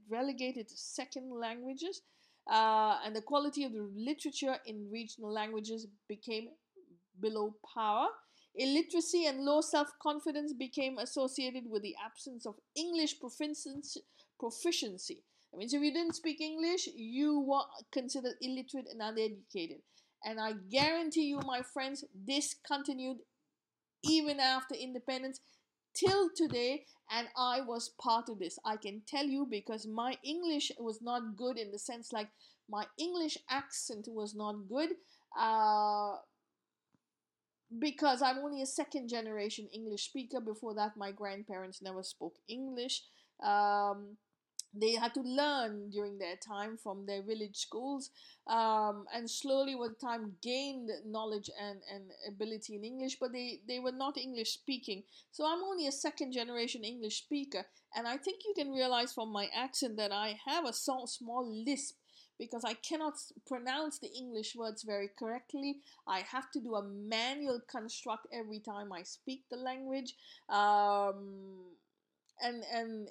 relegated 0.10 0.68
to 0.68 0.78
second 0.78 1.32
languages, 1.32 2.02
uh, 2.52 2.98
and 3.06 3.16
the 3.16 3.22
quality 3.22 3.64
of 3.64 3.74
the 3.74 3.90
literature 3.96 4.58
in 4.66 4.90
regional 4.92 5.32
languages 5.32 5.88
became 6.08 6.50
below 7.20 7.56
par. 7.74 8.10
Illiteracy 8.56 9.26
and 9.26 9.42
low 9.46 9.62
self 9.62 9.90
confidence 10.02 10.54
became 10.54 10.98
associated 10.98 11.70
with 11.70 11.84
the 11.84 11.96
absence 12.04 12.46
of 12.46 12.56
English 12.76 13.20
proficiency. 13.20 14.04
I 15.54 15.58
mean, 15.58 15.60
means 15.60 15.74
if 15.74 15.82
you 15.82 15.94
didn't 15.94 16.16
speak 16.16 16.42
English, 16.42 16.88
you 16.96 17.40
were 17.40 17.62
considered 17.92 18.34
illiterate 18.42 18.88
and 18.92 19.02
uneducated. 19.02 19.82
And 20.24 20.40
I 20.40 20.54
guarantee 20.70 21.26
you, 21.26 21.40
my 21.46 21.62
friends, 21.62 22.04
this 22.14 22.56
continued 22.68 23.18
even 24.04 24.40
after 24.40 24.76
independence 24.76 25.40
till 25.96 26.30
today 26.36 26.86
and 27.12 27.28
i 27.38 27.62
was 27.62 27.92
part 28.02 28.30
of 28.30 28.40
this 28.40 28.60
i 28.66 28.76
can 28.76 29.02
tell 29.08 29.26
you 29.26 29.48
because 29.50 29.88
my 29.88 30.16
english 30.24 30.72
was 30.80 31.02
not 31.02 31.36
good 31.36 31.58
in 31.58 31.72
the 31.72 31.80
sense 31.80 32.14
like 32.14 32.30
my 32.70 32.86
english 32.98 33.38
accent 33.50 34.08
was 34.08 34.36
not 34.36 34.68
good 34.68 34.90
uh, 35.38 36.16
because 37.78 38.22
I'm 38.22 38.40
only 38.40 38.62
a 38.62 38.66
second 38.66 39.10
generation 39.10 39.68
English 39.74 40.06
speaker. 40.06 40.40
Before 40.40 40.74
that, 40.76 40.98
my 40.98 41.12
grandparents 41.12 41.82
never 41.82 42.02
spoke 42.02 42.36
English. 42.48 43.04
Um, 43.44 44.18
they 44.74 44.94
had 44.94 45.14
to 45.14 45.22
learn 45.22 45.90
during 45.90 46.18
their 46.20 46.36
time 46.36 46.78
from 46.78 47.06
their 47.06 47.22
village 47.22 47.58
schools 47.58 48.12
um, 48.48 49.06
and 49.14 49.30
slowly 49.30 49.76
with 49.76 50.00
time 50.00 50.34
gained 50.42 50.90
knowledge 51.06 51.50
and, 51.60 51.80
and 51.94 52.04
ability 52.28 52.76
in 52.76 52.84
english 52.84 53.18
but 53.20 53.32
they, 53.32 53.60
they 53.68 53.80
were 53.80 53.92
not 53.92 54.18
english 54.18 54.52
speaking 54.52 55.04
so 55.32 55.46
i'm 55.46 55.64
only 55.64 55.88
a 55.88 55.92
second 55.92 56.32
generation 56.32 56.84
english 56.84 57.18
speaker 57.18 57.66
and 57.96 58.08
i 58.08 58.18
think 58.18 58.42
you 58.46 58.54
can 58.56 58.72
realize 58.72 59.14
from 59.14 59.32
my 59.32 59.48
accent 59.56 59.98
that 59.98 60.12
i 60.12 60.40
have 60.46 60.66
a 60.66 60.74
small, 60.74 61.08
small 61.08 61.46
lisp 61.66 61.96
because 62.40 62.64
I 62.64 62.74
cannot 62.76 63.16
pronounce 63.46 64.00
the 64.00 64.08
English 64.18 64.56
words 64.56 64.84
very 64.84 65.10
correctly. 65.20 65.80
I 66.08 66.22
have 66.22 66.50
to 66.52 66.62
do 66.62 66.76
a 66.76 66.84
manual 66.84 67.60
construct 67.70 68.28
every 68.32 68.60
time 68.60 68.94
I 68.94 69.04
speak 69.04 69.44
the 69.52 69.58
language. 69.58 70.16
Um, 70.48 71.76
and 72.42 72.64
and 72.74 73.10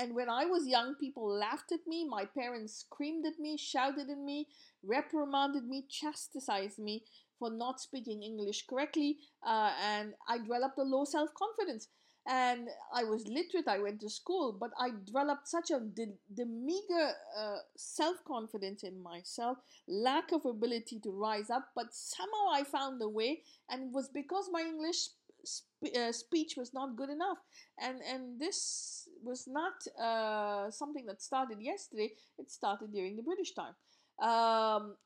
and 0.00 0.14
when 0.14 0.30
I 0.30 0.46
was 0.46 0.66
young, 0.66 0.94
people 0.94 1.28
laughed 1.28 1.72
at 1.72 1.86
me. 1.86 2.06
My 2.08 2.24
parents 2.24 2.74
screamed 2.74 3.26
at 3.26 3.38
me, 3.38 3.58
shouted 3.58 4.08
at 4.08 4.18
me, 4.18 4.48
reprimanded 4.82 5.64
me, 5.68 5.84
chastised 5.90 6.78
me 6.78 7.04
for 7.38 7.50
not 7.50 7.80
speaking 7.80 8.22
English 8.22 8.66
correctly. 8.66 9.18
Uh, 9.46 9.72
and 9.82 10.14
I 10.26 10.38
developed 10.38 10.78
a 10.78 10.82
low 10.82 11.04
self 11.04 11.30
confidence. 11.34 11.88
And 12.26 12.68
I 12.94 13.04
was 13.04 13.26
literate, 13.26 13.66
I 13.66 13.78
went 13.78 14.00
to 14.02 14.10
school, 14.10 14.56
but 14.58 14.70
I 14.78 14.90
developed 15.04 15.48
such 15.48 15.70
a 15.70 15.80
the, 15.80 16.44
meager 16.46 17.12
uh, 17.36 17.56
self 17.76 18.16
confidence 18.26 18.82
in 18.84 19.02
myself, 19.02 19.58
lack 19.88 20.30
of 20.32 20.44
ability 20.44 21.00
to 21.00 21.10
rise 21.10 21.50
up. 21.50 21.68
But 21.74 21.92
somehow 21.92 22.52
I 22.52 22.64
found 22.64 23.02
a 23.02 23.08
way, 23.08 23.42
and 23.68 23.84
it 23.84 23.92
was 23.92 24.08
because 24.08 24.48
my 24.52 24.60
English 24.60 25.08
uh, 25.96 26.12
speech 26.12 26.54
was 26.56 26.72
not 26.74 26.96
good 26.96 27.10
enough 27.10 27.38
and 27.80 28.00
and 28.02 28.40
this 28.40 29.08
was 29.22 29.46
not 29.46 29.74
uh, 30.00 30.70
something 30.70 31.06
that 31.06 31.22
started 31.22 31.58
yesterday 31.60 32.10
it 32.38 32.50
started 32.50 32.92
during 32.92 33.16
the 33.16 33.22
british 33.22 33.52
time 33.54 33.74
um, 34.20 34.96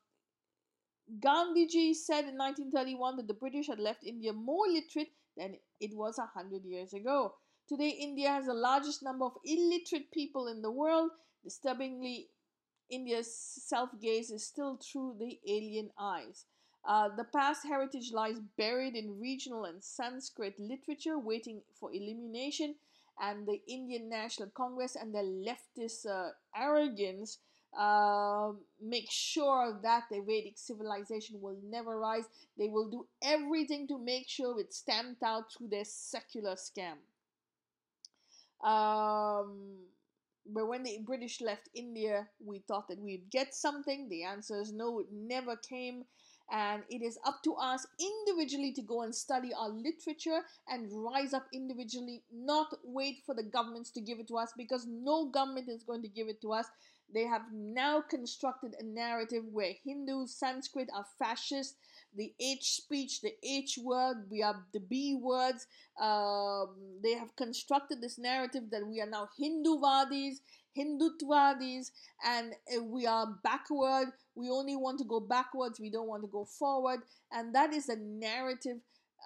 Gandhiji 1.19 1.93
said 1.93 2.25
in 2.25 2.37
1931 2.37 3.17
that 3.17 3.27
the 3.27 3.33
British 3.35 3.67
had 3.67 3.79
left 3.79 4.03
India 4.03 4.33
more 4.33 4.67
literate 4.67 5.11
than 5.37 5.55
it 5.79 5.95
was 5.95 6.17
a 6.17 6.25
hundred 6.25 6.65
years 6.65 6.93
ago. 6.93 7.35
Today, 7.67 7.89
India 7.89 8.29
has 8.29 8.45
the 8.45 8.53
largest 8.53 9.03
number 9.03 9.25
of 9.25 9.37
illiterate 9.43 10.11
people 10.11 10.47
in 10.47 10.61
the 10.61 10.71
world. 10.71 11.11
Disturbingly, 11.43 12.29
India's 12.89 13.33
self 13.35 13.89
gaze 14.01 14.31
is 14.31 14.45
still 14.45 14.77
through 14.77 15.17
the 15.19 15.39
alien 15.47 15.91
eyes. 15.99 16.45
Uh, 16.87 17.09
the 17.15 17.23
past 17.23 17.65
heritage 17.65 18.11
lies 18.11 18.39
buried 18.57 18.95
in 18.95 19.19
regional 19.19 19.65
and 19.65 19.83
Sanskrit 19.83 20.59
literature, 20.59 21.17
waiting 21.17 21.61
for 21.79 21.91
illumination, 21.91 22.75
and 23.19 23.47
the 23.47 23.59
Indian 23.67 24.07
National 24.09 24.49
Congress 24.49 24.95
and 24.95 25.13
their 25.13 25.23
leftist 25.23 26.05
uh, 26.05 26.29
arrogance 26.55 27.39
uh, 27.77 28.51
make 28.81 29.09
sure 29.09 29.79
that 29.83 30.03
the 30.09 30.21
Vedic 30.21 30.57
civilization 30.57 31.41
will 31.41 31.57
never 31.63 31.99
rise. 31.99 32.25
They 32.57 32.69
will 32.69 32.89
do 32.89 33.07
everything 33.23 33.87
to 33.87 33.97
make 33.97 34.29
sure 34.29 34.59
it's 34.59 34.77
stamped 34.77 35.23
out 35.23 35.51
through 35.51 35.69
their 35.69 35.85
secular 35.85 36.55
scam. 36.55 36.95
Um, 38.65 39.77
but 40.45 40.67
when 40.67 40.83
the 40.83 40.99
British 41.05 41.41
left 41.41 41.69
India, 41.73 42.27
we 42.43 42.59
thought 42.59 42.87
that 42.87 42.99
we'd 42.99 43.29
get 43.29 43.53
something. 43.53 44.07
The 44.09 44.23
answer 44.23 44.61
is 44.61 44.71
no, 44.71 44.99
it 44.99 45.07
never 45.11 45.55
came 45.55 46.05
and 46.51 46.83
it 46.89 47.01
is 47.01 47.17
up 47.25 47.41
to 47.43 47.53
us 47.55 47.85
individually 47.99 48.71
to 48.73 48.81
go 48.81 49.01
and 49.01 49.13
study 49.13 49.51
our 49.57 49.69
literature 49.69 50.41
and 50.67 50.89
rise 50.91 51.33
up 51.33 51.45
individually 51.53 52.23
not 52.33 52.67
wait 52.83 53.17
for 53.25 53.33
the 53.33 53.43
governments 53.43 53.91
to 53.91 54.01
give 54.01 54.19
it 54.19 54.27
to 54.27 54.37
us 54.37 54.53
because 54.57 54.85
no 54.87 55.25
government 55.25 55.69
is 55.69 55.83
going 55.83 56.01
to 56.01 56.07
give 56.07 56.27
it 56.27 56.41
to 56.41 56.51
us 56.51 56.67
they 57.13 57.23
have 57.23 57.43
now 57.53 58.01
constructed 58.01 58.75
a 58.79 58.83
narrative 58.83 59.43
where 59.51 59.73
hindus 59.83 60.35
sanskrit 60.35 60.89
are 60.93 61.05
fascist 61.19 61.75
the 62.15 62.33
H 62.39 62.71
speech, 62.71 63.21
the 63.21 63.33
H 63.43 63.77
word, 63.81 64.25
we 64.29 64.39
have 64.39 64.55
the 64.73 64.79
B 64.79 65.15
words. 65.21 65.67
Um, 65.99 66.75
they 67.03 67.13
have 67.13 67.35
constructed 67.35 68.01
this 68.01 68.17
narrative 68.17 68.63
that 68.71 68.87
we 68.87 69.01
are 69.01 69.09
now 69.09 69.29
Hindu 69.37 69.77
Hinduvadis, 69.77 70.35
Hindutvadis, 70.77 71.91
and 72.25 72.53
uh, 72.75 72.83
we 72.83 73.05
are 73.05 73.27
backward. 73.43 74.07
We 74.35 74.49
only 74.49 74.75
want 74.75 74.99
to 74.99 75.05
go 75.05 75.19
backwards. 75.19 75.79
We 75.79 75.89
don't 75.89 76.07
want 76.07 76.23
to 76.23 76.29
go 76.29 76.45
forward. 76.45 77.01
And 77.31 77.55
that 77.55 77.73
is 77.73 77.89
a 77.89 77.95
narrative 77.95 78.77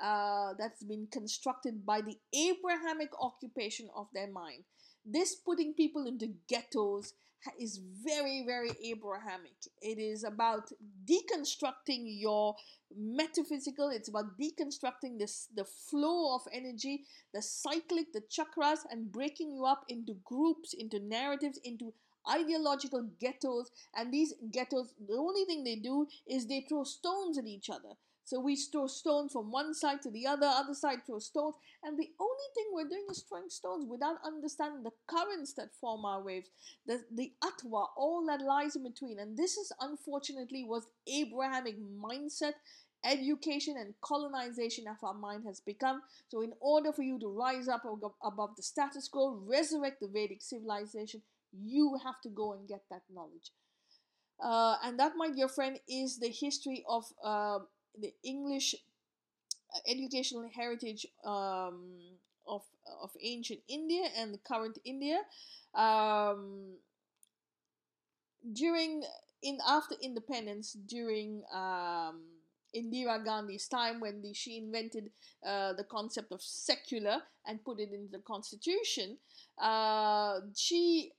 uh, 0.02 0.54
that's 0.58 0.84
been 0.84 1.08
constructed 1.12 1.86
by 1.86 2.02
the 2.02 2.18
Abrahamic 2.34 3.10
occupation 3.20 3.90
of 3.96 4.08
their 4.14 4.32
mind. 4.32 4.64
This 5.06 5.36
putting 5.36 5.74
people 5.74 6.06
into 6.08 6.34
ghettos 6.48 7.14
is 7.60 7.80
very, 8.06 8.44
very 8.46 8.72
Abrahamic. 8.84 9.56
It 9.82 9.98
is 9.98 10.24
about 10.24 10.70
deconstructing 11.06 12.04
your 12.20 12.56
metaphysical, 12.96 13.90
it's 13.90 14.10
about 14.10 14.38
deconstructing 14.38 15.20
this 15.20 15.48
the 15.56 15.64
flow 15.64 16.36
of 16.36 16.42
energy, 16.52 17.04
the 17.34 17.42
cyclic, 17.42 18.12
the 18.14 18.22
chakras, 18.22 18.80
and 18.90 19.12
breaking 19.12 19.52
you 19.52 19.66
up 19.66 19.86
into 19.88 20.16
groups, 20.26 20.74
into 20.74 21.00
narratives, 21.00 21.60
into 21.64 21.94
ideological 22.30 23.08
ghettos. 23.20 23.72
And 23.96 24.14
these 24.14 24.34
ghettos, 24.52 24.94
the 25.08 25.16
only 25.16 25.46
thing 25.46 25.64
they 25.64 25.76
do 25.76 26.08
is 26.28 26.48
they 26.48 26.66
throw 26.68 26.84
stones 26.84 27.38
at 27.38 27.46
each 27.46 27.70
other. 27.70 27.96
So 28.30 28.40
we 28.40 28.56
throw 28.56 28.86
stones 28.86 29.34
from 29.34 29.52
one 29.52 29.74
side 29.74 30.04
to 30.04 30.12
the 30.12 30.28
other, 30.28 30.46
other 30.46 30.76
side 30.76 31.00
throw 31.04 31.18
stones, 31.18 31.56
and 31.82 31.98
the 31.98 32.12
only 32.20 32.50
thing 32.54 32.66
we're 32.72 32.88
doing 32.88 33.08
is 33.10 33.24
throwing 33.28 33.50
stones 33.50 33.88
without 33.90 34.18
understanding 34.24 34.84
the 34.84 34.92
currents 35.08 35.54
that 35.54 35.74
form 35.82 36.06
our 36.06 36.22
waves, 36.22 36.48
the 36.86 37.02
the 37.12 37.34
atwa, 37.44 37.88
all 37.98 38.24
that 38.28 38.42
lies 38.42 38.76
in 38.76 38.84
between. 38.84 39.18
And 39.18 39.36
this 39.36 39.58
is 39.58 39.72
unfortunately 39.82 40.64
was 40.64 40.86
Abrahamic 41.08 41.78
mindset 41.80 42.54
education 43.04 43.78
and 43.78 43.94
colonization 44.02 44.86
of 44.88 44.98
our 45.04 45.14
mind 45.14 45.46
has 45.46 45.60
become. 45.60 46.02
So, 46.28 46.42
in 46.42 46.54
order 46.60 46.92
for 46.92 47.02
you 47.02 47.18
to 47.20 47.28
rise 47.28 47.68
up 47.68 47.84
above 48.24 48.56
the 48.56 48.64
status 48.64 49.08
quo, 49.08 49.42
resurrect 49.46 50.02
the 50.02 50.08
Vedic 50.08 50.42
civilization, 50.42 51.22
you 51.52 51.98
have 52.04 52.22
to 52.22 52.30
go 52.30 52.54
and 52.54 52.68
get 52.68 52.84
that 52.90 53.04
knowledge. 53.14 53.52
Uh, 54.42 54.78
and 54.84 55.00
that, 55.00 55.14
my 55.18 55.30
dear 55.30 55.48
friend, 55.48 55.80
is 55.88 56.20
the 56.20 56.30
history 56.30 56.84
of 56.88 57.06
uh, 57.24 57.60
the 58.00 58.14
English 58.24 58.76
uh, 59.76 59.80
educational 59.88 60.50
heritage 60.56 61.06
um, 61.26 61.92
of 62.48 62.64
of 63.02 63.12
ancient 63.22 63.60
India 63.68 64.04
and 64.18 64.34
the 64.34 64.38
current 64.40 64.78
India. 64.86 65.20
Um, 65.76 66.78
during 68.54 69.04
in 69.42 69.60
after 69.68 69.96
independence, 70.02 70.74
during 70.74 71.44
um, 71.54 72.22
Indira 72.76 73.24
Gandhi's 73.24 73.68
time 73.68 74.00
when 74.00 74.22
the, 74.22 74.34
she 74.34 74.58
invented 74.58 75.12
uh, 75.46 75.74
the 75.74 75.84
concept 75.84 76.32
of 76.32 76.42
secular 76.42 77.22
and 77.46 77.64
put 77.64 77.80
it 77.80 77.92
into 77.92 78.12
the 78.12 78.20
constitution, 78.20 79.18
uh, 79.62 80.40
she 80.56 81.12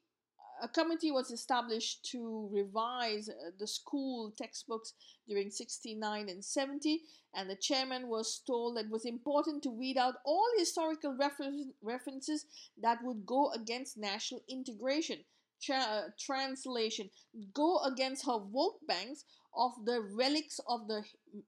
a 0.62 0.68
committee 0.68 1.10
was 1.10 1.30
established 1.30 2.04
to 2.04 2.48
revise 2.52 3.28
uh, 3.28 3.50
the 3.58 3.66
school 3.66 4.32
textbooks 4.36 4.94
during 5.28 5.50
69 5.50 6.28
and 6.28 6.44
70 6.44 7.02
and 7.34 7.48
the 7.48 7.56
chairman 7.56 8.08
was 8.08 8.42
told 8.46 8.76
that 8.76 8.86
it 8.86 8.90
was 8.90 9.04
important 9.04 9.62
to 9.62 9.70
weed 9.70 9.96
out 9.96 10.14
all 10.24 10.48
historical 10.58 11.12
refer- 11.12 11.52
references 11.82 12.46
that 12.80 12.98
would 13.02 13.24
go 13.24 13.50
against 13.52 13.96
national 13.96 14.42
integration 14.48 15.18
Tra- 15.62 15.76
uh, 15.76 16.02
translation 16.18 17.10
go 17.52 17.80
against 17.84 18.24
her 18.26 18.38
vote 18.38 18.78
banks 18.88 19.24
of 19.54 19.72
the 19.84 20.00
relics 20.00 20.60
of 20.68 20.86
the 20.88 21.02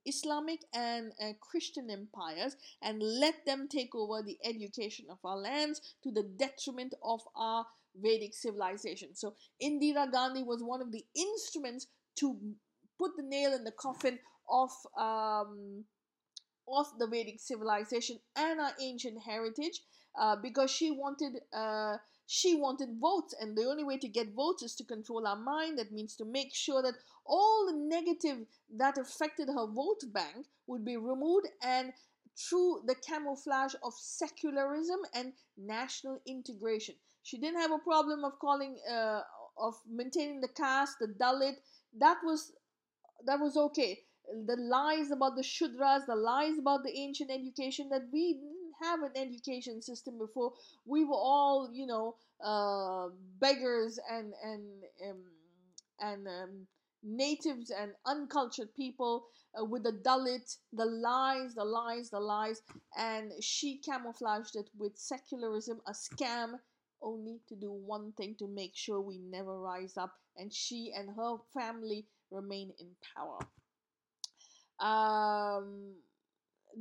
Islamic 0.05 0.61
and 0.75 1.13
uh, 1.21 1.33
Christian 1.41 1.89
empires 1.89 2.57
and 2.83 3.03
let 3.03 3.47
them 3.47 3.69
take 3.69 3.95
over 3.95 4.23
the 4.23 4.39
education 4.45 5.07
of 5.09 5.19
our 5.25 5.37
lands 5.37 5.81
to 6.03 6.11
the 6.11 6.25
detriment 6.25 6.95
of 7.03 7.21
our 7.37 7.65
Vedic 7.95 8.35
civilization. 8.35 9.15
So 9.15 9.35
Indira 9.63 10.11
Gandhi 10.11 10.43
was 10.43 10.63
one 10.63 10.81
of 10.81 10.93
the 10.93 11.05
instruments 11.15 11.87
to 12.17 12.37
put 12.99 13.17
the 13.17 13.23
nail 13.23 13.53
in 13.53 13.65
the 13.65 13.73
coffin 13.73 14.19
of 14.51 14.71
um, 14.97 15.85
of 16.69 16.87
the 16.99 17.07
Vedic 17.07 17.41
civilization 17.41 18.19
and 18.37 18.61
our 18.61 18.73
ancient 18.81 19.23
heritage 19.23 19.81
uh, 20.19 20.37
because 20.37 20.71
she 20.71 20.91
wanted 20.91 21.41
uh, 21.53 21.97
she 22.27 22.55
wanted 22.55 22.89
votes 23.01 23.35
and 23.41 23.57
the 23.57 23.65
only 23.65 23.85
way 23.85 23.99
to 23.99 24.09
get 24.09 24.35
votes 24.35 24.63
is 24.63 24.75
to 24.77 24.85
control 24.85 25.27
our 25.27 25.37
mind 25.37 25.79
that 25.79 25.93
means 25.93 26.15
to 26.17 26.25
make 26.25 26.55
sure 26.55 26.83
that 26.83 26.95
all 27.27 27.67
the 27.67 27.77
negative 27.77 28.47
that 28.77 28.97
affected 28.97 29.49
her 29.49 29.67
vote 29.67 30.03
bank 30.13 30.47
would 30.67 30.85
be 30.85 30.97
removed 30.97 31.49
and 31.63 31.93
through 32.37 32.83
the 32.87 32.95
camouflage 32.95 33.75
of 33.83 33.93
secularism 33.95 35.01
and 35.15 35.33
national 35.59 36.21
integration 36.27 36.95
she 37.23 37.39
didn't 37.39 37.61
have 37.61 37.73
a 37.73 37.79
problem 37.79 38.25
of 38.25 38.39
calling 38.39 38.77
uh, 38.91 39.21
of 39.59 39.75
maintaining 39.89 40.41
the 40.41 40.49
caste 40.49 40.97
the 41.01 41.09
dalit. 41.09 41.55
That 41.99 42.19
was 42.25 42.53
that 43.25 43.41
was 43.41 43.57
okay. 43.57 44.01
The 44.47 44.57
lies 44.57 45.11
about 45.11 45.37
the 45.37 45.43
Shudras, 45.43 46.07
the 46.07 46.17
lies 46.17 46.59
about 46.59 46.85
the 46.85 46.97
ancient 46.97 47.31
education 47.31 47.89
that 47.91 48.03
we 48.13 48.35
didn't 48.35 48.73
have 48.83 49.03
an 49.03 49.13
education 49.17 49.83
system 49.83 50.19
before. 50.19 50.53
We 50.87 51.05
were 51.05 51.17
all, 51.17 51.71
you 51.73 51.87
know, 51.87 52.17
uh, 52.43 53.09
beggars 53.41 53.99
and 54.11 54.33
and 54.43 54.65
um, 55.09 55.23
and 56.01 56.27
um, 56.29 56.67
natives 57.03 57.71
and 57.71 57.93
uncultured 58.07 58.75
people 58.75 59.25
uh, 59.59 59.65
with 59.65 59.83
the 59.83 59.93
Dalit, 59.93 60.57
the 60.73 60.87
lies, 60.87 61.55
the 61.55 61.65
lies, 61.65 62.11
the 62.11 62.21
lies, 62.21 62.63
and 62.97 63.33
she 63.41 63.79
camouflaged 63.79 64.57
it 64.57 64.71
with 64.79 64.97
secularism, 64.97 65.81
a 65.87 65.93
scam, 65.93 66.55
only 67.03 67.41
to 67.49 67.57
do 67.57 67.73
one 67.73 68.13
thing 68.13 68.35
to 68.39 68.47
make 68.49 68.73
sure 68.75 69.01
we 69.01 69.19
never 69.19 69.59
rise 69.61 69.97
up, 69.97 70.13
and 70.37 70.53
she 70.53 70.93
and 70.97 71.11
her 71.17 71.37
family 71.53 72.07
remain 72.31 72.73
in 72.79 72.89
power. 73.17 73.39
Um, 74.81 75.95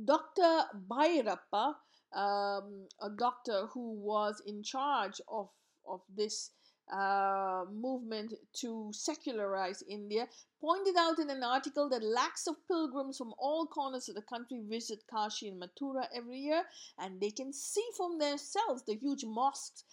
Dr. 0.04 0.64
Bhairappa, 0.88 1.74
um, 2.14 2.88
a 3.00 3.10
doctor 3.16 3.66
who 3.72 3.94
was 3.94 4.42
in 4.46 4.62
charge 4.62 5.20
of, 5.28 5.48
of 5.86 6.00
this 6.14 6.50
uh, 6.92 7.64
movement 7.70 8.34
to 8.60 8.90
secularize 8.92 9.82
India, 9.88 10.26
pointed 10.60 10.96
out 10.98 11.18
in 11.18 11.30
an 11.30 11.42
article 11.42 11.88
that 11.88 12.02
lakhs 12.02 12.46
of 12.46 12.56
pilgrims 12.66 13.16
from 13.16 13.32
all 13.38 13.66
corners 13.66 14.08
of 14.08 14.14
the 14.14 14.22
country 14.22 14.60
visit 14.68 15.02
Kashi 15.08 15.48
and 15.48 15.62
Mathura 15.62 16.06
every 16.14 16.40
year, 16.40 16.62
and 16.98 17.20
they 17.20 17.30
can 17.30 17.52
see 17.52 17.84
from 17.96 18.18
themselves 18.18 18.82
the 18.86 18.96
huge 18.96 19.24
mosques 19.24 19.84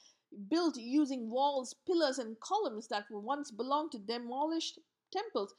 built 0.50 0.78
using 0.78 1.30
walls, 1.30 1.76
pillars, 1.86 2.20
and 2.20 2.40
columns 2.40 2.88
that 2.88 3.06
once 3.10 3.52
belonged 3.52 3.92
to 3.92 4.00
demolished 4.00 4.80
temples, 5.12 5.54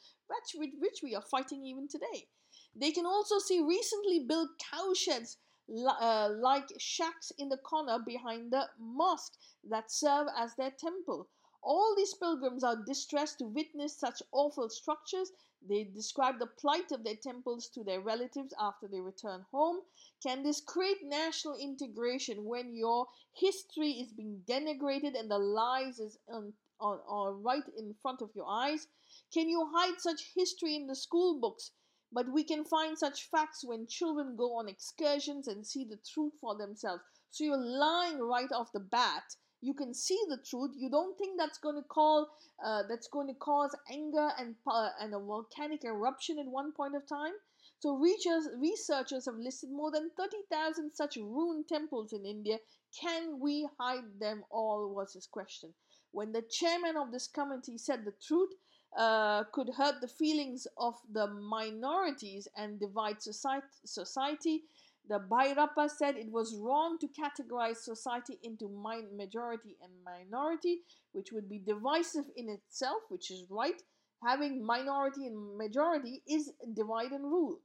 which, 0.55 0.73
which 0.79 1.01
we 1.03 1.15
are 1.15 1.23
fighting 1.23 1.65
even 1.65 1.89
today. 1.89 2.29
They 2.75 2.93
can 2.93 3.07
also 3.07 3.39
see 3.39 3.61
recently 3.61 4.21
built 4.21 4.51
cowsheds 4.59 5.39
uh, 5.71 6.29
like 6.33 6.69
shacks 6.79 7.31
in 7.39 7.49
the 7.49 7.57
corner 7.57 7.99
behind 8.05 8.53
the 8.53 8.69
mosque 8.79 9.37
that 9.69 9.91
serve 9.91 10.27
as 10.37 10.55
their 10.57 10.73
temple. 10.73 11.29
All 11.63 11.95
these 11.97 12.15
pilgrims 12.15 12.65
are 12.65 12.83
distressed 12.85 13.39
to 13.39 13.45
witness 13.45 13.99
such 13.99 14.23
awful 14.33 14.69
structures. 14.69 15.31
They 15.69 15.85
describe 15.85 16.39
the 16.39 16.47
plight 16.47 16.91
of 16.91 17.05
their 17.05 17.17
temples 17.17 17.69
to 17.75 17.85
their 17.85 18.01
relatives 18.01 18.55
after 18.59 18.89
they 18.89 19.01
return 19.01 19.45
home. 19.51 19.83
Can 20.23 20.43
this 20.43 20.61
create 20.61 21.03
national 21.03 21.57
integration 21.57 22.45
when 22.45 22.75
your 22.75 23.09
history 23.35 23.93
is 23.93 24.13
being 24.13 24.43
denigrated 24.47 25.19
and 25.19 25.31
the 25.31 25.39
lies 25.39 26.01
is 26.01 26.19
on, 26.29 26.55
on, 26.81 26.99
on 27.01 27.43
right 27.43 27.69
in 27.77 27.95
front 28.01 28.23
of 28.23 28.35
your 28.35 28.49
eyes? 28.49 28.87
Can 29.33 29.49
you 29.49 29.67
hide 29.73 30.01
such 30.01 30.33
history 30.35 30.77
in 30.77 30.87
the 30.87 30.97
school 30.97 31.39
books? 31.39 31.73
But 32.11 32.33
we 32.33 32.43
can 32.43 32.65
find 32.65 32.99
such 32.99 33.29
facts 33.29 33.63
when 33.63 33.87
children 33.87 34.37
go 34.37 34.57
on 34.57 34.69
excursions 34.69 35.47
and 35.47 35.67
see 35.67 35.85
the 35.85 35.99
truth 35.99 36.33
for 36.41 36.57
themselves. 36.57 37.03
So 37.31 37.45
you're 37.45 37.57
lying 37.57 38.19
right 38.19 38.51
off 38.51 38.73
the 38.73 38.81
bat. 38.81 39.37
You 39.61 39.75
can 39.75 39.93
see 39.95 40.19
the 40.29 40.39
truth. 40.39 40.73
You 40.77 40.91
don't 40.91 41.17
think 41.19 41.39
that's 41.39 41.59
going 41.59 41.77
to 41.77 41.83
call 41.83 42.29
uh, 42.65 42.83
that's 42.89 43.09
going 43.09 43.29
to 43.29 43.35
cause 43.35 43.75
anger 43.91 44.31
and 44.39 44.55
uh, 44.67 44.91
and 45.01 45.15
a 45.15 45.19
volcanic 45.19 45.85
eruption 45.85 46.39
at 46.39 46.47
one 46.47 46.73
point 46.73 46.95
of 46.97 47.07
time. 47.07 47.33
So 47.81 47.97
researchers, 47.97 49.25
have 49.25 49.37
listed 49.37 49.71
more 49.71 49.91
than 49.91 50.11
30,000 50.17 50.93
such 50.93 51.17
ruined 51.17 51.67
temples 51.67 52.13
in 52.13 52.27
India. 52.27 52.59
Can 53.01 53.41
we 53.41 53.69
hide 53.79 54.21
them 54.21 54.45
all? 54.51 54.93
Was 54.95 55.15
his 55.15 55.27
question. 55.27 55.73
When 56.13 56.33
the 56.33 56.43
chairman 56.43 56.97
of 56.97 57.11
this 57.11 57.27
committee 57.27 57.79
said 57.79 58.05
the 58.05 58.13
truth, 58.27 58.51
uh, 58.97 59.45
could 59.53 59.71
hurt 59.77 60.01
the 60.01 60.09
feelings 60.09 60.67
of 60.77 60.95
the 61.11 61.27
minorities 61.29 62.49
and 62.57 62.81
divide 62.81 63.23
society, 63.23 63.67
society. 63.85 64.65
The 65.09 65.19
Bhairappa 65.19 65.91
said 65.91 66.17
it 66.17 66.31
was 66.31 66.55
wrong 66.55 66.99
to 66.99 67.09
categorize 67.09 67.79
society 67.79 68.39
into 68.43 68.69
majority 68.69 69.77
and 69.83 70.05
minority, 70.05 70.83
which 71.13 71.33
would 71.33 71.49
be 71.49 71.59
divisive 71.59 72.27
in 72.37 72.49
itself, 72.49 73.03
which 73.09 73.31
is 73.31 73.45
right. 73.51 73.83
Having 74.23 74.65
minority 74.65 75.27
and 75.27 75.57
majority 75.57 76.23
is 76.27 76.53
divide 76.75 77.13
and 77.13 77.25
rule. 77.25 77.61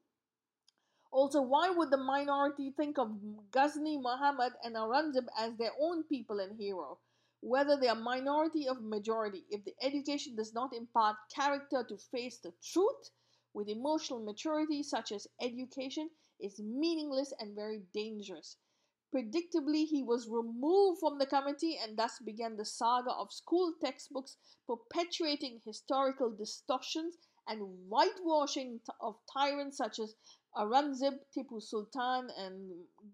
Also, 1.12 1.42
why 1.42 1.70
would 1.70 1.92
the 1.92 1.98
minority 1.98 2.72
think 2.72 2.98
of 2.98 3.52
Ghazni, 3.52 3.98
Muhammad, 3.98 4.54
and 4.64 4.76
Aurangzeb 4.76 5.28
as 5.38 5.56
their 5.56 5.72
own 5.80 6.04
people 6.04 6.40
and 6.40 6.60
hero? 6.60 7.00
whether 7.46 7.78
they 7.78 7.88
are 7.88 7.96
minority 7.96 8.68
or 8.68 8.74
majority, 8.82 9.46
if 9.52 9.64
the 9.66 9.76
education 9.82 10.36
does 10.36 10.52
not 10.54 10.74
impart 10.74 11.16
character 11.34 11.84
to 11.88 11.96
face 11.98 12.40
the 12.40 12.52
truth 12.64 13.12
with 13.54 13.70
emotional 13.70 14.20
maturity, 14.20 14.82
such 14.82 15.12
as 15.12 15.28
education, 15.40 16.10
is 16.40 16.60
meaningless 16.60 17.34
and 17.40 17.56
very 17.56 17.84
dangerous. 17.94 18.58
Predictably, 19.14 19.86
he 19.86 20.04
was 20.04 20.28
removed 20.28 21.00
from 21.00 21.18
the 21.20 21.26
committee, 21.26 21.78
and 21.82 21.98
thus 21.98 22.20
began 22.20 22.58
the 22.58 22.66
saga 22.66 23.12
of 23.12 23.32
school 23.32 23.74
textbooks 23.82 24.36
perpetuating 24.68 25.62
historical 25.64 26.32
distortions 26.32 27.16
and 27.48 27.62
whitewashing 27.88 28.82
of 29.00 29.16
tyrants 29.32 29.78
such 29.78 30.00
as 30.00 30.16
Aurangzeb, 30.56 31.20
Tipu 31.36 31.62
Sultan, 31.62 32.30
and 32.38 32.72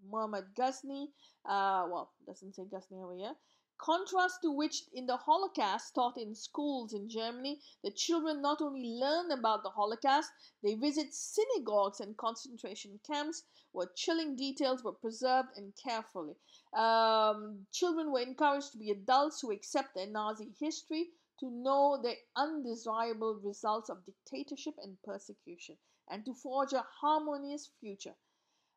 Muhammad 0.10 0.46
Ghazni. 0.56 1.10
Uh, 1.46 1.86
well, 1.92 2.12
doesn't 2.26 2.56
say 2.56 2.64
Ghazni 2.66 2.98
over 2.98 3.16
here. 3.16 3.36
Contrast 3.82 4.44
to 4.44 4.52
which, 4.52 4.84
in 4.94 5.08
the 5.08 5.18
Holocaust 5.18 5.96
taught 5.96 6.16
in 6.16 6.36
schools 6.36 6.94
in 6.94 7.10
Germany, 7.10 7.60
the 7.84 7.90
children 7.90 8.40
not 8.40 8.62
only 8.62 8.94
learn 8.94 9.32
about 9.32 9.64
the 9.64 9.72
Holocaust, 9.72 10.32
they 10.62 10.76
visit 10.76 11.16
synagogues 11.16 12.00
and 12.00 12.16
concentration 12.16 13.00
camps 13.04 13.44
where 13.72 13.90
chilling 13.96 14.36
details 14.36 14.84
were 14.84 14.92
preserved 14.92 15.50
and 15.58 15.74
carefully. 15.76 16.36
Um, 16.78 17.66
children 17.72 18.12
were 18.12 18.20
encouraged 18.20 18.72
to 18.74 18.78
be 18.78 18.92
adults 18.92 19.42
who 19.42 19.52
accept 19.52 19.96
their 19.96 20.06
Nazi 20.06 20.54
history, 20.60 21.08
to 21.40 21.50
know 21.50 22.00
the 22.00 22.14
undesirable 22.36 23.40
results 23.44 23.90
of 23.90 24.06
dictatorship 24.06 24.76
and 24.78 25.02
persecution, 25.02 25.76
and 26.08 26.24
to 26.26 26.36
forge 26.36 26.74
a 26.74 26.86
harmonious 27.02 27.72
future. 27.80 28.14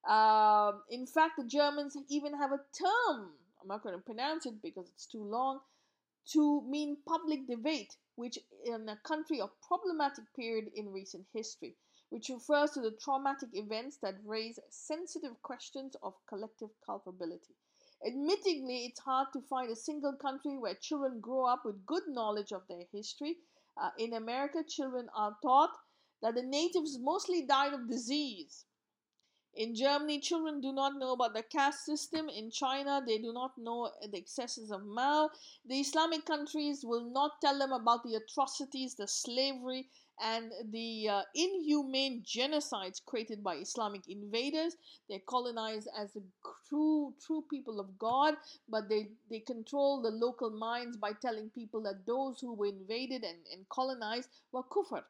Um, 0.08 0.82
in 0.88 1.06
fact, 1.06 1.36
the 1.36 1.44
Germans 1.44 1.94
even 2.08 2.38
have 2.38 2.52
a 2.52 2.64
term 2.72 3.32
I'm 3.64 3.68
not 3.68 3.82
going 3.82 3.94
to 3.94 4.02
pronounce 4.02 4.44
it 4.44 4.60
because 4.62 4.90
it's 4.90 5.06
too 5.06 5.24
long, 5.24 5.60
to 6.32 6.62
mean 6.68 6.98
public 7.08 7.46
debate, 7.46 7.96
which 8.14 8.38
in 8.62 8.86
a 8.90 8.98
country 9.06 9.40
of 9.40 9.58
problematic 9.66 10.24
period 10.36 10.70
in 10.74 10.92
recent 10.92 11.24
history, 11.32 11.74
which 12.10 12.28
refers 12.28 12.72
to 12.72 12.82
the 12.82 12.90
traumatic 12.90 13.48
events 13.54 13.96
that 14.02 14.16
raise 14.22 14.58
sensitive 14.68 15.40
questions 15.42 15.96
of 16.02 16.12
collective 16.28 16.68
culpability. 16.84 17.54
Admittingly, 18.06 18.86
it's 18.86 19.00
hard 19.00 19.28
to 19.32 19.40
find 19.40 19.70
a 19.70 19.76
single 19.76 20.12
country 20.12 20.58
where 20.58 20.74
children 20.74 21.20
grow 21.20 21.46
up 21.46 21.62
with 21.64 21.86
good 21.86 22.06
knowledge 22.06 22.52
of 22.52 22.68
their 22.68 22.84
history. 22.92 23.36
Uh, 23.80 23.90
in 23.98 24.12
America, 24.12 24.62
children 24.62 25.08
are 25.16 25.38
taught 25.40 25.72
that 26.20 26.34
the 26.34 26.42
natives 26.42 26.98
mostly 27.00 27.46
died 27.46 27.72
of 27.72 27.88
disease 27.88 28.66
in 29.56 29.74
Germany, 29.74 30.20
children 30.20 30.60
do 30.60 30.72
not 30.72 30.98
know 30.98 31.12
about 31.12 31.34
the 31.34 31.42
caste 31.42 31.84
system. 31.84 32.28
In 32.28 32.50
China, 32.50 33.02
they 33.06 33.18
do 33.18 33.32
not 33.32 33.52
know 33.56 33.90
the 34.10 34.18
excesses 34.18 34.70
of 34.70 34.84
Mao. 34.84 35.30
The 35.66 35.80
Islamic 35.80 36.24
countries 36.24 36.84
will 36.84 37.10
not 37.10 37.40
tell 37.40 37.58
them 37.58 37.72
about 37.72 38.02
the 38.02 38.14
atrocities, 38.14 38.94
the 38.94 39.06
slavery, 39.06 39.88
and 40.20 40.52
the 40.70 41.08
uh, 41.08 41.22
inhumane 41.34 42.22
genocides 42.24 43.04
created 43.04 43.42
by 43.42 43.56
Islamic 43.56 44.02
invaders. 44.08 44.76
They're 45.08 45.18
colonized 45.28 45.88
as 45.98 46.12
the 46.12 46.22
true, 46.68 47.14
true 47.24 47.44
people 47.50 47.80
of 47.80 47.98
God, 47.98 48.34
but 48.68 48.88
they, 48.88 49.08
they 49.30 49.40
control 49.40 50.02
the 50.02 50.10
local 50.10 50.50
minds 50.50 50.96
by 50.96 51.12
telling 51.20 51.50
people 51.50 51.82
that 51.82 52.06
those 52.06 52.40
who 52.40 52.54
were 52.54 52.66
invaded 52.66 53.24
and, 53.24 53.38
and 53.52 53.68
colonized 53.68 54.28
were 54.52 54.62
kufr. 54.62 55.02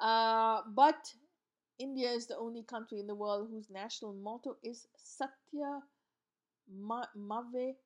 Uh, 0.00 0.62
but 0.74 1.12
India 1.78 2.10
is 2.10 2.26
the 2.26 2.36
only 2.36 2.62
country 2.62 3.00
in 3.00 3.06
the 3.06 3.14
world 3.14 3.48
whose 3.50 3.70
national 3.70 4.12
motto 4.14 4.56
is 4.62 4.86
Satya 4.96 5.82
Mave 6.68 7.76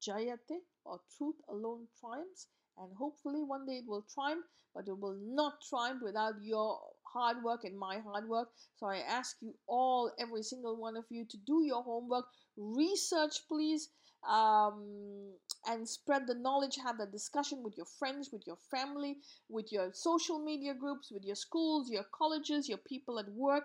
Jayate, 0.00 0.62
or 0.84 1.00
truth 1.16 1.40
alone 1.48 1.88
triumphs. 1.98 2.48
And 2.76 2.94
hopefully 2.96 3.42
one 3.42 3.66
day 3.66 3.78
it 3.78 3.86
will 3.86 4.02
triumph, 4.02 4.46
but 4.74 4.88
it 4.88 4.98
will 4.98 5.14
not 5.14 5.60
triumph 5.62 6.02
without 6.02 6.42
your 6.42 6.91
hard 7.12 7.42
work 7.42 7.64
and 7.64 7.78
my 7.78 7.98
hard 7.98 8.28
work. 8.28 8.48
So 8.76 8.86
I 8.86 8.98
ask 8.98 9.36
you 9.40 9.54
all, 9.66 10.10
every 10.18 10.42
single 10.42 10.76
one 10.76 10.96
of 10.96 11.04
you, 11.10 11.24
to 11.26 11.36
do 11.46 11.62
your 11.64 11.82
homework. 11.82 12.26
Research, 12.56 13.46
please 13.48 13.88
um, 14.28 15.32
and 15.66 15.88
spread 15.88 16.26
the 16.26 16.34
knowledge, 16.34 16.76
have 16.84 16.98
that 16.98 17.12
discussion 17.12 17.62
with 17.62 17.76
your 17.76 17.86
friends, 17.86 18.30
with 18.32 18.46
your 18.46 18.56
family, 18.70 19.18
with 19.48 19.72
your 19.72 19.90
social 19.92 20.38
media 20.38 20.74
groups, 20.74 21.10
with 21.10 21.24
your 21.24 21.34
schools, 21.36 21.90
your 21.90 22.04
colleges, 22.12 22.68
your 22.68 22.78
people 22.78 23.18
at 23.18 23.28
work. 23.32 23.64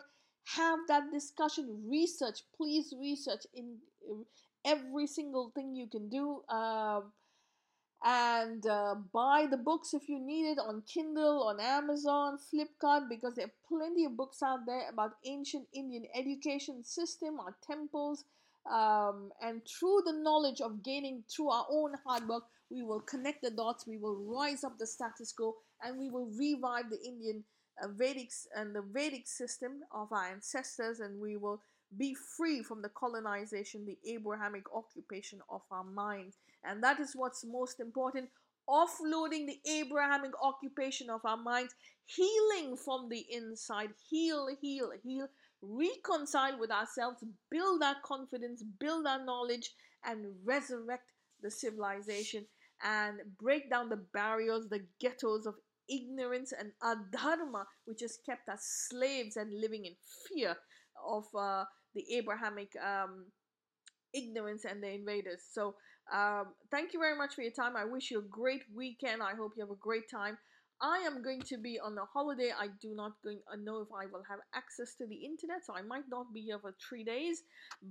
Have 0.55 0.79
that 0.87 1.11
discussion, 1.11 1.83
research, 1.89 2.39
please 2.55 2.93
research 2.97 3.45
in 3.53 3.77
every 4.65 5.07
single 5.07 5.51
thing 5.53 5.75
you 5.75 5.87
can 5.87 6.09
do. 6.09 6.41
Uh, 6.49 7.01
and 8.07 8.65
uh, 8.65 8.95
buy 9.13 9.47
the 9.51 9.57
books 9.57 9.93
if 9.93 10.07
you 10.07 10.17
need 10.17 10.51
it 10.51 10.57
on 10.57 10.81
Kindle, 10.87 11.43
on 11.43 11.59
Amazon, 11.59 12.37
Flipkart, 12.37 13.09
because 13.09 13.35
there 13.35 13.47
are 13.47 13.67
plenty 13.67 14.05
of 14.05 14.15
books 14.15 14.41
out 14.41 14.59
there 14.65 14.89
about 14.89 15.15
ancient 15.25 15.67
Indian 15.73 16.05
education 16.15 16.85
system, 16.85 17.37
our 17.37 17.53
temples, 17.61 18.23
um, 18.71 19.31
and 19.41 19.61
through 19.67 20.03
the 20.05 20.13
knowledge 20.13 20.61
of 20.61 20.83
gaining 20.83 21.21
through 21.29 21.49
our 21.49 21.65
own 21.69 21.95
hard 22.05 22.25
work, 22.29 22.43
we 22.71 22.81
will 22.81 23.01
connect 23.01 23.41
the 23.41 23.51
dots, 23.51 23.85
we 23.85 23.97
will 23.97 24.15
rise 24.15 24.63
up 24.63 24.77
the 24.79 24.87
status 24.87 25.33
quo, 25.33 25.55
and 25.83 25.99
we 25.99 26.09
will 26.09 26.27
revive 26.39 26.89
the 26.89 27.01
Indian 27.05 27.43
uh, 27.83 27.89
Vedic 27.89 28.31
and 28.55 28.73
the 28.73 28.83
Vedic 28.83 29.27
system 29.27 29.81
of 29.91 30.13
our 30.13 30.27
ancestors, 30.27 31.01
and 31.01 31.19
we 31.19 31.35
will 31.35 31.61
be 31.97 32.15
free 32.37 32.63
from 32.63 32.81
the 32.81 32.89
colonization, 32.89 33.85
the 33.85 33.97
Abrahamic 34.09 34.63
occupation 34.73 35.39
of 35.49 35.61
our 35.71 35.83
minds. 35.83 36.37
And 36.68 36.84
that 36.84 36.99
is 36.99 37.13
what's 37.15 37.45
most 37.45 37.80
important 37.80 38.30
offloading 38.70 39.47
the 39.47 39.59
Abrahamic 39.70 40.32
occupation 40.41 41.09
of 41.09 41.22
our 41.24 41.38
minds, 41.38 41.74
healing 42.05 42.76
from 42.76 43.07
the 43.09 43.26
inside, 43.32 43.89
heal, 44.09 44.49
heal, 44.61 44.91
heal, 45.03 45.28
reconcile 45.61 46.59
with 46.59 46.72
ourselves, 46.72 47.24
build 47.49 47.82
our 47.82 47.95
confidence, 48.03 48.63
build 48.80 49.07
our 49.07 49.24
knowledge, 49.24 49.72
and 50.05 50.26
resurrect 50.45 51.11
the 51.41 51.51
civilization 51.51 52.45
and 52.84 53.20
break 53.39 53.70
down 53.70 53.89
the 53.89 54.03
barriers, 54.13 54.68
the 54.70 54.86
ghettos 54.99 55.45
of 55.45 55.55
ignorance 55.89 56.53
and 56.57 56.72
adharma, 56.84 57.63
which 57.86 58.01
has 58.01 58.20
kept 58.26 58.49
us 58.49 58.88
slaves 58.89 59.38
and 59.38 59.59
living 59.59 59.86
in 59.86 59.93
fear 60.28 60.55
of 61.07 61.24
uh, 61.38 61.63
the 61.95 62.03
Abrahamic 62.15 62.72
um, 62.86 63.26
ignorance 64.13 64.65
and 64.65 64.84
the 64.84 64.89
invaders. 64.89 65.41
So, 65.51 65.76
um, 66.13 66.47
thank 66.71 66.93
you 66.93 66.99
very 66.99 67.17
much 67.17 67.35
for 67.35 67.41
your 67.41 67.51
time. 67.51 67.75
I 67.75 67.85
wish 67.85 68.11
you 68.11 68.19
a 68.19 68.23
great 68.23 68.63
weekend. 68.73 69.21
I 69.21 69.35
hope 69.35 69.53
you 69.55 69.63
have 69.63 69.71
a 69.71 69.75
great 69.75 70.09
time. 70.09 70.37
I 70.79 70.99
am 70.99 71.23
going 71.23 71.41
to 71.43 71.57
be 71.57 71.79
on 71.79 71.97
a 71.97 72.05
holiday. 72.05 72.51
I 72.57 72.67
do 72.79 72.93
not 72.93 73.13
going, 73.23 73.39
uh, 73.51 73.55
know 73.55 73.81
if 73.81 73.87
I 73.91 74.05
will 74.05 74.23
have 74.29 74.39
access 74.53 74.93
to 74.95 75.07
the 75.07 75.15
internet, 75.15 75.65
so 75.65 75.73
I 75.75 75.81
might 75.81 76.07
not 76.07 76.33
be 76.33 76.41
here 76.41 76.59
for 76.59 76.75
three 76.87 77.03
days. 77.03 77.41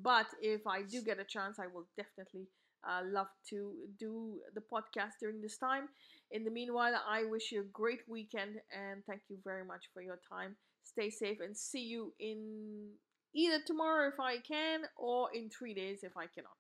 But 0.03 0.27
if 0.41 0.67
I 0.67 0.83
do 0.83 1.03
get 1.03 1.19
a 1.19 1.25
chance, 1.25 1.59
I 1.59 1.67
will 1.67 1.87
definitely 1.97 2.47
uh, 2.89 3.03
love 3.05 3.27
to 3.51 3.73
do 3.99 4.39
the 4.55 4.61
podcast 4.61 5.19
during 5.21 5.41
this 5.41 5.59
time. 5.59 5.89
In 6.31 6.45
the 6.45 6.51
meanwhile, 6.51 6.95
I 7.09 7.25
wish 7.25 7.51
you 7.51 7.63
a 7.63 7.65
great 7.65 8.01
weekend 8.09 8.57
and 8.71 9.05
thank 9.07 9.23
you 9.29 9.39
very 9.45 9.65
much 9.65 9.87
for 9.93 10.01
your 10.01 10.19
time. 10.31 10.57
Stay 10.85 11.11
safe 11.11 11.41
and 11.41 11.57
see 11.57 11.83
you 11.83 12.13
in 12.21 12.91
either 13.35 13.59
tomorrow 13.67 14.09
if 14.09 14.21
I 14.21 14.39
can 14.39 14.83
or 14.97 15.29
in 15.35 15.51
three 15.51 15.75
days 15.75 16.05
if 16.05 16.17
I 16.17 16.27
cannot. 16.27 16.57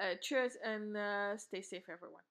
Uh, 0.00 0.14
cheers 0.22 0.56
and 0.64 0.96
uh, 0.96 1.36
stay 1.36 1.60
safe, 1.62 1.88
everyone. 1.90 2.22